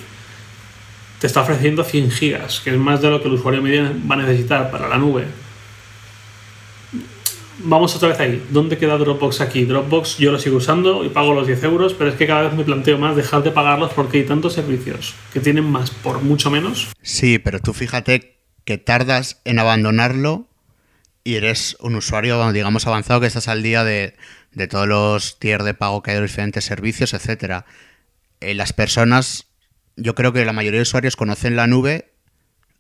te 1.21 1.27
está 1.27 1.43
ofreciendo 1.43 1.85
100 1.85 2.11
gigas, 2.11 2.61
que 2.61 2.71
es 2.71 2.77
más 2.77 3.01
de 3.01 3.11
lo 3.11 3.23
que 3.23 3.29
el 3.29 3.35
usuario 3.35 3.63
medio 3.63 3.85
va 4.11 4.17
a 4.17 4.19
necesitar 4.19 4.71
para 4.71 4.89
la 4.89 4.99
nube. 4.99 5.25
Vamos 7.59 7.95
otra 7.95 8.09
vez 8.09 8.21
ahí. 8.21 8.45
¿Dónde 8.51 8.79
queda 8.79 8.99
Dropbox 8.99 9.41
aquí? 9.41 9.65
Dropbox 9.65 10.19
yo 10.19 10.33
lo 10.33 10.39
sigo 10.39 10.57
usando 10.57 11.05
y 11.05 11.09
pago 11.09 11.35
los 11.35 11.47
10 11.47 11.63
euros, 11.65 11.95
pero 11.95 12.11
es 12.11 12.17
que 12.17 12.27
cada 12.27 12.43
vez 12.43 12.55
me 12.55 12.65
planteo 12.65 12.99
más 12.99 13.17
dejar 13.17 13.43
de 13.43 13.51
pagarlos 13.51 13.93
porque 13.93 14.19
hay 14.19 14.25
tantos 14.25 14.55
servicios 14.55 15.15
que 15.33 15.41
tienen 15.41 15.65
más 15.65 15.91
por 15.91 16.23
mucho 16.23 16.51
menos. 16.51 16.89
Sí, 17.03 17.39
pero 17.39 17.61
tú 17.61 17.73
fíjate 17.73 18.39
que 18.65 18.79
tardas 18.79 19.41
en 19.45 19.59
abandonarlo 19.59 20.49
y 21.23 21.37
eres 21.37 21.77
un 21.81 21.95
usuario, 21.95 22.53
digamos, 22.53 22.87
avanzado 22.87 23.21
que 23.21 23.27
estás 23.27 23.49
al 23.49 23.63
día 23.63 23.85
de, 23.85 24.15
de 24.53 24.69
todos 24.69 24.89
los 24.89 25.39
tier 25.39 25.63
de 25.63 25.75
pago 25.75 26.03
que 26.03 26.11
hay 26.11 26.17
de 26.17 26.23
los 26.23 26.31
diferentes 26.31 26.65
servicios, 26.65 27.15
etcétera. 27.15 27.67
Eh, 28.41 28.55
las 28.55 28.73
personas, 28.73 29.47
yo 29.97 30.15
creo 30.15 30.33
que 30.33 30.45
la 30.45 30.53
mayoría 30.53 30.79
de 30.79 30.83
usuarios 30.83 31.17
conocen 31.17 31.57
la 31.57 31.67
nube 31.67 32.11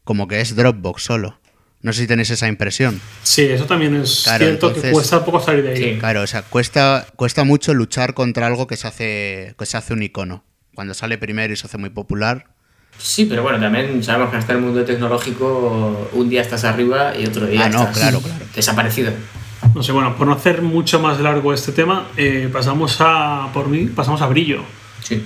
como 0.05 0.29
que 0.29 0.41
es 0.41 0.57
Dropbox 0.57 1.03
solo. 1.03 1.39
No 1.85 1.93
sé 1.93 2.01
si 2.01 2.07
tenéis 2.07 2.31
esa 2.31 2.49
impresión. 2.49 2.99
Sí, 3.23 3.43
eso 3.43 3.67
también 3.67 3.95
es 3.95 4.23
Claro, 4.25 4.45
cierto 4.47 4.73
que 4.73 4.91
cuesta 4.91 5.19
un 5.19 5.25
poco 5.27 5.39
salir 5.39 5.63
de 5.63 5.71
ahí. 5.73 5.77
Sí. 5.77 5.97
Claro, 6.01 6.23
o 6.23 6.27
sea, 6.27 6.41
cuesta, 6.43 7.07
cuesta 7.15 7.45
mucho 7.45 7.75
luchar 7.75 8.15
contra 8.15 8.47
algo 8.47 8.67
que 8.67 8.77
se 8.79 8.89
hace, 8.89 9.55
que 9.59 9.67
se 9.67 9.77
hace 9.77 9.93
un 9.93 10.03
icono. 10.03 10.45
Cuando 10.75 10.95
sale 10.95 11.19
primero 11.19 11.53
y 11.53 11.57
se 11.57 11.67
hace 11.67 11.77
muy 11.77 11.91
popular. 11.91 12.47
Sí, 12.99 13.27
pero 13.27 13.43
bueno, 13.43 13.61
también 13.61 14.03
sabemos 14.03 14.31
que 14.31 14.39
hasta 14.39 14.55
el 14.55 14.61
mundo 14.61 14.83
tecnológico 14.85 16.09
un 16.15 16.31
día 16.31 16.41
estás 16.41 16.65
arriba 16.65 17.15
y 17.19 17.27
otro 17.27 17.47
día 17.47 17.67
Ah, 17.67 17.69
no, 17.69 17.81
estás 17.81 17.99
claro, 17.99 18.21
claro. 18.21 18.45
desaparecido. 18.57 19.13
No 19.75 19.83
sé, 19.83 19.93
bueno, 19.93 20.17
por 20.17 20.27
no 20.27 20.33
hacer 20.33 20.63
mucho 20.63 21.01
más 21.01 21.21
largo 21.21 21.53
este 21.53 21.73
tema, 21.73 22.07
eh, 22.17 22.49
pasamos 22.53 22.97
a, 23.01 23.51
por 23.53 23.69
mí, 23.69 23.87
pasamos 23.87 24.23
a 24.23 24.27
Brillo. 24.27 24.63
Sí. 25.03 25.23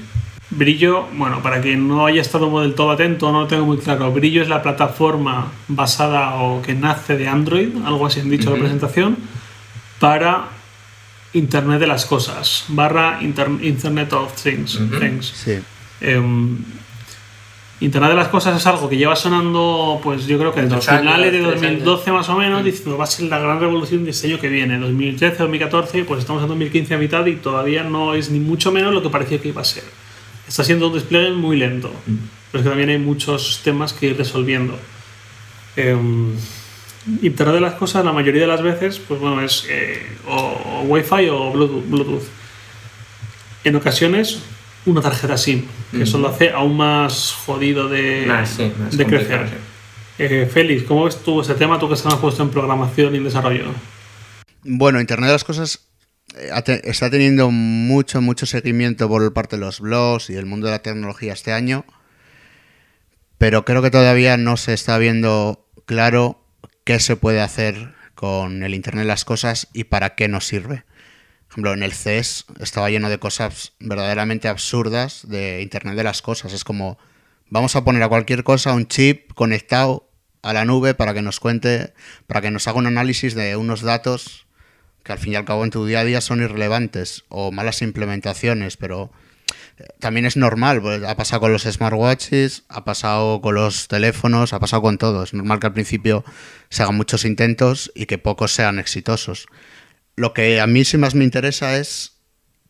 Brillo, 0.50 1.06
bueno, 1.14 1.42
para 1.42 1.60
quien 1.60 1.86
no 1.88 2.06
haya 2.06 2.22
estado 2.22 2.60
del 2.62 2.74
todo 2.74 2.90
atento, 2.92 3.30
no 3.32 3.42
lo 3.42 3.46
tengo 3.46 3.66
muy 3.66 3.76
claro. 3.76 4.10
Brillo 4.12 4.40
es 4.42 4.48
la 4.48 4.62
plataforma 4.62 5.52
basada 5.68 6.36
o 6.36 6.62
que 6.62 6.74
nace 6.74 7.16
de 7.18 7.28
Android, 7.28 7.68
algo 7.84 8.06
así 8.06 8.20
han 8.20 8.30
dicho 8.30 8.48
en 8.48 8.54
la 8.54 8.60
presentación, 8.60 9.16
para 10.00 10.48
Internet 11.34 11.80
de 11.80 11.86
las 11.86 12.06
cosas, 12.06 12.64
barra 12.68 13.18
Inter- 13.20 13.50
Internet 13.62 14.12
of 14.14 14.32
Things. 14.42 14.76
Ujú. 14.76 14.98
things. 14.98 15.26
Sí. 15.26 15.58
Em, 16.00 16.56
Internet 17.80 18.10
de 18.10 18.16
las 18.16 18.28
cosas 18.28 18.56
es 18.56 18.66
algo 18.66 18.88
que 18.88 18.96
lleva 18.96 19.14
sonando, 19.14 20.00
pues 20.02 20.26
yo 20.26 20.36
creo 20.38 20.52
que 20.54 20.62
desde 20.62 20.76
Dos 20.76 20.86
finales 20.86 21.30
de 21.30 21.38
años, 21.38 21.50
tres 21.50 21.62
2012 21.62 22.10
más 22.12 22.28
o 22.30 22.36
menos, 22.36 22.62
Mm. 22.62 22.64
diciendo 22.64 22.96
va 22.98 23.04
a 23.04 23.06
ser 23.06 23.26
la 23.26 23.38
gran 23.38 23.60
revolución 23.60 24.02
de 24.04 24.10
este 24.10 24.28
año 24.28 24.40
que 24.40 24.48
viene, 24.48 24.78
2013, 24.78 25.36
2014, 25.42 26.04
pues 26.04 26.20
estamos 26.20 26.42
en 26.42 26.48
2015 26.48 26.94
a 26.94 26.98
mitad 26.98 27.24
y 27.26 27.36
todavía 27.36 27.84
no 27.84 28.14
es 28.14 28.30
ni 28.30 28.40
mucho 28.40 28.72
menos 28.72 28.92
lo 28.94 29.02
que 29.02 29.10
parecía 29.10 29.38
que 29.40 29.48
iba 29.48 29.60
a 29.60 29.64
ser. 29.64 29.84
Está 30.48 30.64
siendo 30.64 30.88
un 30.88 30.94
despliegue 30.94 31.30
muy 31.32 31.58
lento, 31.58 31.92
pero 32.50 32.60
es 32.60 32.62
que 32.62 32.68
también 32.68 32.88
hay 32.88 32.98
muchos 32.98 33.60
temas 33.62 33.92
que 33.92 34.06
ir 34.06 34.16
resolviendo. 34.16 34.78
Em, 35.76 36.32
Internet 37.22 37.54
de 37.54 37.60
las 37.60 37.74
cosas, 37.74 38.04
la 38.04 38.12
mayoría 38.12 38.42
de 38.42 38.48
las 38.48 38.62
veces, 38.62 38.98
pues 38.98 39.20
bueno, 39.20 39.40
es 39.40 39.66
eh, 39.68 40.02
o, 40.26 40.36
o 40.36 40.82
Wi-Fi 40.82 41.28
o 41.30 41.52
Bluetooth. 41.52 42.24
En 43.64 43.76
ocasiones, 43.76 44.40
una 44.84 45.00
tarjeta 45.00 45.36
SIM, 45.36 45.66
que 45.90 46.02
eso 46.02 46.18
lo 46.18 46.28
hace 46.28 46.50
aún 46.50 46.76
más 46.76 47.32
jodido 47.46 47.88
de, 47.88 48.24
Más, 48.26 48.50
sí, 48.50 48.72
más 48.78 48.96
de 48.96 49.06
crecer. 49.06 49.48
Eh, 50.18 50.48
Félix, 50.52 50.82
¿cómo 50.82 51.04
ves 51.04 51.22
tú 51.22 51.40
ese 51.40 51.54
tema, 51.54 51.78
tú 51.78 51.88
que 51.88 51.94
estás 51.94 52.12
más 52.12 52.20
puesto 52.20 52.42
en 52.42 52.50
programación 52.50 53.14
y 53.14 53.18
en 53.18 53.24
desarrollo? 53.24 53.66
Bueno, 54.64 55.00
Internet 55.00 55.28
de 55.28 55.32
las 55.32 55.44
Cosas 55.44 55.87
está 56.84 57.10
teniendo 57.10 57.50
mucho, 57.50 58.20
mucho 58.20 58.46
seguimiento 58.46 59.08
por 59.08 59.32
parte 59.32 59.56
de 59.56 59.60
los 59.60 59.80
blogs 59.80 60.30
y 60.30 60.34
el 60.34 60.46
mundo 60.46 60.66
de 60.66 60.72
la 60.72 60.82
tecnología 60.82 61.32
este 61.32 61.52
año, 61.52 61.84
pero 63.38 63.64
creo 63.64 63.82
que 63.82 63.90
todavía 63.90 64.36
no 64.36 64.56
se 64.56 64.74
está 64.74 64.98
viendo 64.98 65.68
claro 65.86 66.44
qué 66.84 67.00
se 67.00 67.16
puede 67.16 67.40
hacer 67.40 67.94
con 68.14 68.62
el 68.62 68.74
Internet 68.74 69.04
de 69.04 69.08
las 69.08 69.24
Cosas 69.24 69.68
y 69.72 69.84
para 69.84 70.14
qué 70.14 70.26
nos 70.26 70.46
sirve. 70.46 70.84
Por 71.46 71.52
ejemplo, 71.52 71.72
en 71.72 71.82
el 71.82 71.92
CES 71.92 72.46
estaba 72.60 72.90
lleno 72.90 73.08
de 73.08 73.18
cosas 73.18 73.74
verdaderamente 73.78 74.48
absurdas 74.48 75.26
de 75.28 75.62
Internet 75.62 75.94
de 75.96 76.02
las 76.02 76.20
Cosas. 76.20 76.52
Es 76.52 76.64
como, 76.64 76.98
vamos 77.48 77.76
a 77.76 77.84
poner 77.84 78.02
a 78.02 78.08
cualquier 78.08 78.44
cosa 78.44 78.74
un 78.74 78.88
chip 78.88 79.32
conectado 79.34 80.10
a 80.42 80.52
la 80.52 80.64
nube 80.64 80.94
para 80.94 81.14
que 81.14 81.22
nos 81.22 81.40
cuente, 81.40 81.94
para 82.26 82.40
que 82.40 82.50
nos 82.50 82.66
haga 82.68 82.78
un 82.78 82.86
análisis 82.86 83.34
de 83.34 83.56
unos 83.56 83.82
datos 83.82 84.47
que 85.02 85.12
al 85.12 85.18
fin 85.18 85.32
y 85.32 85.36
al 85.36 85.44
cabo 85.44 85.64
en 85.64 85.70
tu 85.70 85.86
día 85.86 86.00
a 86.00 86.04
día 86.04 86.20
son 86.20 86.42
irrelevantes 86.42 87.24
o 87.28 87.50
malas 87.52 87.82
implementaciones, 87.82 88.76
pero 88.76 89.10
eh, 89.78 89.84
también 90.00 90.26
es 90.26 90.36
normal, 90.36 90.82
pues, 90.82 91.02
ha 91.02 91.16
pasado 91.16 91.40
con 91.40 91.52
los 91.52 91.62
smartwatches, 91.62 92.64
ha 92.68 92.84
pasado 92.84 93.40
con 93.40 93.54
los 93.54 93.88
teléfonos, 93.88 94.52
ha 94.52 94.60
pasado 94.60 94.82
con 94.82 94.98
todo. 94.98 95.22
Es 95.22 95.34
normal 95.34 95.60
que 95.60 95.66
al 95.68 95.72
principio 95.72 96.24
se 96.68 96.82
hagan 96.82 96.96
muchos 96.96 97.24
intentos 97.24 97.92
y 97.94 98.06
que 98.06 98.18
pocos 98.18 98.52
sean 98.52 98.78
exitosos. 98.78 99.46
Lo 100.16 100.34
que 100.34 100.60
a 100.60 100.66
mí 100.66 100.84
sí 100.84 100.98
más 100.98 101.14
me 101.14 101.24
interesa 101.24 101.78
es 101.78 102.18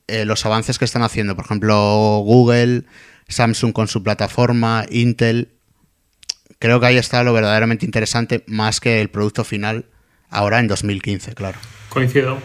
eh, 0.07 0.25
los 0.25 0.45
avances 0.45 0.79
que 0.79 0.85
están 0.85 1.03
haciendo. 1.03 1.35
Por 1.35 1.47
ejemplo, 1.47 2.23
Google 2.25 2.85
Samsung 3.29 3.73
con 3.73 3.88
su 3.88 4.03
plataforma, 4.03 4.87
Intel. 4.91 5.53
Creo 6.59 6.81
que 6.81 6.87
ahí 6.87 6.97
está 6.97 7.23
lo 7.23 7.33
verdaderamente 7.33 7.87
interesante, 7.87 8.43
más 8.47 8.81
que 8.81 9.01
el 9.01 9.11
producto 9.11 9.45
final, 9.45 9.87
ahora 10.31 10.59
en 10.61 10.69
2015, 10.69 11.35
claro. 11.35 11.59
Coincido. 11.88 12.38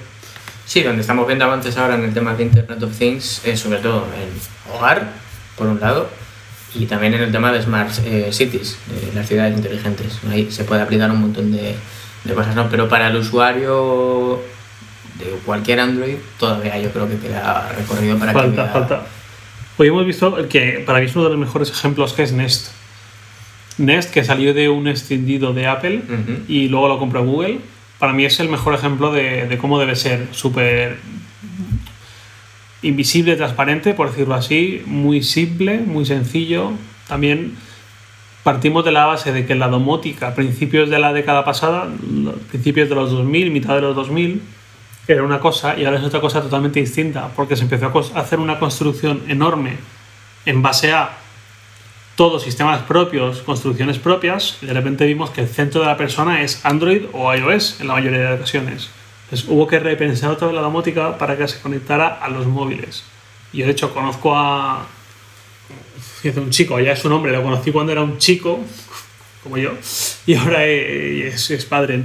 Sí, 0.66 0.82
donde 0.84 1.02
estamos 1.02 1.28
viendo 1.28 1.46
avances 1.46 1.78
ahora 1.78 1.96
en 1.96 2.04
el 2.06 2.14
tema 2.14 2.34
de 2.36 2.44
Internet 2.44 2.82
of 2.82 2.98
Things 2.98 3.42
es 3.46 3.60
sobre 3.60 3.80
todo 3.80 4.06
en 4.18 4.74
hogar, 4.76 5.12
por 5.58 5.68
un 5.68 5.80
lado, 5.80 6.10
y 6.74 6.86
también 6.86 7.14
en 7.14 7.22
el 7.22 7.32
tema 7.32 7.52
de 7.52 7.62
Smart 7.62 7.92
eh, 8.06 8.30
Cities, 8.32 8.78
de 8.88 9.14
las 9.14 9.28
ciudades 9.28 9.56
inteligentes. 9.56 10.20
Ahí 10.30 10.50
se 10.52 10.64
puede 10.64 10.82
aplicar 10.82 11.12
un 11.12 11.20
montón 11.22 11.52
de, 11.52 11.76
de 12.24 12.34
cosas, 12.34 12.56
¿no? 12.56 12.70
Pero 12.70 12.88
para 12.88 13.10
el 13.10 13.18
usuario 13.18 14.40
de 15.20 15.26
cualquier 15.46 15.80
Android 15.82 16.16
todavía 16.40 16.80
yo 16.80 16.90
creo 16.92 17.08
que 17.08 17.18
queda 17.18 17.70
recorrido 17.78 18.18
para 18.18 18.34
Falta, 18.34 18.50
que 18.50 18.56
vea- 18.62 18.72
falta. 18.72 19.06
Hoy 19.78 19.88
hemos 19.90 20.06
visto 20.06 20.38
el 20.38 20.48
que 20.48 20.84
para 20.86 21.00
mí 21.00 21.06
es 21.08 21.16
uno 21.16 21.26
de 21.26 21.32
los 21.32 21.40
mejores 21.40 21.70
ejemplos 21.70 22.14
que 22.14 22.24
es 22.24 22.32
Nest. 22.32 22.70
Nest, 23.78 24.12
que 24.12 24.24
salió 24.24 24.54
de 24.54 24.70
un 24.70 24.88
extendido 24.88 25.52
de 25.54 25.68
Apple 25.68 26.02
y 26.48 26.68
luego 26.70 26.88
lo 26.88 27.00
compró 27.00 27.24
Google, 27.26 27.60
para 28.04 28.12
mí 28.12 28.26
es 28.26 28.38
el 28.42 28.50
mejor 28.50 28.74
ejemplo 28.74 29.14
de, 29.14 29.58
cómo 29.62 29.80
debe 29.80 29.96
ser. 29.96 30.28
Súper 30.32 30.98
invisible, 32.82 33.38
transparente, 33.38 33.94
por 33.94 34.10
decirlo 34.10 34.36
así, 34.36 34.82
muy 34.86 35.24
simple, 35.24 35.78
muy 35.78 36.06
sencillo. 36.06 36.74
También 37.08 37.56
partimos 38.44 38.84
de 38.84 38.92
la 38.92 39.06
base 39.06 39.32
de 39.32 39.46
que 39.46 39.56
la 39.56 39.70
domótica, 39.70 40.28
a 40.28 40.36
principios 40.36 40.90
de 40.90 41.00
la 41.00 41.14
década 41.14 41.46
pasada, 41.46 41.88
principios 42.50 42.90
de 42.90 42.96
los 42.96 43.10
2000, 43.10 43.52
mitad 43.52 43.76
de 43.76 43.82
los 43.84 43.96
2000, 43.96 44.42
era 45.08 45.24
una 45.24 45.40
cosa 45.40 45.80
y 45.80 45.86
ahora 45.86 45.98
es 45.98 46.04
otra 46.04 46.20
cosa 46.20 46.42
totalmente 46.42 46.82
distinta, 46.82 47.30
porque 47.34 47.56
se 47.56 47.64
empezó 47.64 47.90
a 48.16 48.20
hacer 48.20 48.38
una 48.38 48.60
construcción 48.60 49.22
enorme 49.30 49.78
en 50.46 50.62
base 50.62 50.92
a 50.92 51.20
todos 52.16 52.44
sistemas 52.44 52.82
propios, 52.84 53.42
construcciones 53.42 53.98
propias, 53.98 54.58
y 54.62 54.68
de 54.68 54.74
repente 54.74 55.06
vimos 55.06 55.32
que 55.32 55.42
el 55.42 55.48
centro 55.48 55.82
de 55.82 55.88
la 55.88 55.98
persona 55.98 56.44
es 56.44 56.64
Android 56.66 57.04
o 57.12 57.34
iOS 57.34 57.82
en 57.82 57.88
la 57.88 57.94
mayoría 57.94 58.20
de 58.20 58.36
ocasiones. 58.36 58.90
Entonces 59.26 59.50
hubo 59.50 59.66
que 59.66 59.80
repensar 59.80 60.30
otra 60.30 60.48
vez 60.48 60.56
la 60.56 60.62
domótica 60.62 61.18
para 61.18 61.38
que 61.38 61.48
se 61.48 61.60
conectara 61.60 62.08
a 62.08 62.30
los 62.30 62.46
móviles. 62.46 63.04
Yo 63.52 63.66
de 63.66 63.72
hecho 63.72 63.94
conozco 63.94 64.36
a 64.36 64.86
un 66.36 66.50
chico, 66.52 66.80
ya 66.80 66.92
es 66.92 67.04
un 67.04 67.14
hombre, 67.14 67.32
lo 67.32 67.44
conocí 67.44 67.72
cuando 67.72 67.92
era 67.92 68.02
un 68.02 68.18
chico, 68.18 68.60
como 69.42 69.58
yo, 69.58 69.72
y 70.26 70.36
ahora 70.36 70.66
es, 70.66 71.50
es 71.52 71.66
padre. 71.66 72.04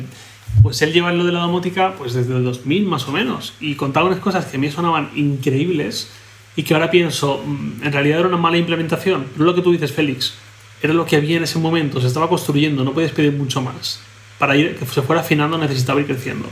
Pues 0.63 0.81
él 0.83 0.93
lleva 0.93 1.13
lo 1.13 1.25
de 1.25 1.33
la 1.33 1.41
domótica 1.41 1.95
pues 1.97 2.15
desde 2.15 2.35
el 2.35 2.45
2000 2.45 2.87
más 2.87 3.07
o 3.07 3.13
menos, 3.13 3.53
y 3.61 3.75
contaba 3.75 4.07
unas 4.07 4.21
cosas 4.21 4.47
que 4.47 4.57
a 4.57 4.61
mí 4.61 4.71
sonaban 4.71 5.11
increíbles 5.15 6.11
y 6.59 6.65
que 6.65 6.75
ahora 6.75 6.91
pienso, 6.91 7.41
mm, 7.47 7.85
en 7.85 7.93
realidad 7.93 8.19
era 8.19 8.29
una 8.29 8.37
mala 8.37 8.57
implementación, 8.57 9.27
pero 9.33 9.45
lo 9.45 9.55
que 9.55 9.63
tú 9.63 9.71
dices, 9.71 9.93
Félix, 9.93 10.35
era 10.83 10.93
lo 10.93 11.07
que 11.07 11.15
había 11.15 11.37
en 11.37 11.45
ese 11.45 11.57
momento, 11.61 12.01
se 12.01 12.09
estaba 12.09 12.29
construyendo, 12.29 12.83
no 12.83 12.93
podías 12.93 13.13
pedir 13.13 13.33
mucho 13.33 13.63
más. 13.63 14.01
Para 14.41 14.57
ir, 14.57 14.75
que 14.75 14.85
se 14.85 15.03
fuera 15.03 15.21
afinando 15.21 15.57
necesitaba 15.57 16.01
ir 16.01 16.07
creciendo. 16.07 16.49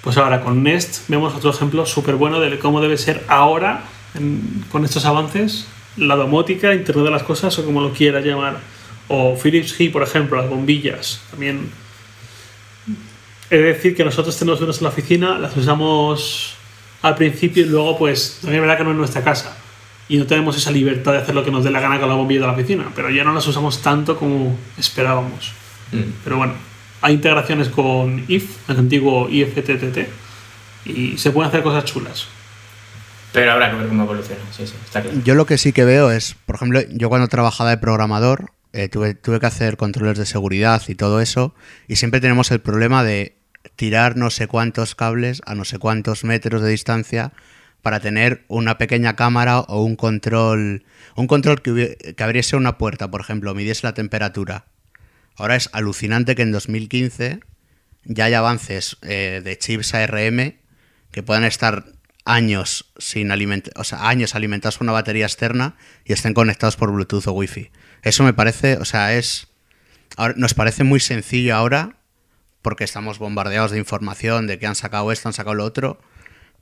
Pues 0.00 0.16
ahora 0.16 0.40
con 0.40 0.62
Nest 0.62 1.08
vemos 1.08 1.34
otro 1.34 1.50
ejemplo 1.50 1.84
súper 1.84 2.14
bueno 2.14 2.40
de 2.40 2.58
cómo 2.58 2.80
debe 2.80 2.96
ser 2.96 3.22
ahora, 3.28 3.84
con 4.72 4.86
estos 4.86 5.04
avances, 5.04 5.66
la 5.98 6.16
domótica, 6.16 6.74
Internet 6.74 7.04
de 7.04 7.10
las 7.10 7.22
Cosas 7.22 7.58
o 7.58 7.66
como 7.66 7.82
lo 7.82 7.92
quieras 7.92 8.24
llamar. 8.24 8.60
O 9.08 9.36
Philips 9.36 9.78
Hue, 9.78 9.90
por 9.90 10.04
ejemplo, 10.04 10.40
las 10.40 10.48
bombillas. 10.48 11.20
También 11.30 11.68
he 13.50 13.56
de 13.58 13.62
decir 13.62 13.94
que 13.94 14.06
nosotros 14.06 14.38
tenemos 14.38 14.62
unas 14.62 14.78
en 14.78 14.84
la 14.84 14.88
oficina, 14.88 15.38
las 15.38 15.54
usamos 15.54 16.55
al 17.02 17.14
principio 17.14 17.64
y 17.64 17.68
luego 17.68 17.98
pues 17.98 18.38
también 18.40 18.56
es 18.56 18.60
verdad 18.62 18.78
que 18.78 18.84
no 18.84 18.90
es 18.90 18.96
nuestra 18.96 19.22
casa. 19.22 19.56
Y 20.08 20.18
no 20.18 20.26
tenemos 20.26 20.56
esa 20.56 20.70
libertad 20.70 21.12
de 21.12 21.18
hacer 21.18 21.34
lo 21.34 21.44
que 21.44 21.50
nos 21.50 21.64
dé 21.64 21.70
la 21.70 21.80
gana 21.80 21.98
con 21.98 22.08
la 22.08 22.14
bombilla 22.14 22.40
de 22.40 22.46
la 22.46 22.52
oficina, 22.52 22.92
pero 22.94 23.10
ya 23.10 23.24
no 23.24 23.32
las 23.34 23.46
usamos 23.46 23.82
tanto 23.82 24.16
como 24.16 24.56
esperábamos. 24.78 25.52
Mm. 25.90 26.10
Pero 26.22 26.36
bueno, 26.36 26.54
hay 27.00 27.14
integraciones 27.14 27.68
con 27.68 28.24
IF, 28.28 28.68
el 28.68 28.78
antiguo 28.78 29.28
IFTTT, 29.28 30.08
y 30.84 31.18
se 31.18 31.30
pueden 31.32 31.48
hacer 31.48 31.62
cosas 31.62 31.84
chulas. 31.84 32.28
Pero 33.32 33.52
habrá 33.52 33.70
que 33.70 33.76
ver 33.76 33.88
cómo 33.88 34.04
evoluciona, 34.04 34.40
sí, 34.56 34.66
sí, 34.66 34.74
está 34.84 35.02
claro. 35.02 35.18
Yo 35.24 35.34
lo 35.34 35.44
que 35.44 35.58
sí 35.58 35.72
que 35.72 35.84
veo 35.84 36.10
es, 36.10 36.36
por 36.46 36.56
ejemplo, 36.56 36.80
yo 36.90 37.08
cuando 37.08 37.28
trabajaba 37.28 37.70
de 37.70 37.78
programador, 37.78 38.52
eh, 38.72 38.88
tuve, 38.88 39.14
tuve 39.14 39.40
que 39.40 39.46
hacer 39.46 39.76
controles 39.76 40.18
de 40.18 40.26
seguridad 40.26 40.82
y 40.88 40.94
todo 40.94 41.20
eso, 41.20 41.54
y 41.88 41.96
siempre 41.96 42.20
tenemos 42.20 42.50
el 42.50 42.60
problema 42.60 43.04
de 43.04 43.35
tirar 43.74 44.16
no 44.16 44.30
sé 44.30 44.46
cuántos 44.46 44.94
cables 44.94 45.42
a 45.46 45.54
no 45.54 45.64
sé 45.64 45.78
cuántos 45.78 46.24
metros 46.24 46.62
de 46.62 46.70
distancia 46.70 47.32
para 47.82 48.00
tener 48.00 48.44
una 48.48 48.78
pequeña 48.78 49.14
cámara 49.16 49.60
o 49.60 49.82
un 49.82 49.96
control, 49.96 50.84
un 51.14 51.26
control 51.26 51.62
que, 51.62 52.14
que 52.16 52.24
abriese 52.24 52.56
una 52.56 52.78
puerta, 52.78 53.10
por 53.10 53.20
ejemplo, 53.20 53.54
midiese 53.54 53.86
la 53.86 53.94
temperatura. 53.94 54.66
Ahora 55.36 55.56
es 55.56 55.70
alucinante 55.72 56.34
que 56.34 56.42
en 56.42 56.52
2015 56.52 57.40
ya 58.04 58.24
hay 58.24 58.34
avances 58.34 58.96
eh, 59.02 59.40
de 59.44 59.58
chips 59.58 59.94
ARM 59.94 60.54
que 61.12 61.22
puedan 61.22 61.44
estar 61.44 61.84
años 62.24 62.92
sin 62.98 63.30
alimentar, 63.30 63.72
o 63.76 63.84
sea, 63.84 64.08
años 64.08 64.34
alimentados 64.34 64.78
con 64.78 64.86
una 64.86 64.92
batería 64.92 65.26
externa 65.26 65.76
y 66.04 66.12
estén 66.12 66.34
conectados 66.34 66.76
por 66.76 66.90
Bluetooth 66.90 67.26
o 67.28 67.32
Wi-Fi. 67.32 67.70
Eso 68.02 68.24
me 68.24 68.32
parece, 68.32 68.78
o 68.78 68.84
sea, 68.84 69.14
es 69.14 69.48
ahora, 70.16 70.34
nos 70.36 70.54
parece 70.54 70.82
muy 70.82 71.00
sencillo 71.00 71.54
ahora 71.54 71.96
porque 72.66 72.82
estamos 72.82 73.20
bombardeados 73.20 73.70
de 73.70 73.78
información 73.78 74.48
de 74.48 74.58
que 74.58 74.66
han 74.66 74.74
sacado 74.74 75.12
esto, 75.12 75.28
han 75.28 75.32
sacado 75.32 75.54
lo 75.54 75.62
otro, 75.62 76.00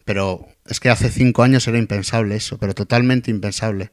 pero 0.05 0.47
es 0.67 0.79
que 0.79 0.91
hace 0.91 1.09
cinco 1.09 1.43
años 1.43 1.67
era 1.67 1.79
impensable 1.79 2.37
eso, 2.37 2.59
pero 2.59 2.75
totalmente 2.75 3.31
impensable 3.31 3.91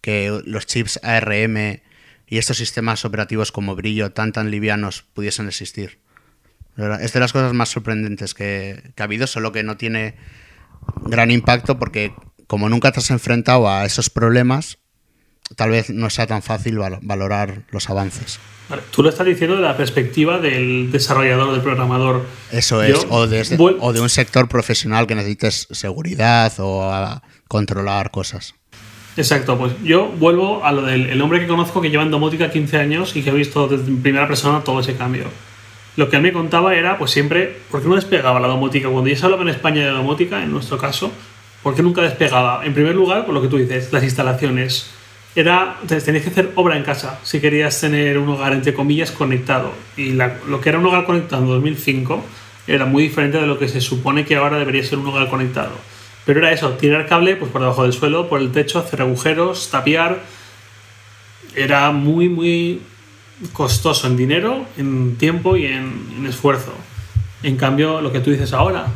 que 0.00 0.40
los 0.46 0.64
chips 0.64 0.98
ARM 1.02 1.82
y 2.26 2.38
estos 2.38 2.56
sistemas 2.56 3.04
operativos 3.04 3.52
como 3.52 3.76
Brillo 3.76 4.10
tan 4.10 4.32
tan 4.32 4.50
livianos 4.50 5.02
pudiesen 5.12 5.48
existir. 5.48 5.98
Es 7.02 7.12
de 7.12 7.20
las 7.20 7.34
cosas 7.34 7.52
más 7.52 7.68
sorprendentes 7.68 8.32
que, 8.32 8.92
que 8.94 9.02
ha 9.02 9.04
habido, 9.04 9.26
solo 9.26 9.52
que 9.52 9.62
no 9.62 9.76
tiene 9.76 10.14
gran 11.02 11.30
impacto 11.30 11.78
porque 11.78 12.14
como 12.46 12.70
nunca 12.70 12.90
te 12.90 13.00
has 13.00 13.10
enfrentado 13.10 13.68
a 13.68 13.84
esos 13.84 14.08
problemas, 14.08 14.78
tal 15.56 15.70
vez 15.70 15.90
no 15.90 16.10
sea 16.10 16.26
tan 16.26 16.42
fácil 16.42 16.78
val- 16.78 16.98
valorar 17.02 17.62
los 17.70 17.88
avances. 17.90 18.38
Vale, 18.68 18.82
Tú 18.92 19.02
lo 19.02 19.08
estás 19.08 19.26
diciendo 19.26 19.56
de 19.56 19.62
la 19.62 19.76
perspectiva 19.76 20.38
del 20.38 20.92
desarrollador, 20.92 21.52
del 21.52 21.60
programador. 21.60 22.24
Eso 22.52 22.82
es, 22.82 22.92
Yo 23.02 23.08
o, 23.10 23.26
desde- 23.26 23.56
o 23.58 23.92
de 23.92 24.00
un 24.00 24.08
sector 24.08 24.48
profesional 24.48 25.06
que 25.06 25.14
necesites 25.16 25.66
seguridad 25.70 26.52
o 26.58 26.84
a 26.92 27.22
controlar 27.48 28.10
cosas. 28.10 28.54
Exacto, 29.16 29.58
pues 29.58 29.72
yo 29.82 30.06
vuelvo 30.06 30.64
a 30.64 30.70
lo 30.70 30.82
del 30.82 31.10
el 31.10 31.20
hombre 31.20 31.40
que 31.40 31.48
conozco 31.48 31.80
que 31.80 31.90
lleva 31.90 32.04
en 32.04 32.12
domótica 32.12 32.50
15 32.50 32.76
años 32.78 33.16
y 33.16 33.22
que 33.22 33.30
ha 33.30 33.34
visto 33.34 33.66
desde 33.66 33.90
primera 34.00 34.28
persona 34.28 34.60
todo 34.62 34.80
ese 34.80 34.94
cambio. 34.94 35.24
Lo 35.96 36.08
que 36.08 36.16
él 36.16 36.22
me 36.22 36.32
contaba 36.32 36.76
era, 36.76 36.96
pues 36.96 37.10
siempre, 37.10 37.56
¿por 37.72 37.82
qué 37.82 37.88
no 37.88 37.96
despegaba 37.96 38.38
la 38.38 38.46
domótica? 38.46 38.88
Cuando 38.88 39.10
ya 39.10 39.16
se 39.16 39.24
hablaba 39.24 39.42
en 39.42 39.48
España 39.48 39.82
de 39.84 39.90
domótica, 39.90 40.40
en 40.42 40.52
nuestro 40.52 40.78
caso, 40.78 41.10
¿por 41.64 41.74
qué 41.74 41.82
nunca 41.82 42.00
despegaba? 42.02 42.64
En 42.64 42.72
primer 42.72 42.94
lugar, 42.94 43.26
por 43.26 43.34
lo 43.34 43.42
que 43.42 43.48
tú 43.48 43.58
dices, 43.58 43.92
las 43.92 44.04
instalaciones. 44.04 44.88
Era, 45.36 45.76
te- 45.86 46.00
tenías 46.00 46.24
que 46.24 46.30
hacer 46.30 46.50
obra 46.56 46.76
en 46.76 46.82
casa 46.82 47.20
si 47.22 47.40
querías 47.40 47.80
tener 47.80 48.18
un 48.18 48.28
hogar, 48.28 48.52
entre 48.52 48.74
comillas, 48.74 49.10
conectado. 49.12 49.72
Y 49.96 50.12
lo 50.12 50.60
que 50.60 50.68
era 50.68 50.78
un 50.78 50.86
hogar 50.86 51.04
conectado 51.04 51.42
en 51.42 51.48
2005 51.48 52.24
era 52.66 52.84
muy 52.84 53.04
diferente 53.04 53.38
de 53.38 53.46
lo 53.46 53.58
que 53.58 53.68
se 53.68 53.80
supone 53.80 54.24
que 54.24 54.36
ahora 54.36 54.58
debería 54.58 54.82
ser 54.84 54.98
un 54.98 55.06
hogar 55.06 55.28
conectado. 55.28 55.72
Pero 56.26 56.40
era 56.40 56.52
eso, 56.52 56.70
tirar 56.74 57.06
cable 57.06 57.36
pues, 57.36 57.50
por 57.50 57.60
debajo 57.60 57.82
del 57.84 57.92
suelo, 57.92 58.28
por 58.28 58.40
el 58.40 58.52
techo, 58.52 58.78
hacer 58.78 59.00
agujeros, 59.02 59.68
tapiar. 59.70 60.20
Era 61.54 61.90
muy, 61.90 62.28
muy 62.28 62.80
costoso 63.52 64.06
en 64.06 64.16
dinero, 64.16 64.66
en 64.76 65.16
tiempo 65.16 65.56
y 65.56 65.66
en, 65.66 66.08
en 66.18 66.26
esfuerzo. 66.26 66.72
En 67.42 67.56
cambio, 67.56 68.00
lo 68.00 68.12
que 68.12 68.20
tú 68.20 68.30
dices 68.30 68.52
ahora, 68.52 68.86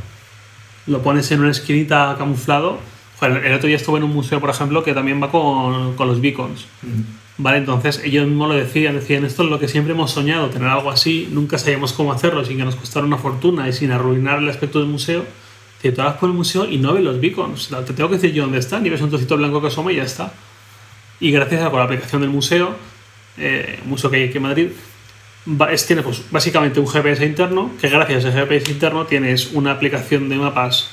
lo 0.87 1.03
pones 1.03 1.31
en 1.33 1.41
una 1.41 1.51
esquinita 1.51 2.15
camuflado. 2.19 2.79
Joder, 3.19 3.47
el 3.47 3.55
otro 3.55 3.69
día 3.69 3.77
estuve 3.77 3.99
en 3.99 4.05
un 4.05 4.13
museo, 4.13 4.41
por 4.41 4.51
ejemplo, 4.51 4.83
que 4.83 4.93
también 4.93 5.23
va 5.23 5.31
con, 5.31 5.95
con 5.95 6.09
los 6.09 6.21
beacons. 6.21 6.67
Vale, 7.37 7.59
entonces 7.59 8.01
ellos 8.05 8.27
mismos 8.27 8.49
lo 8.49 8.55
decían, 8.55 8.95
decían, 8.95 9.25
esto 9.25 9.43
es 9.43 9.51
lo 9.51 9.59
que 9.59 9.67
siempre 9.67 9.93
hemos 9.93 10.13
soñado, 10.13 10.51
tener 10.51 10.69
algo 10.69 10.91
así, 10.91 11.29
nunca 11.33 11.59
sabíamos 11.59 11.93
cómo 11.93 12.13
hacerlo 12.13 12.45
sin 12.45 12.59
que 12.59 12.65
nos 12.65 12.77
costara 12.77 13.05
una 13.07 13.19
fortuna 13.19 13.69
y 13.69 13.73
sin 13.73 13.91
arruinar 13.91 14.39
el 14.39 14.49
aspecto 14.49 14.79
del 14.79 14.89
museo. 14.89 15.25
Te 15.83 15.91
vas 15.91 16.17
por 16.17 16.31
el 16.31 16.35
museo 16.35 16.65
y 16.65 16.79
no 16.79 16.95
ves 16.95 17.05
los 17.05 17.21
beacons. 17.21 17.69
Te 17.69 17.93
tengo 17.93 18.09
que 18.09 18.15
decir 18.15 18.33
yo 18.33 18.45
dónde 18.45 18.59
están 18.59 18.87
y 18.87 18.89
ves 18.89 19.03
un 19.03 19.11
trocito 19.11 19.37
blanco 19.37 19.61
que 19.61 19.67
asoma 19.67 19.93
y 19.93 19.97
ya 19.97 20.05
está. 20.05 20.33
Y 21.21 21.31
gracias 21.31 21.61
a 21.61 21.71
la 21.71 21.83
aplicación 21.83 22.23
del 22.23 22.31
museo, 22.31 22.75
eh, 23.37 23.81
museo 23.85 24.11
que 24.11 24.17
hay 24.17 24.29
aquí 24.29 24.39
en 24.39 24.43
Madrid, 24.43 24.69
es, 25.71 25.87
tiene 25.87 26.03
pues, 26.03 26.23
básicamente 26.31 26.81
un 26.81 26.89
GPS 26.89 27.25
interno, 27.25 27.71
que 27.79 27.89
gracias 27.89 28.25
a 28.25 28.29
ese 28.29 28.39
GPS 28.39 28.71
interno 28.71 29.05
tienes 29.05 29.53
una 29.53 29.73
aplicación 29.73 30.29
de 30.29 30.37
mapas 30.37 30.91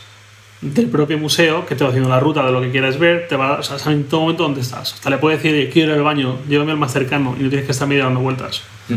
del 0.62 0.88
propio 0.88 1.18
museo 1.18 1.66
que 1.66 1.76
te 1.76 1.84
va 1.84 1.90
haciendo 1.90 2.10
la 2.10 2.20
ruta 2.20 2.46
de 2.46 2.52
lo 2.52 2.62
que 2.62 2.70
quieras 2.72 3.00
ver, 3.00 3.28
te 3.28 3.36
va, 3.36 3.60
o 3.60 3.64
sea, 3.64 3.80
sabe 3.80 3.96
en 3.96 4.04
todo 4.04 4.22
momento 4.22 4.44
dónde 4.44 4.62
estás. 4.62 4.94
Hasta 4.94 5.10
le 5.10 5.18
puedes 5.18 5.42
decir, 5.42 5.56
"Oye, 5.58 5.70
quiero 5.70 5.92
ir 5.94 5.98
al 5.98 6.04
baño, 6.04 6.38
llévame 6.48 6.72
al 6.72 6.78
más 6.78 6.94
cercano 6.94 7.36
y 7.40 7.44
no 7.44 7.50
tienes 7.50 7.66
que 7.66 7.72
estar 7.72 7.88
medio 7.88 8.04
dando 8.04 8.20
vueltas. 8.20 8.62
Mm. 8.90 8.96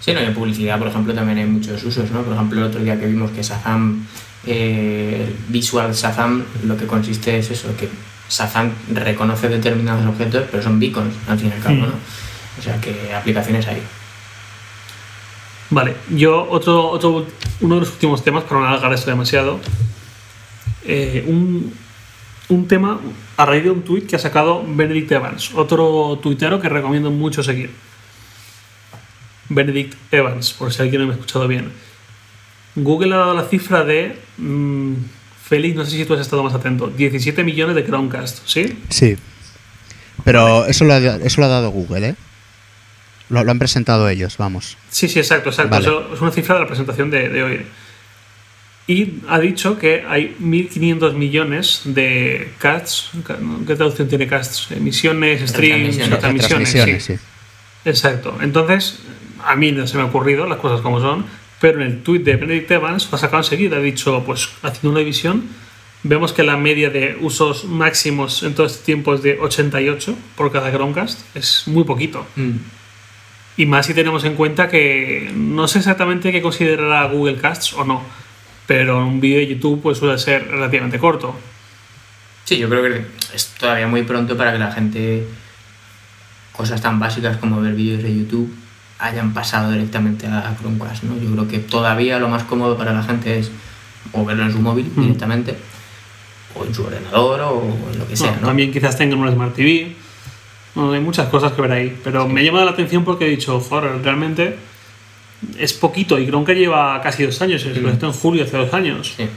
Sí, 0.00 0.12
no, 0.12 0.20
y 0.22 0.24
en 0.24 0.34
publicidad, 0.34 0.78
por 0.78 0.88
ejemplo, 0.88 1.14
también 1.14 1.38
hay 1.38 1.46
muchos 1.46 1.82
usos, 1.84 2.10
¿no? 2.10 2.22
Por 2.22 2.34
ejemplo, 2.34 2.58
el 2.60 2.66
otro 2.66 2.80
día 2.82 2.98
que 2.98 3.06
vimos 3.06 3.30
que 3.32 3.42
Shazam, 3.42 4.06
eh, 4.46 5.34
Visual 5.48 5.92
Shazam, 5.94 6.44
lo 6.66 6.76
que 6.76 6.86
consiste 6.86 7.38
es 7.38 7.50
eso, 7.50 7.68
que 7.76 7.88
Shazam 8.28 8.70
reconoce 8.92 9.48
determinados 9.48 10.06
objetos, 10.06 10.44
pero 10.50 10.62
son 10.62 10.78
beacons 10.80 11.14
al 11.28 11.38
fin 11.38 11.50
y 11.50 11.52
al 11.52 11.60
cabo, 11.60 11.74
Mm. 11.76 11.80
¿no? 11.80 11.94
O 12.58 12.62
sea 12.62 12.80
que 12.80 13.12
aplicaciones 13.14 13.66
hay. 13.66 13.82
Vale, 15.70 15.96
yo 16.10 16.46
otro, 16.50 16.88
otro 16.90 17.26
uno 17.60 17.74
de 17.76 17.80
los 17.80 17.90
últimos 17.90 18.22
temas, 18.22 18.44
para 18.44 18.60
no 18.60 18.68
alargar 18.68 18.92
esto 18.92 19.10
demasiado, 19.10 19.58
eh, 20.86 21.24
un, 21.26 21.72
un 22.48 22.68
tema 22.68 23.00
a 23.36 23.46
raíz 23.46 23.64
de 23.64 23.70
un 23.70 23.82
tuit 23.82 24.06
que 24.06 24.16
ha 24.16 24.18
sacado 24.18 24.64
Benedict 24.66 25.10
Evans, 25.12 25.52
otro 25.54 26.18
tuitero 26.22 26.60
que 26.60 26.68
recomiendo 26.68 27.10
mucho 27.10 27.42
seguir. 27.42 27.70
Benedict 29.48 29.94
Evans, 30.10 30.52
por 30.52 30.72
si 30.72 30.82
alguien 30.82 31.02
no 31.02 31.08
me 31.08 31.12
ha 31.14 31.16
escuchado 31.16 31.46
bien. 31.46 31.70
Google 32.76 33.14
ha 33.14 33.18
dado 33.18 33.34
la 33.34 33.44
cifra 33.44 33.84
de... 33.84 34.18
mm, 34.38 34.94
Félix, 35.44 35.76
no 35.76 35.84
sé 35.84 35.90
si 35.90 36.04
tú 36.06 36.14
has 36.14 36.20
estado 36.20 36.42
más 36.42 36.54
atento. 36.54 36.86
17 36.88 37.44
millones 37.44 37.76
de 37.76 37.84
Chromecast, 37.84 38.46
¿sí? 38.46 38.78
Sí. 38.88 39.16
Pero 40.24 40.64
eso, 40.64 40.86
lo 40.86 40.94
ha, 40.94 40.98
eso 40.98 41.40
lo 41.40 41.46
ha 41.46 41.50
dado 41.50 41.70
Google, 41.70 42.08
¿eh? 42.08 42.14
Lo, 43.28 43.44
lo 43.44 43.50
han 43.50 43.58
presentado 43.58 44.08
ellos, 44.08 44.38
vamos. 44.38 44.78
Sí, 44.88 45.06
sí, 45.06 45.18
exacto, 45.18 45.50
exacto. 45.50 45.70
Vale. 45.72 45.84
Eso 45.86 46.14
es 46.14 46.20
una 46.22 46.30
cifra 46.30 46.54
de 46.54 46.62
la 46.62 46.66
presentación 46.66 47.10
de, 47.10 47.28
de 47.28 47.42
hoy. 47.42 47.66
Y 48.86 49.14
ha 49.28 49.38
dicho 49.38 49.78
que 49.78 50.04
hay 50.06 50.36
1.500 50.40 51.14
millones 51.14 51.82
de 51.84 52.52
casts. 52.58 53.10
¿Qué 53.66 53.76
traducción 53.76 54.08
tiene 54.08 54.26
casts? 54.26 54.70
Emisiones, 54.70 55.48
streams, 55.48 55.96
transmisiones. 55.96 56.48
Transmisiones, 56.48 57.04
sí. 57.04 57.14
sí. 57.14 57.20
Exacto. 57.86 58.36
Entonces, 58.42 59.00
a 59.42 59.56
mí 59.56 59.72
no 59.72 59.86
se 59.86 59.96
me 59.96 60.02
ha 60.02 60.06
ocurrido 60.06 60.46
las 60.46 60.58
cosas 60.58 60.80
como 60.80 61.00
son, 61.00 61.24
pero 61.60 61.80
en 61.80 61.86
el 61.86 62.02
tweet 62.02 62.20
de 62.20 62.36
Benedict 62.36 62.70
Evans 62.70 63.08
lo 63.10 63.16
ha 63.16 63.18
sacado 63.18 63.42
enseguida. 63.42 63.78
Ha 63.78 63.80
dicho, 63.80 64.22
pues 64.26 64.50
haciendo 64.62 64.90
una 64.90 64.98
división, 64.98 65.44
vemos 66.02 66.32
que 66.32 66.42
la 66.42 66.56
media 66.56 66.90
de 66.90 67.16
usos 67.20 67.64
máximos 67.64 68.42
en 68.42 68.54
todo 68.54 68.66
este 68.66 68.84
tiempo 68.84 69.14
es 69.14 69.22
de 69.22 69.38
88 69.38 70.14
por 70.36 70.52
cada 70.52 70.70
Chromecast. 70.70 71.36
Es 71.36 71.64
muy 71.66 71.84
poquito. 71.84 72.26
Y 73.56 73.66
más 73.66 73.86
si 73.86 73.94
tenemos 73.94 74.24
en 74.24 74.34
cuenta 74.34 74.68
que 74.68 75.30
no 75.34 75.68
sé 75.68 75.78
exactamente 75.78 76.32
qué 76.32 76.42
considerará 76.42 77.06
Google 77.06 77.36
Casts 77.36 77.72
o 77.74 77.84
no, 77.84 78.02
pero 78.66 79.04
un 79.06 79.20
vídeo 79.20 79.38
de 79.38 79.46
YouTube 79.48 79.82
pues 79.82 79.98
suele 79.98 80.18
ser 80.18 80.48
relativamente 80.48 80.98
corto. 80.98 81.34
Sí, 82.44 82.58
yo 82.58 82.68
creo 82.68 82.82
que 82.82 83.04
es 83.34 83.48
todavía 83.58 83.86
muy 83.86 84.02
pronto 84.02 84.36
para 84.36 84.52
que 84.52 84.58
la 84.58 84.70
gente, 84.72 85.26
cosas 86.52 86.80
tan 86.80 86.98
básicas 87.00 87.36
como 87.38 87.60
ver 87.60 87.74
vídeos 87.74 88.02
de 88.02 88.14
YouTube, 88.14 88.54
hayan 88.98 89.34
pasado 89.34 89.70
directamente 89.72 90.26
a 90.26 90.54
Chromecast, 90.60 91.04
¿no? 91.04 91.16
Yo 91.20 91.30
creo 91.32 91.48
que 91.48 91.58
todavía 91.58 92.18
lo 92.18 92.28
más 92.28 92.44
cómodo 92.44 92.76
para 92.76 92.92
la 92.92 93.02
gente 93.02 93.38
es 93.38 93.50
o 94.12 94.24
verlo 94.24 94.44
en 94.44 94.52
su 94.52 94.60
móvil 94.60 94.90
Mm. 94.94 95.00
directamente, 95.00 95.56
o 96.54 96.64
en 96.64 96.74
su 96.74 96.84
ordenador, 96.84 97.40
o 97.40 97.62
en 97.92 97.98
lo 97.98 98.06
que 98.06 98.16
sea, 98.16 98.28
Bueno, 98.28 98.42
¿no? 98.42 98.46
También 98.48 98.72
quizás 98.72 98.96
tengan 98.96 99.18
una 99.18 99.32
Smart 99.32 99.54
TV. 99.54 99.96
Bueno, 100.74 100.92
hay 100.92 101.00
muchas 101.00 101.28
cosas 101.28 101.52
que 101.52 101.62
ver 101.62 101.72
ahí, 101.72 101.98
pero 102.04 102.28
me 102.28 102.40
ha 102.40 102.44
llamado 102.44 102.64
la 102.66 102.72
atención 102.72 103.04
porque 103.04 103.26
he 103.26 103.30
dicho, 103.30 103.58
joder, 103.60 104.02
realmente 104.02 104.56
es 105.58 105.72
poquito 105.72 106.18
y 106.18 106.26
creo 106.26 106.44
que 106.44 106.54
lleva 106.54 107.00
casi 107.02 107.24
dos 107.24 107.40
años, 107.42 107.62
se 107.62 107.74
lo 107.74 107.90
en 107.90 108.12
julio 108.12 108.44
hace 108.44 108.56
dos 108.56 108.72
años. 108.74 109.14
Sí. 109.16 109.28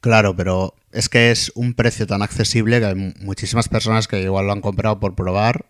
Claro, 0.00 0.36
pero 0.36 0.74
es 0.92 1.08
que 1.08 1.30
es 1.30 1.50
un 1.54 1.74
precio 1.74 2.06
tan 2.06 2.22
accesible 2.22 2.78
que 2.78 2.86
hay 2.86 2.94
mu- 2.94 3.12
muchísimas 3.20 3.68
personas 3.68 4.06
que 4.06 4.20
igual 4.22 4.46
lo 4.46 4.52
han 4.52 4.60
comprado 4.60 5.00
por 5.00 5.14
probar 5.14 5.64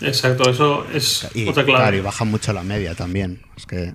Exacto, 0.00 0.48
eso 0.50 0.86
es 0.92 1.26
y, 1.34 1.48
otra 1.48 1.64
clave. 1.64 1.80
claro, 1.80 1.96
y 1.96 2.00
baja 2.00 2.24
mucho 2.24 2.52
la 2.52 2.62
media 2.62 2.94
también. 2.94 3.42
Es 3.56 3.66
que 3.66 3.94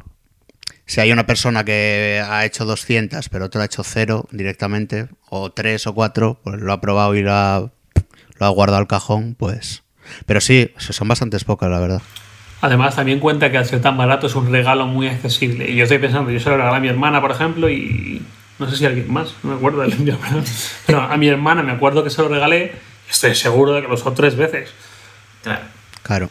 si 0.86 1.00
hay 1.00 1.12
una 1.12 1.26
persona 1.26 1.64
que 1.64 2.22
ha 2.28 2.44
hecho 2.46 2.66
200 2.66 3.30
pero 3.30 3.46
otro 3.46 3.62
ha 3.62 3.66
hecho 3.66 3.84
cero 3.84 4.28
directamente, 4.32 5.08
o 5.30 5.52
3 5.52 5.88
o 5.88 5.94
4, 5.94 6.42
pues 6.44 6.60
lo 6.60 6.74
ha 6.74 6.82
probado 6.82 7.16
y 7.16 7.22
lo 7.22 7.32
ha, 7.34 7.72
lo 8.40 8.46
ha 8.46 8.50
guardado 8.50 8.80
al 8.80 8.88
cajón, 8.88 9.36
pues... 9.38 9.84
Pero 10.26 10.42
sí, 10.42 10.72
son 10.78 11.08
bastantes 11.08 11.44
pocas, 11.46 11.70
la 11.70 11.80
verdad. 11.80 12.02
Además, 12.62 12.96
también 12.96 13.20
cuenta 13.20 13.52
que 13.52 13.58
al 13.58 13.66
ser 13.66 13.82
tan 13.82 13.98
barato 13.98 14.28
es 14.28 14.36
un 14.36 14.52
regalo 14.52 14.86
muy 14.86 15.08
accesible. 15.08 15.70
Y 15.70 15.76
yo 15.76 15.84
estoy 15.84 15.98
pensando, 15.98 16.30
yo 16.30 16.40
se 16.40 16.50
lo 16.50 16.58
regalé 16.58 16.78
a 16.78 16.80
mi 16.80 16.88
hermana, 16.88 17.20
por 17.20 17.32
ejemplo, 17.32 17.70
y 17.70 18.22
no 18.60 18.70
sé 18.70 18.78
si 18.78 18.86
a 18.86 18.90
alguien 18.90 19.12
más, 19.12 19.34
no 19.42 19.52
me 19.52 19.56
acuerdo 19.56 19.84
mi 20.00 20.10
hermana. 20.10 20.44
Pero 20.86 21.02
a 21.02 21.18
mi 21.18 21.28
hermana 21.28 21.64
me 21.64 21.72
acuerdo 21.72 22.04
que 22.04 22.12
se 22.12 22.22
lo 22.22 22.28
regalé 22.28 22.74
y 23.08 23.12
estoy 23.12 23.34
seguro 23.34 23.74
de 23.74 23.82
que 23.82 23.88
lo 23.88 23.96
usó 23.96 24.14
tres 24.14 24.36
veces. 24.36 24.72
Claro. 25.44 25.64
Claro. 26.04 26.30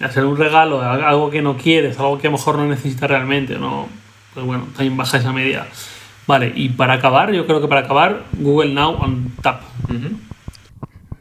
Hacer 0.00 0.24
un 0.24 0.36
regalo, 0.36 0.80
algo 0.82 1.30
que 1.30 1.42
no 1.42 1.56
quieres, 1.56 1.98
algo 1.98 2.18
que 2.18 2.26
a 2.26 2.30
lo 2.30 2.38
mejor 2.38 2.56
no 2.56 2.66
necesitas 2.66 3.08
realmente, 3.08 3.58
no, 3.58 3.88
pues 4.32 4.44
bueno, 4.44 4.66
también 4.74 4.96
baja 4.96 5.18
esa 5.18 5.32
media. 5.32 5.66
Vale, 6.26 6.52
y 6.54 6.70
para 6.70 6.94
acabar, 6.94 7.32
yo 7.32 7.46
creo 7.46 7.60
que 7.60 7.68
para 7.68 7.82
acabar, 7.82 8.24
Google 8.32 8.72
Now 8.72 8.96
on 9.00 9.32
Tap. 9.42 9.62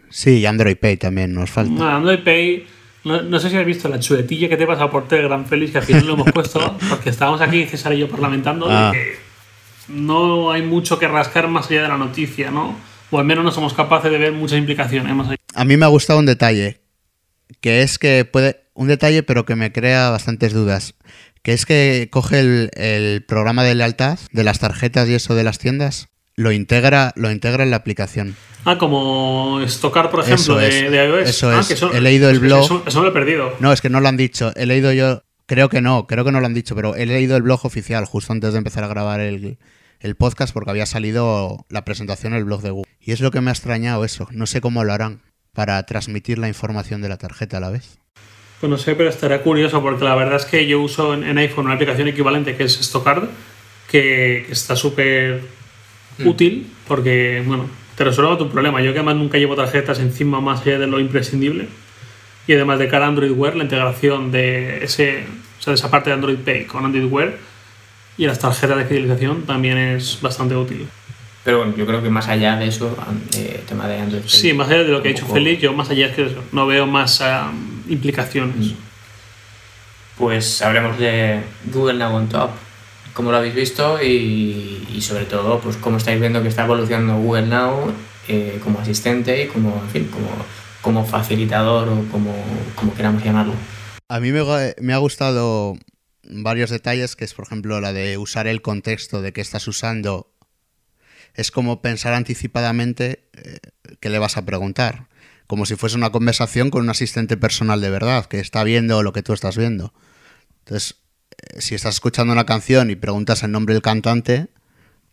Sí, 0.10 0.40
y 0.40 0.46
Android 0.46 0.78
Pay 0.78 0.98
también 0.98 1.34
nos 1.34 1.50
falta. 1.50 1.92
Ah, 1.92 1.96
Android 1.98 2.20
Pay, 2.20 2.68
no, 3.04 3.22
no 3.22 3.40
sé 3.40 3.50
si 3.50 3.58
has 3.58 3.66
visto 3.66 3.88
la 3.90 4.00
chuletilla 4.00 4.50
que 4.50 4.58
te 4.58 4.64
he 4.64 4.68
pasado 4.68 4.90
por 4.90 5.08
Telegram, 5.08 5.46
Félix, 5.46 5.72
que 5.72 5.78
al 5.80 5.84
final 5.84 6.08
lo 6.08 6.14
hemos 6.14 6.32
puesto, 6.34 6.78
porque 6.90 7.10
estábamos 7.10 7.42
aquí, 7.42 7.66
César 7.66 7.94
y 7.94 8.00
yo, 8.00 8.10
parlamentando, 8.10 8.68
Ah. 8.70 8.92
de 8.92 8.98
que 8.98 9.18
no 9.90 10.52
hay 10.52 10.62
mucho 10.62 10.98
que 11.00 11.08
rascar 11.08 11.48
más 11.48 11.70
allá 11.70 11.84
de 11.84 11.88
la 11.90 11.98
noticia, 11.98 12.52
¿no? 12.52 12.76
O 13.12 13.20
al 13.20 13.26
menos 13.26 13.44
no 13.44 13.52
somos 13.52 13.74
capaces 13.74 14.12
de 14.12 14.18
ver 14.18 14.32
muchas 14.32 14.58
implicaciones 14.58 15.14
más 15.14 15.28
allá. 15.28 15.38
A 15.54 15.66
mí 15.66 15.78
me 15.78 15.86
ha 15.86 15.90
gustado 15.90 16.20
un 16.20 16.26
detalle, 16.26 16.80
que 17.62 17.82
es 17.82 18.00
que 18.00 18.26
puede, 18.26 18.62
un 18.74 18.88
detalle 18.88 19.24
pero 19.24 19.46
que 19.46 19.56
me 19.56 19.72
crea 19.72 20.10
bastantes 20.10 20.54
dudas, 20.54 20.96
que 21.44 21.54
es 21.54 21.66
que 21.66 22.08
coge 22.12 22.40
el, 22.40 22.72
el 22.74 23.24
programa 23.24 23.64
de 23.64 23.76
lealtad 23.76 24.18
de 24.32 24.44
las 24.44 24.60
tarjetas 24.60 25.10
y 25.10 25.14
eso 25.14 25.36
de 25.36 25.44
las 25.44 25.60
tiendas, 25.60 26.08
lo 26.36 26.52
integra, 26.52 27.12
lo 27.16 27.30
integra 27.30 27.64
en 27.64 27.70
la 27.72 27.78
aplicación. 27.78 28.36
Ah, 28.66 28.78
como 28.78 29.60
estocar, 29.62 30.10
por 30.10 30.22
ejemplo, 30.22 30.36
Eso 30.44 30.56
de, 30.58 30.86
es, 30.86 30.92
de 30.92 31.06
iOS. 31.06 31.30
eso 31.30 31.50
Ah, 31.50 31.60
es. 31.60 31.68
que 31.68 31.98
He 31.98 32.02
leído 32.02 32.30
el 32.30 32.38
eso- 32.38 32.46
blog. 32.46 32.64
Eso, 32.66 32.84
eso 32.88 33.00
me 33.00 33.06
lo 33.06 33.12
he 33.12 33.14
perdido. 33.14 33.54
No, 33.60 33.74
es 33.74 33.82
que 33.82 33.90
no 33.90 34.00
lo 34.00 34.08
han 34.08 34.18
dicho, 34.18 34.52
he 34.56 34.66
leído 34.66 34.94
yo, 34.94 35.24
creo 35.46 35.70
que 35.70 35.82
no, 35.82 36.08
creo 36.08 36.24
que 36.24 36.32
no 36.32 36.40
lo 36.40 36.46
han 36.46 36.54
dicho, 36.54 36.76
pero 36.76 36.96
he 36.96 37.06
leído 37.06 37.36
el 37.36 37.44
blog 37.44 37.66
oficial 37.66 38.06
justo 38.06 38.32
antes 38.34 38.54
de 38.54 38.58
empezar 38.60 38.84
a 38.84 38.88
grabar 38.88 39.20
el, 39.20 39.58
el 40.00 40.16
podcast 40.16 40.54
porque 40.54 40.70
había 40.72 40.86
salido 40.86 41.66
la 41.70 41.84
presentación 41.84 42.34
en 42.34 42.40
el 42.40 42.46
blog 42.46 42.62
de 42.62 42.70
Google. 42.72 42.92
Y 43.02 43.12
es 43.12 43.20
lo 43.20 43.32
que 43.32 43.42
me 43.42 43.50
ha 43.50 43.54
extrañado 43.54 44.06
eso, 44.06 44.28
no 44.32 44.46
sé 44.46 44.62
cómo 44.62 44.84
lo 44.84 44.94
harán 44.94 45.22
para 45.54 45.84
transmitir 45.86 46.38
la 46.40 46.48
información 46.48 47.02
de 47.02 47.10
la 47.10 47.18
tarjeta 47.18 47.58
a 47.58 47.60
la 47.60 47.70
vez. 47.70 47.98
Pues 48.62 48.70
no 48.70 48.78
sé, 48.78 48.96
pero 48.96 49.10
estará 49.10 49.42
curioso 49.42 49.82
porque 49.82 50.06
la 50.06 50.16
verdad 50.16 50.38
es 50.38 50.46
que 50.46 50.66
yo 50.68 50.80
uso 50.80 51.14
en, 51.14 51.26
en 51.26 51.38
iPhone 51.38 51.66
una 51.66 51.76
aplicación 51.76 52.08
equivalente 52.08 52.56
que 52.56 52.64
es 52.64 52.80
Stockcard, 52.80 53.26
que, 53.92 54.46
que 54.48 54.54
está 54.54 54.76
súper 54.78 55.42
útil 56.24 56.72
porque, 56.88 57.44
bueno, 57.46 57.66
te 57.96 58.04
resuelve 58.04 58.38
tu 58.38 58.50
problema. 58.50 58.82
Yo 58.82 58.94
que 58.94 59.00
además 59.00 59.16
nunca 59.16 59.38
llevo 59.38 59.56
tarjetas 59.56 60.00
encima 60.00 60.42
más 60.42 60.62
allá 60.62 60.80
de 60.80 60.88
lo 60.88 61.00
imprescindible. 61.00 61.68
Y 62.48 62.54
además 62.54 62.80
de 62.80 62.90
cara 62.90 63.06
a 63.06 63.08
Android 63.10 63.32
Wear, 63.32 63.56
la 63.56 63.64
integración 63.64 64.32
de, 64.32 64.84
ese, 64.84 65.26
o 65.60 65.64
sea, 65.64 65.72
de 65.72 65.76
esa 65.76 65.90
parte 65.90 66.10
de 66.10 66.16
Android 66.16 66.38
Pay 66.38 66.66
con 66.66 66.84
Android 66.84 67.06
Wear 67.06 67.34
y 68.18 68.26
las 68.28 68.40
tarjetas 68.40 68.78
de 68.78 68.86
fidelización 68.86 69.44
también 69.44 69.78
es 69.78 70.20
bastante 70.22 70.56
útil. 70.56 70.88
Pero 71.44 71.60
bueno, 71.60 71.74
yo 71.76 71.86
creo 71.86 72.02
que 72.02 72.10
más 72.10 72.28
allá 72.28 72.56
de 72.58 72.68
eso, 72.68 72.96
el 73.34 73.62
tema 73.62 73.88
de 73.88 74.00
Android 74.00 74.22
Pay, 74.22 74.30
Sí, 74.30 74.54
más 74.54 74.70
allá 74.70 74.84
de 74.84 74.90
lo 74.90 75.02
que 75.02 75.10
ha 75.10 75.12
dicho 75.12 75.26
Félix, 75.26 75.62
yo 75.62 75.74
más 75.74 75.90
allá 75.90 76.08
es 76.08 76.16
que 76.16 76.26
eso, 76.26 76.44
no 76.52 76.68
veo 76.68 76.86
más 76.86 77.22
ah, 77.22 77.52
implicaciones. 77.88 78.74
Pues 80.18 80.62
hablemos 80.62 80.98
de 81.00 81.42
Google 81.66 81.96
Now 81.96 82.16
on 82.16 82.30
Top, 82.30 82.52
cómo 83.14 83.32
lo 83.32 83.38
habéis 83.38 83.56
visto 83.56 84.02
y, 84.02 85.00
sobre 85.02 85.26
todo, 85.26 85.60
pues 85.60 85.78
cómo 85.78 85.98
estáis 85.98 86.20
viendo 86.20 86.42
que 86.42 86.50
está 86.50 86.66
evolucionando 86.66 87.18
Google 87.18 87.48
Now 87.48 87.94
eh, 88.28 88.60
como 88.64 88.80
asistente 88.80 89.44
y 89.44 89.48
como, 89.48 89.82
en 89.84 89.90
fin, 89.90 90.08
como, 90.08 90.30
como 90.82 91.06
facilitador 91.06 91.90
o 91.90 92.06
como, 92.12 92.34
como 92.76 92.94
queramos 92.94 93.24
llamarlo. 93.24 93.54
A 94.08 94.20
mí 94.20 94.32
me, 94.32 94.44
me 94.80 94.94
ha 94.94 94.98
gustado 94.98 95.76
varios 96.24 96.70
detalles, 96.70 97.16
que 97.16 97.26
es 97.26 97.34
por 97.34 97.46
ejemplo 97.46 97.80
la 97.82 97.94
de 97.94 98.18
usar 98.18 98.48
el 98.48 98.62
contexto 98.62 99.22
de 99.22 99.34
que 99.34 99.42
estás 99.42 99.68
usando. 99.68 100.32
Es 101.34 101.52
como 101.52 101.82
pensar 101.82 102.14
anticipadamente 102.14 103.28
eh, 103.34 103.58
qué 104.00 104.10
le 104.10 104.20
vas 104.20 104.38
a 104.38 104.46
preguntar. 104.46 105.08
Como 105.48 105.66
si 105.66 105.76
fuese 105.76 105.98
una 105.98 106.12
conversación 106.12 106.70
con 106.70 106.84
un 106.84 106.90
asistente 106.90 107.38
personal 107.38 107.82
de 107.82 107.90
verdad, 107.90 108.26
que 108.26 108.40
está 108.40 108.64
viendo 108.64 109.04
lo 109.04 109.14
que 109.14 109.24
tú 109.24 109.34
estás 109.34 109.58
viendo. 109.58 109.94
Entonces, 110.60 111.03
si 111.58 111.76
estás 111.76 111.96
escuchando 111.96 112.34
una 112.34 112.46
canción 112.46 112.90
y 112.90 112.96
preguntas 112.96 113.44
el 113.44 113.52
nombre 113.52 113.74
del 113.74 113.82
cantante, 113.82 114.48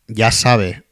ya 0.06 0.32
sabe 0.32 0.84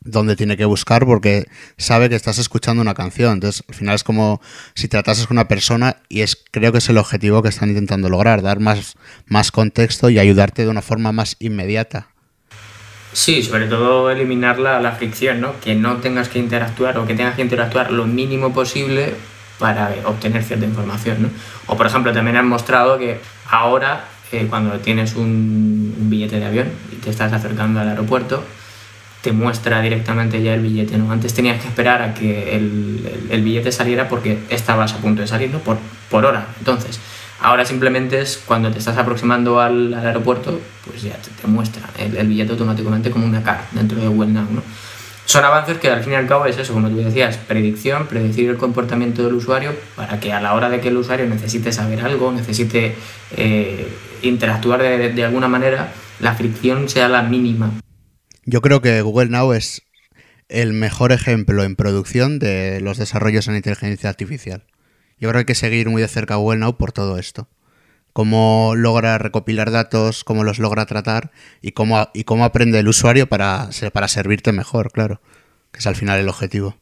dónde 0.00 0.36
tiene 0.36 0.56
que 0.56 0.64
buscar 0.64 1.04
porque 1.04 1.46
sabe 1.76 2.08
que 2.08 2.14
estás 2.14 2.38
escuchando 2.38 2.80
una 2.82 2.94
canción. 2.94 3.34
Entonces, 3.34 3.64
al 3.68 3.74
final 3.74 3.94
es 3.94 4.04
como 4.04 4.40
si 4.74 4.88
tratases 4.88 5.26
con 5.26 5.36
una 5.36 5.48
persona 5.48 5.96
y 6.08 6.20
es 6.20 6.42
creo 6.50 6.72
que 6.72 6.78
es 6.78 6.88
el 6.88 6.98
objetivo 6.98 7.42
que 7.42 7.48
están 7.48 7.70
intentando 7.70 8.08
lograr, 8.08 8.42
dar 8.42 8.60
más, 8.60 8.96
más 9.26 9.50
contexto 9.50 10.10
y 10.10 10.18
ayudarte 10.18 10.62
de 10.62 10.68
una 10.68 10.82
forma 10.82 11.12
más 11.12 11.36
inmediata. 11.40 12.08
Sí, 13.12 13.42
sobre 13.42 13.66
todo 13.66 14.10
eliminar 14.10 14.58
la, 14.58 14.80
la 14.80 14.92
fricción, 14.92 15.40
¿no? 15.40 15.58
Que 15.60 15.74
no 15.74 15.96
tengas 15.98 16.28
que 16.28 16.38
interactuar 16.38 16.98
o 16.98 17.06
que 17.06 17.14
tengas 17.14 17.34
que 17.34 17.42
interactuar 17.42 17.90
lo 17.90 18.06
mínimo 18.06 18.52
posible 18.52 19.14
para 19.58 19.90
obtener 20.04 20.44
cierta 20.44 20.66
información, 20.66 21.22
¿no? 21.22 21.30
O 21.66 21.76
por 21.76 21.86
ejemplo, 21.86 22.12
también 22.12 22.36
han 22.36 22.46
mostrado 22.46 22.98
que 22.98 23.18
ahora, 23.48 24.04
cuando 24.48 24.78
tienes 24.80 25.14
un, 25.14 25.94
billete 26.08 26.38
de 26.38 26.46
avión 26.46 26.68
y 26.92 26.96
te 26.96 27.10
estás 27.10 27.32
acercando 27.32 27.80
al 27.80 27.88
aeropuerto, 27.88 28.44
te 29.22 29.32
muestra 29.32 29.80
directamente 29.80 30.42
ya 30.42 30.54
el 30.54 30.62
billete, 30.62 30.98
¿no? 30.98 31.10
Antes 31.10 31.34
tenías 31.34 31.60
que 31.60 31.68
esperar 31.68 32.02
a 32.02 32.14
que 32.14 32.54
el, 32.56 33.42
billete 33.42 33.72
saliera 33.72 34.08
porque 34.08 34.38
estabas 34.50 34.94
a 34.94 34.98
punto 34.98 35.22
de 35.22 35.28
salir, 35.28 35.50
¿no? 35.50 35.58
Por, 35.58 35.78
por 36.10 36.24
hora. 36.24 36.46
Entonces, 36.58 37.00
ahora 37.40 37.64
simplemente 37.64 38.20
es 38.20 38.42
cuando 38.44 38.70
te 38.70 38.78
estás 38.78 38.96
aproximando 38.98 39.60
al, 39.60 39.94
aeropuerto, 39.94 40.60
pues 40.86 41.02
ya 41.02 41.16
te, 41.16 41.46
muestra 41.46 41.82
el, 41.98 42.26
billete 42.26 42.52
automáticamente 42.52 43.10
como 43.10 43.26
una 43.26 43.42
cara 43.42 43.66
dentro 43.72 44.00
de 44.00 44.08
Google 44.08 44.32
Now, 44.32 44.46
¿no? 44.50 44.62
Son 45.26 45.44
avances 45.44 45.78
que 45.78 45.90
al 45.90 46.04
fin 46.04 46.12
y 46.12 46.16
al 46.16 46.28
cabo 46.28 46.46
es 46.46 46.56
eso, 46.56 46.72
como 46.72 46.88
tú 46.88 46.96
decías, 46.98 47.36
predicción, 47.36 48.06
predecir 48.06 48.48
el 48.48 48.56
comportamiento 48.56 49.24
del 49.24 49.34
usuario 49.34 49.74
para 49.96 50.20
que 50.20 50.32
a 50.32 50.40
la 50.40 50.54
hora 50.54 50.70
de 50.70 50.80
que 50.80 50.88
el 50.88 50.96
usuario 50.96 51.26
necesite 51.26 51.72
saber 51.72 52.00
algo, 52.00 52.30
necesite 52.30 52.94
eh, 53.36 53.88
interactuar 54.22 54.80
de, 54.80 55.12
de 55.12 55.24
alguna 55.24 55.48
manera, 55.48 55.92
la 56.20 56.34
fricción 56.34 56.88
sea 56.88 57.08
la 57.08 57.22
mínima. 57.22 57.72
Yo 58.44 58.62
creo 58.62 58.80
que 58.80 59.02
Google 59.02 59.30
Now 59.30 59.52
es 59.52 59.82
el 60.48 60.72
mejor 60.72 61.10
ejemplo 61.10 61.64
en 61.64 61.74
producción 61.74 62.38
de 62.38 62.80
los 62.80 62.96
desarrollos 62.96 63.48
en 63.48 63.56
inteligencia 63.56 64.08
artificial. 64.08 64.64
Yo 65.18 65.28
creo 65.28 65.32
que 65.32 65.38
hay 65.38 65.44
que 65.46 65.54
seguir 65.56 65.88
muy 65.88 66.02
de 66.02 66.08
cerca 66.08 66.34
a 66.34 66.36
Google 66.36 66.60
Now 66.60 66.76
por 66.76 66.92
todo 66.92 67.18
esto. 67.18 67.48
Cómo 68.16 68.72
logra 68.74 69.18
recopilar 69.18 69.70
datos, 69.70 70.24
cómo 70.24 70.42
los 70.42 70.58
logra 70.58 70.86
tratar 70.86 71.32
y 71.60 71.72
cómo, 71.72 72.08
y 72.14 72.24
cómo 72.24 72.46
aprende 72.46 72.78
el 72.78 72.88
usuario 72.88 73.26
para, 73.26 73.68
para 73.92 74.08
servirte 74.08 74.52
mejor, 74.52 74.90
claro. 74.90 75.20
Que 75.70 75.80
es 75.80 75.86
al 75.86 75.96
final 75.96 76.18
el 76.18 76.30
objetivo. 76.30 76.78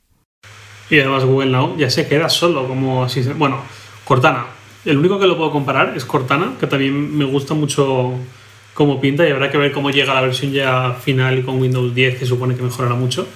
Y 0.89 1.01
además 1.01 1.24
Google 1.24 1.51
Now 1.51 1.76
ya 1.76 1.91
se 1.91 2.07
queda 2.07 2.28
solo, 2.28 2.68
como 2.68 3.03
así. 3.03 3.20
Bueno, 3.37 3.59
Cortana. 4.05 4.47
El 4.85 4.99
único 4.99 5.18
que 5.18 5.26
lo 5.26 5.37
puedo 5.37 5.51
comparar 5.51 5.95
es 5.97 6.05
Cortana, 6.05 6.53
que 6.61 6.68
también 6.68 7.18
me 7.18 7.24
gusta 7.24 7.55
mucho 7.55 8.12
cómo 8.72 9.01
pinta 9.01 9.26
y 9.28 9.32
habrá 9.32 9.51
que 9.51 9.59
ver 9.59 9.72
cómo 9.72 9.91
llega 9.91 10.14
la 10.14 10.20
versión 10.20 10.53
ya 10.53 10.93
final 10.93 11.45
con 11.45 11.61
Windows 11.61 11.97
10, 11.97 12.16
que 12.16 12.26
supone 12.26 12.55
que 12.55 12.62
mejorará 12.62 12.95
mucho. 12.95 13.26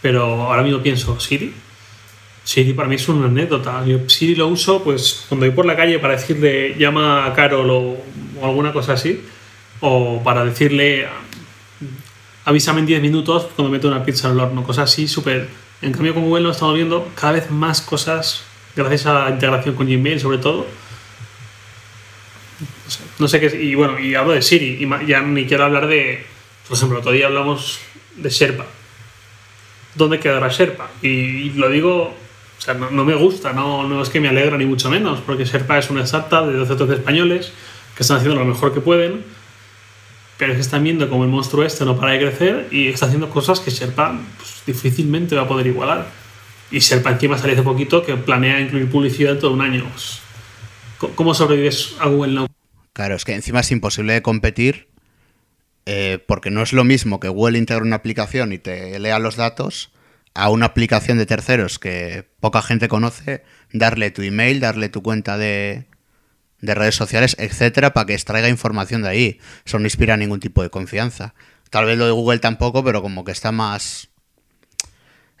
Pero 0.00 0.22
ahora 0.42 0.62
mismo 0.62 0.80
pienso, 0.80 1.18
Siri. 1.18 1.52
Siri 2.48 2.72
para 2.72 2.88
mí 2.88 2.94
es 2.94 3.06
una 3.10 3.26
anécdota. 3.26 3.84
Yo 3.84 4.08
Siri 4.08 4.34
lo 4.34 4.48
uso 4.48 4.82
pues 4.82 5.26
cuando 5.28 5.44
voy 5.44 5.54
por 5.54 5.66
la 5.66 5.76
calle 5.76 5.98
para 5.98 6.14
decirle 6.14 6.74
llama 6.78 7.26
a 7.26 7.34
Carol 7.34 7.68
o, 7.70 7.98
alguna 8.42 8.72
cosa 8.72 8.94
así. 8.94 9.22
O 9.80 10.22
para 10.24 10.46
decirle 10.46 11.06
avísame 12.46 12.80
en 12.80 12.86
10 12.86 13.02
minutos 13.02 13.48
cuando 13.54 13.70
meto 13.70 13.86
una 13.86 14.02
pizza 14.02 14.30
al 14.30 14.40
horno, 14.40 14.64
cosas 14.64 14.90
así 14.90 15.06
súper... 15.06 15.46
En 15.82 15.92
cambio 15.92 16.14
con 16.14 16.24
Google 16.24 16.44
lo 16.44 16.52
estamos 16.52 16.74
viendo 16.74 17.06
cada 17.14 17.34
vez 17.34 17.50
más 17.50 17.82
cosas 17.82 18.44
gracias 18.74 19.04
a 19.04 19.24
la 19.24 19.30
integración 19.30 19.74
con 19.74 19.86
Gmail 19.86 20.18
sobre 20.18 20.38
todo. 20.38 20.66
No 23.18 23.28
sé, 23.28 23.40
qué 23.40 23.46
es, 23.46 23.54
y 23.56 23.74
bueno, 23.74 23.98
y 23.98 24.14
hablo 24.14 24.32
de 24.32 24.40
Siri, 24.40 24.78
y 24.82 25.06
ya 25.06 25.20
ni 25.20 25.44
quiero 25.44 25.64
hablar 25.64 25.86
de, 25.86 26.24
por 26.66 26.78
ejemplo, 26.78 27.00
otro 27.00 27.12
día 27.12 27.26
hablamos 27.26 27.78
de 28.16 28.30
Sherpa. 28.30 28.64
¿Dónde 29.94 30.18
quedará 30.18 30.48
Sherpa? 30.48 30.88
Y 31.02 31.50
lo 31.50 31.68
digo, 31.68 32.16
o 32.58 32.60
sea, 32.60 32.74
no, 32.74 33.04
me 33.04 33.14
gusta, 33.14 33.52
no, 33.52 33.86
no 33.88 34.02
es 34.02 34.08
que 34.08 34.20
me 34.20 34.28
alegra 34.28 34.56
ni 34.58 34.66
mucho 34.66 34.90
menos, 34.90 35.20
porque 35.20 35.44
Sherpa 35.44 35.78
es 35.78 35.90
una 35.90 36.02
startup 36.04 36.46
de 36.46 36.54
12 36.56 36.72
o 36.72 36.76
13 36.76 36.94
españoles 36.94 37.52
que 37.96 38.02
están 38.02 38.18
haciendo 38.18 38.38
lo 38.38 38.44
mejor 38.44 38.74
que 38.74 38.80
pueden, 38.80 39.22
pero 40.36 40.52
es 40.52 40.56
que 40.58 40.62
están 40.62 40.84
viendo 40.84 41.08
como 41.08 41.24
el 41.24 41.30
monstruo 41.30 41.64
este 41.64 41.84
no 41.84 41.98
para 41.98 42.12
de 42.12 42.18
crecer 42.20 42.68
y 42.70 42.88
está 42.88 43.06
haciendo 43.06 43.30
cosas 43.30 43.60
que 43.60 43.70
Sherpa 43.70 44.18
pues, 44.36 44.62
difícilmente 44.66 45.34
va 45.36 45.42
a 45.42 45.48
poder 45.48 45.66
igualar. 45.66 46.06
Y 46.70 46.80
Sherpa 46.80 47.10
encima 47.12 47.38
salió 47.38 47.54
hace 47.54 47.62
poquito 47.62 48.04
que 48.04 48.14
planea 48.16 48.60
incluir 48.60 48.90
publicidad 48.90 49.38
todo 49.38 49.52
un 49.52 49.62
año. 49.62 49.86
Pues, 49.90 50.20
¿cómo- 50.98 51.14
¿Cómo 51.14 51.34
sobrevives 51.34 51.96
a 51.98 52.08
Google 52.08 52.32
Now? 52.34 52.46
Claro, 52.92 53.14
es 53.16 53.24
que 53.24 53.34
encima 53.34 53.60
es 53.60 53.70
imposible 53.72 54.12
de 54.12 54.22
competir 54.22 54.88
eh, 55.86 56.18
porque 56.26 56.50
no 56.50 56.60
es 56.62 56.72
lo 56.72 56.84
mismo 56.84 57.18
que 57.20 57.28
Google 57.28 57.56
integre 57.58 57.82
una 57.84 57.96
aplicación 57.96 58.52
y 58.52 58.58
te 58.58 58.98
lea 58.98 59.18
los 59.18 59.36
datos 59.36 59.90
a 60.38 60.50
una 60.50 60.66
aplicación 60.66 61.18
de 61.18 61.26
terceros 61.26 61.80
que 61.80 62.24
poca 62.38 62.62
gente 62.62 62.86
conoce, 62.86 63.42
darle 63.72 64.12
tu 64.12 64.22
email, 64.22 64.60
darle 64.60 64.88
tu 64.88 65.02
cuenta 65.02 65.36
de, 65.36 65.86
de 66.60 66.74
redes 66.76 66.94
sociales, 66.94 67.34
etcétera, 67.40 67.92
para 67.92 68.06
que 68.06 68.14
extraiga 68.14 68.48
información 68.48 69.02
de 69.02 69.08
ahí. 69.08 69.40
Eso 69.66 69.80
no 69.80 69.86
inspira 69.86 70.16
ningún 70.16 70.38
tipo 70.38 70.62
de 70.62 70.70
confianza. 70.70 71.34
Tal 71.70 71.86
vez 71.86 71.98
lo 71.98 72.06
de 72.06 72.12
Google 72.12 72.38
tampoco, 72.38 72.84
pero 72.84 73.02
como 73.02 73.24
que 73.24 73.32
está 73.32 73.50
más. 73.50 74.10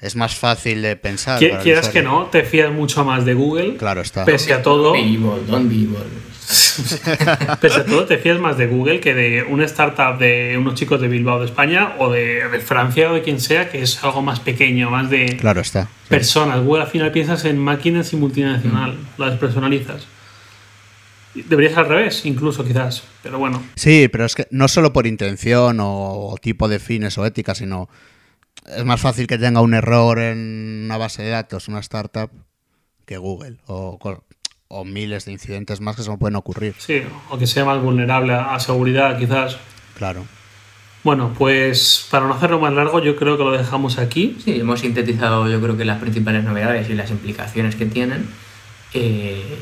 Es 0.00 0.16
más 0.16 0.34
fácil 0.34 0.82
de 0.82 0.96
pensar. 0.96 1.38
Quieras 1.38 1.90
que 1.90 2.02
no, 2.02 2.26
te 2.26 2.42
fías 2.42 2.72
mucho 2.72 3.04
más 3.04 3.24
de 3.24 3.34
Google. 3.34 3.76
Claro 3.76 4.00
está. 4.00 4.24
Pese 4.24 4.52
a 4.52 4.62
todo, 4.62 4.92
Don't 4.92 4.96
be 4.96 5.14
evil, 5.14 5.46
don't 5.46 5.68
be 5.68 5.76
evil. 5.76 6.04
pese 7.60 7.80
a 7.80 7.84
todo, 7.84 8.06
te 8.06 8.18
fías 8.18 8.38
más 8.38 8.56
de 8.56 8.66
Google 8.66 9.00
que 9.00 9.14
de 9.14 9.42
una 9.42 9.64
startup 9.64 10.18
de 10.18 10.56
unos 10.58 10.74
chicos 10.74 11.00
de 11.00 11.08
Bilbao 11.08 11.40
de 11.40 11.46
España 11.46 11.94
o 11.98 12.10
de, 12.10 12.48
de 12.48 12.60
Francia 12.60 13.10
o 13.10 13.14
de 13.14 13.22
quien 13.22 13.40
sea, 13.40 13.68
que 13.70 13.82
es 13.82 14.02
algo 14.02 14.22
más 14.22 14.40
pequeño, 14.40 14.90
más 14.90 15.10
de 15.10 15.36
Claro 15.36 15.60
está. 15.60 15.88
personas. 16.08 16.60
Google 16.60 16.84
al 16.84 16.88
final 16.88 17.12
piensas 17.12 17.44
en 17.44 17.58
máquinas 17.58 18.12
y 18.12 18.16
multinacional, 18.16 18.96
las 19.18 19.36
personalizas. 19.38 20.06
Debería 21.34 21.70
ser 21.70 21.80
al 21.80 21.88
revés, 21.88 22.24
incluso 22.24 22.64
quizás, 22.64 23.02
pero 23.22 23.38
bueno. 23.38 23.62
Sí, 23.76 24.08
pero 24.10 24.24
es 24.24 24.34
que 24.34 24.46
no 24.50 24.66
solo 24.66 24.92
por 24.92 25.06
intención 25.06 25.78
o, 25.80 26.30
o 26.30 26.36
tipo 26.38 26.66
de 26.68 26.78
fines 26.78 27.18
o 27.18 27.26
ética, 27.26 27.54
sino 27.54 27.88
es 28.66 28.84
más 28.84 29.00
fácil 29.00 29.26
que 29.26 29.38
tenga 29.38 29.60
un 29.60 29.74
error 29.74 30.18
en 30.18 30.82
una 30.86 30.96
base 30.96 31.22
de 31.22 31.30
datos, 31.30 31.68
una 31.68 31.80
startup, 31.80 32.30
que 33.06 33.18
Google 33.18 33.58
o, 33.66 33.98
o 34.68 34.84
miles 34.84 35.24
de 35.24 35.32
incidentes 35.32 35.80
más 35.80 35.96
que 35.96 36.02
se 36.02 36.10
me 36.10 36.18
pueden 36.18 36.36
ocurrir. 36.36 36.74
Sí, 36.78 37.02
o 37.30 37.38
que 37.38 37.46
sea 37.46 37.64
más 37.64 37.82
vulnerable 37.82 38.34
a 38.34 38.58
seguridad, 38.60 39.18
quizás. 39.18 39.58
Claro. 39.96 40.26
Bueno, 41.04 41.32
pues 41.36 42.06
para 42.10 42.26
no 42.26 42.34
hacerlo 42.34 42.60
más 42.60 42.72
largo, 42.72 43.02
yo 43.02 43.16
creo 43.16 43.38
que 43.38 43.44
lo 43.44 43.52
dejamos 43.52 43.98
aquí. 43.98 44.36
Sí, 44.44 44.60
hemos 44.60 44.80
sintetizado 44.80 45.48
yo 45.48 45.60
creo 45.60 45.76
que 45.76 45.84
las 45.84 46.00
principales 46.00 46.44
novedades 46.44 46.90
y 46.90 46.94
las 46.94 47.10
implicaciones 47.10 47.76
que 47.76 47.86
tienen. 47.86 48.28
Eh, 48.92 49.58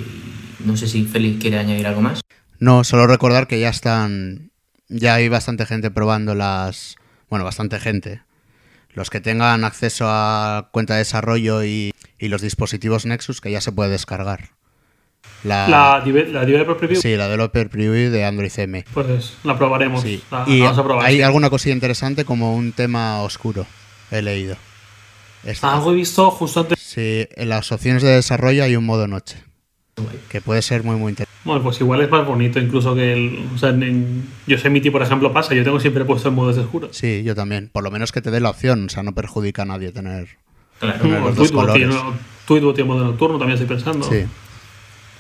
no 0.65 0.77
sé 0.77 0.89
si 0.89 1.05
Félix 1.05 1.41
quiere 1.41 1.59
añadir 1.59 1.87
algo 1.87 2.01
más. 2.01 2.21
No, 2.59 2.85
solo 2.85 3.07
recordar 3.07 3.47
que 3.47 3.61
ya 3.61 3.69
están, 3.69 4.51
ya 4.89 5.15
hay 5.15 5.29
bastante 5.29 5.67
gente 5.67 5.91
probando 5.91 6.35
las, 6.35 6.97
bueno, 7.29 7.45
bastante 7.45 7.79
gente. 7.79 8.23
Los 8.95 9.11
que 9.11 9.21
tengan 9.21 9.63
acceso 9.65 10.07
a 10.09 10.71
cuenta 10.73 10.95
de 10.95 11.01
desarrollo 11.01 11.65
y, 11.65 11.93
y 12.19 12.29
los 12.29 12.41
dispositivos 12.41 13.05
Nexus 13.05 13.43
que 13.43 13.51
ya 13.51 13.61
se 13.61 13.73
puede 13.73 13.91
descargar. 13.91 14.56
La, 15.45 15.69
La, 15.69 16.03
la 16.33 16.45
Developer 16.45 16.77
Preview, 16.77 17.01
sí, 17.01 17.15
la 17.17 17.25
Developer 17.29 17.69
Preview 17.69 18.11
de 18.11 18.25
Android 18.25 18.51
CM. 18.51 18.85
pues 18.93 19.37
la 19.45 19.57
probaremos. 19.57 20.03
Sí. 20.03 20.21
La, 20.31 20.41
la 20.41 20.49
y 20.49 20.61
vamos 20.61 20.79
a 20.79 20.85
probar. 20.85 21.07
hay 21.07 21.17
sí. 21.17 21.23
alguna 21.23 21.51
cosilla 21.51 21.75
interesante 21.75 22.25
como 22.25 22.55
un 22.57 22.73
tema 22.73 23.21
oscuro. 23.23 23.67
He 24.11 24.23
leído. 24.23 24.57
Esto- 25.45 25.69
Algo 25.69 25.93
he 25.93 25.95
visto 25.95 26.31
justo 26.33 26.61
antes. 26.61 26.79
Sí, 26.81 27.27
en 27.37 27.49
las 27.49 27.71
opciones 27.71 28.03
de 28.03 28.11
desarrollo 28.11 28.65
hay 28.65 28.75
un 28.77 28.85
modo 28.85 29.07
noche. 29.07 29.37
Que 30.29 30.41
puede 30.41 30.61
ser 30.63 30.83
muy, 30.83 30.97
muy 30.97 31.11
interesante. 31.11 31.35
Bueno, 31.45 31.63
pues 31.63 31.81
igual 31.81 32.01
es 32.03 32.11
más 32.11 32.27
bonito 32.27 32.59
incluso 32.59 32.95
que 32.95 33.13
el... 33.13 33.49
O 33.55 33.59
sea, 33.59 33.71
en 33.71 34.29
Yosemite, 34.47 34.91
por 34.91 35.01
ejemplo, 35.03 35.33
pasa. 35.33 35.55
Yo 35.55 35.63
tengo 35.65 35.79
siempre 35.81 36.05
puesto 36.05 36.29
en 36.29 36.35
modos 36.35 36.59
oscuros. 36.59 36.95
Sí, 36.97 37.23
yo 37.25 37.35
también. 37.35 37.71
Por 37.73 37.83
lo 37.85 37.91
menos 37.91 38.11
que 38.13 38.21
te 38.21 38.31
dé 38.31 38.41
la 38.41 38.51
opción. 38.51 38.87
O 38.87 38.89
sea, 38.89 39.03
no 39.05 39.15
perjudica 39.15 39.63
a 39.63 39.65
nadie 39.67 39.93
tener. 39.93 40.29
Claro. 40.81 40.99
Tener 41.01 41.21
los 41.21 41.37
dos 41.37 41.51
Tweetbot 41.51 41.73
tiene, 41.73 41.95
colores. 41.97 42.21
Tweetbot 42.47 42.75
tiene 42.75 42.91
modo 42.91 43.05
nocturno, 43.05 43.39
también 43.39 43.59
estoy 43.61 43.75
pensando. 43.75 44.07
Sí. 44.11 44.25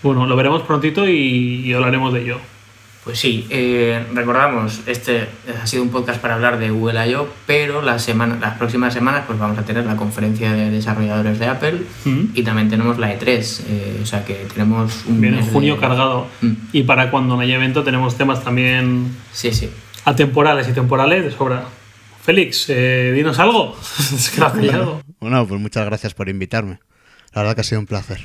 Bueno, 0.02 0.26
lo 0.26 0.36
veremos 0.36 0.62
prontito 0.62 1.08
y, 1.08 1.62
y 1.64 1.72
hablaremos 1.72 2.12
de 2.12 2.22
ello. 2.22 2.38
Pues 3.04 3.20
sí, 3.20 3.46
eh, 3.50 4.04
recordamos, 4.14 4.80
este 4.86 5.28
ha 5.62 5.64
sido 5.68 5.84
un 5.84 5.90
podcast 5.90 6.20
para 6.20 6.34
hablar 6.34 6.58
de 6.58 6.70
Google 6.70 7.08
I.O., 7.08 7.28
pero 7.46 7.80
la 7.80 8.00
semana, 8.00 8.36
las 8.40 8.58
próximas 8.58 8.92
semanas 8.94 9.22
pues 9.28 9.38
vamos 9.38 9.56
a 9.58 9.62
tener 9.64 9.86
la 9.86 9.94
conferencia 9.94 10.52
de 10.52 10.70
desarrolladores 10.72 11.38
de 11.38 11.46
Apple 11.46 11.82
Mm. 12.04 12.20
y 12.34 12.42
también 12.42 12.68
tenemos 12.68 12.98
la 12.98 13.16
E3, 13.16 13.60
eh, 13.68 14.00
o 14.02 14.06
sea 14.06 14.24
que 14.24 14.34
tenemos 14.52 15.04
un 15.06 15.20
Viene 15.20 15.38
en 15.38 15.44
mes 15.44 15.52
junio 15.52 15.74
de- 15.76 15.80
cargado. 15.80 16.26
Mm. 16.40 16.52
Y 16.72 16.82
para 16.82 17.12
cuando 17.12 17.36
no 17.36 17.42
haya 17.42 17.54
evento 17.54 17.84
tenemos 17.84 18.16
temas 18.16 18.42
también 18.42 19.16
Sí, 19.32 19.52
sí. 19.52 19.70
atemporales 20.04 20.68
y 20.68 20.72
temporales 20.72 21.22
de 21.24 21.30
sobra. 21.30 21.62
Félix, 22.24 22.66
eh, 22.70 23.12
dinos 23.14 23.38
algo. 23.38 23.76
es 24.00 24.30
que 24.30 24.40
lo 24.40 24.46
has 24.48 24.52
callado. 24.52 25.00
Bueno, 25.20 25.46
pues 25.46 25.60
muchas 25.60 25.86
gracias 25.86 26.12
por 26.12 26.28
invitarme. 26.28 26.80
La 27.32 27.42
verdad 27.42 27.54
que 27.54 27.60
ha 27.60 27.64
sido 27.64 27.78
un 27.80 27.86
placer. 27.86 28.18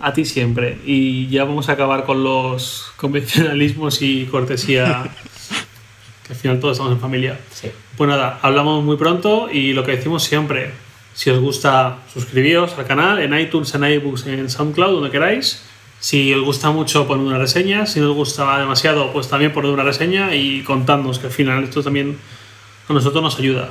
A 0.00 0.12
ti 0.12 0.24
siempre. 0.24 0.78
Y 0.84 1.28
ya 1.28 1.44
vamos 1.44 1.68
a 1.68 1.72
acabar 1.72 2.04
con 2.04 2.22
los 2.22 2.92
convencionalismos 2.96 4.02
y 4.02 4.26
cortesía. 4.26 5.10
que 6.26 6.32
al 6.32 6.38
final 6.38 6.60
todos 6.60 6.72
estamos 6.72 6.92
en 6.92 7.00
familia. 7.00 7.40
sí. 7.52 7.70
Pues 7.96 8.08
nada, 8.08 8.38
hablamos 8.42 8.84
muy 8.84 8.96
pronto 8.96 9.48
y 9.50 9.72
lo 9.72 9.82
que 9.82 9.96
decimos 9.96 10.22
siempre. 10.22 10.70
Si 11.14 11.30
os 11.30 11.40
gusta, 11.40 11.98
suscribíos 12.12 12.74
al 12.78 12.86
canal 12.86 13.18
en 13.18 13.36
iTunes, 13.36 13.74
en 13.74 13.82
iBooks, 13.82 14.26
en 14.26 14.48
SoundCloud, 14.48 14.92
donde 14.92 15.10
queráis. 15.10 15.64
Si 15.98 16.32
os 16.32 16.44
gusta 16.44 16.70
mucho, 16.70 17.08
poned 17.08 17.26
una 17.26 17.38
reseña. 17.38 17.86
Si 17.86 17.98
no 17.98 18.10
os 18.10 18.14
gusta 18.14 18.56
demasiado, 18.56 19.12
pues 19.12 19.28
también 19.28 19.52
poned 19.52 19.70
una 19.70 19.82
reseña 19.82 20.32
y 20.36 20.62
contadnos, 20.62 21.18
que 21.18 21.26
al 21.26 21.32
final 21.32 21.64
esto 21.64 21.82
también 21.82 22.16
a 22.88 22.92
nosotros 22.92 23.20
nos 23.20 23.36
ayuda. 23.36 23.70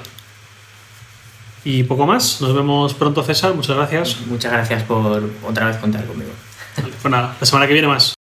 Y 1.70 1.84
poco 1.84 2.07
más. 2.07 2.39
Nos 2.39 2.55
vemos 2.55 2.93
pronto, 2.93 3.22
César. 3.24 3.53
Muchas 3.53 3.76
gracias. 3.76 4.22
Muchas 4.28 4.53
gracias 4.53 4.84
por 4.84 5.30
otra 5.45 5.65
vez 5.65 5.76
contar 5.76 6.05
conmigo. 6.05 6.32
Vale, 6.78 6.93
pues 7.01 7.11
nada, 7.11 7.36
la 7.38 7.45
semana 7.45 7.68
que 7.68 7.74
viene 7.74 7.89
más. 7.89 8.16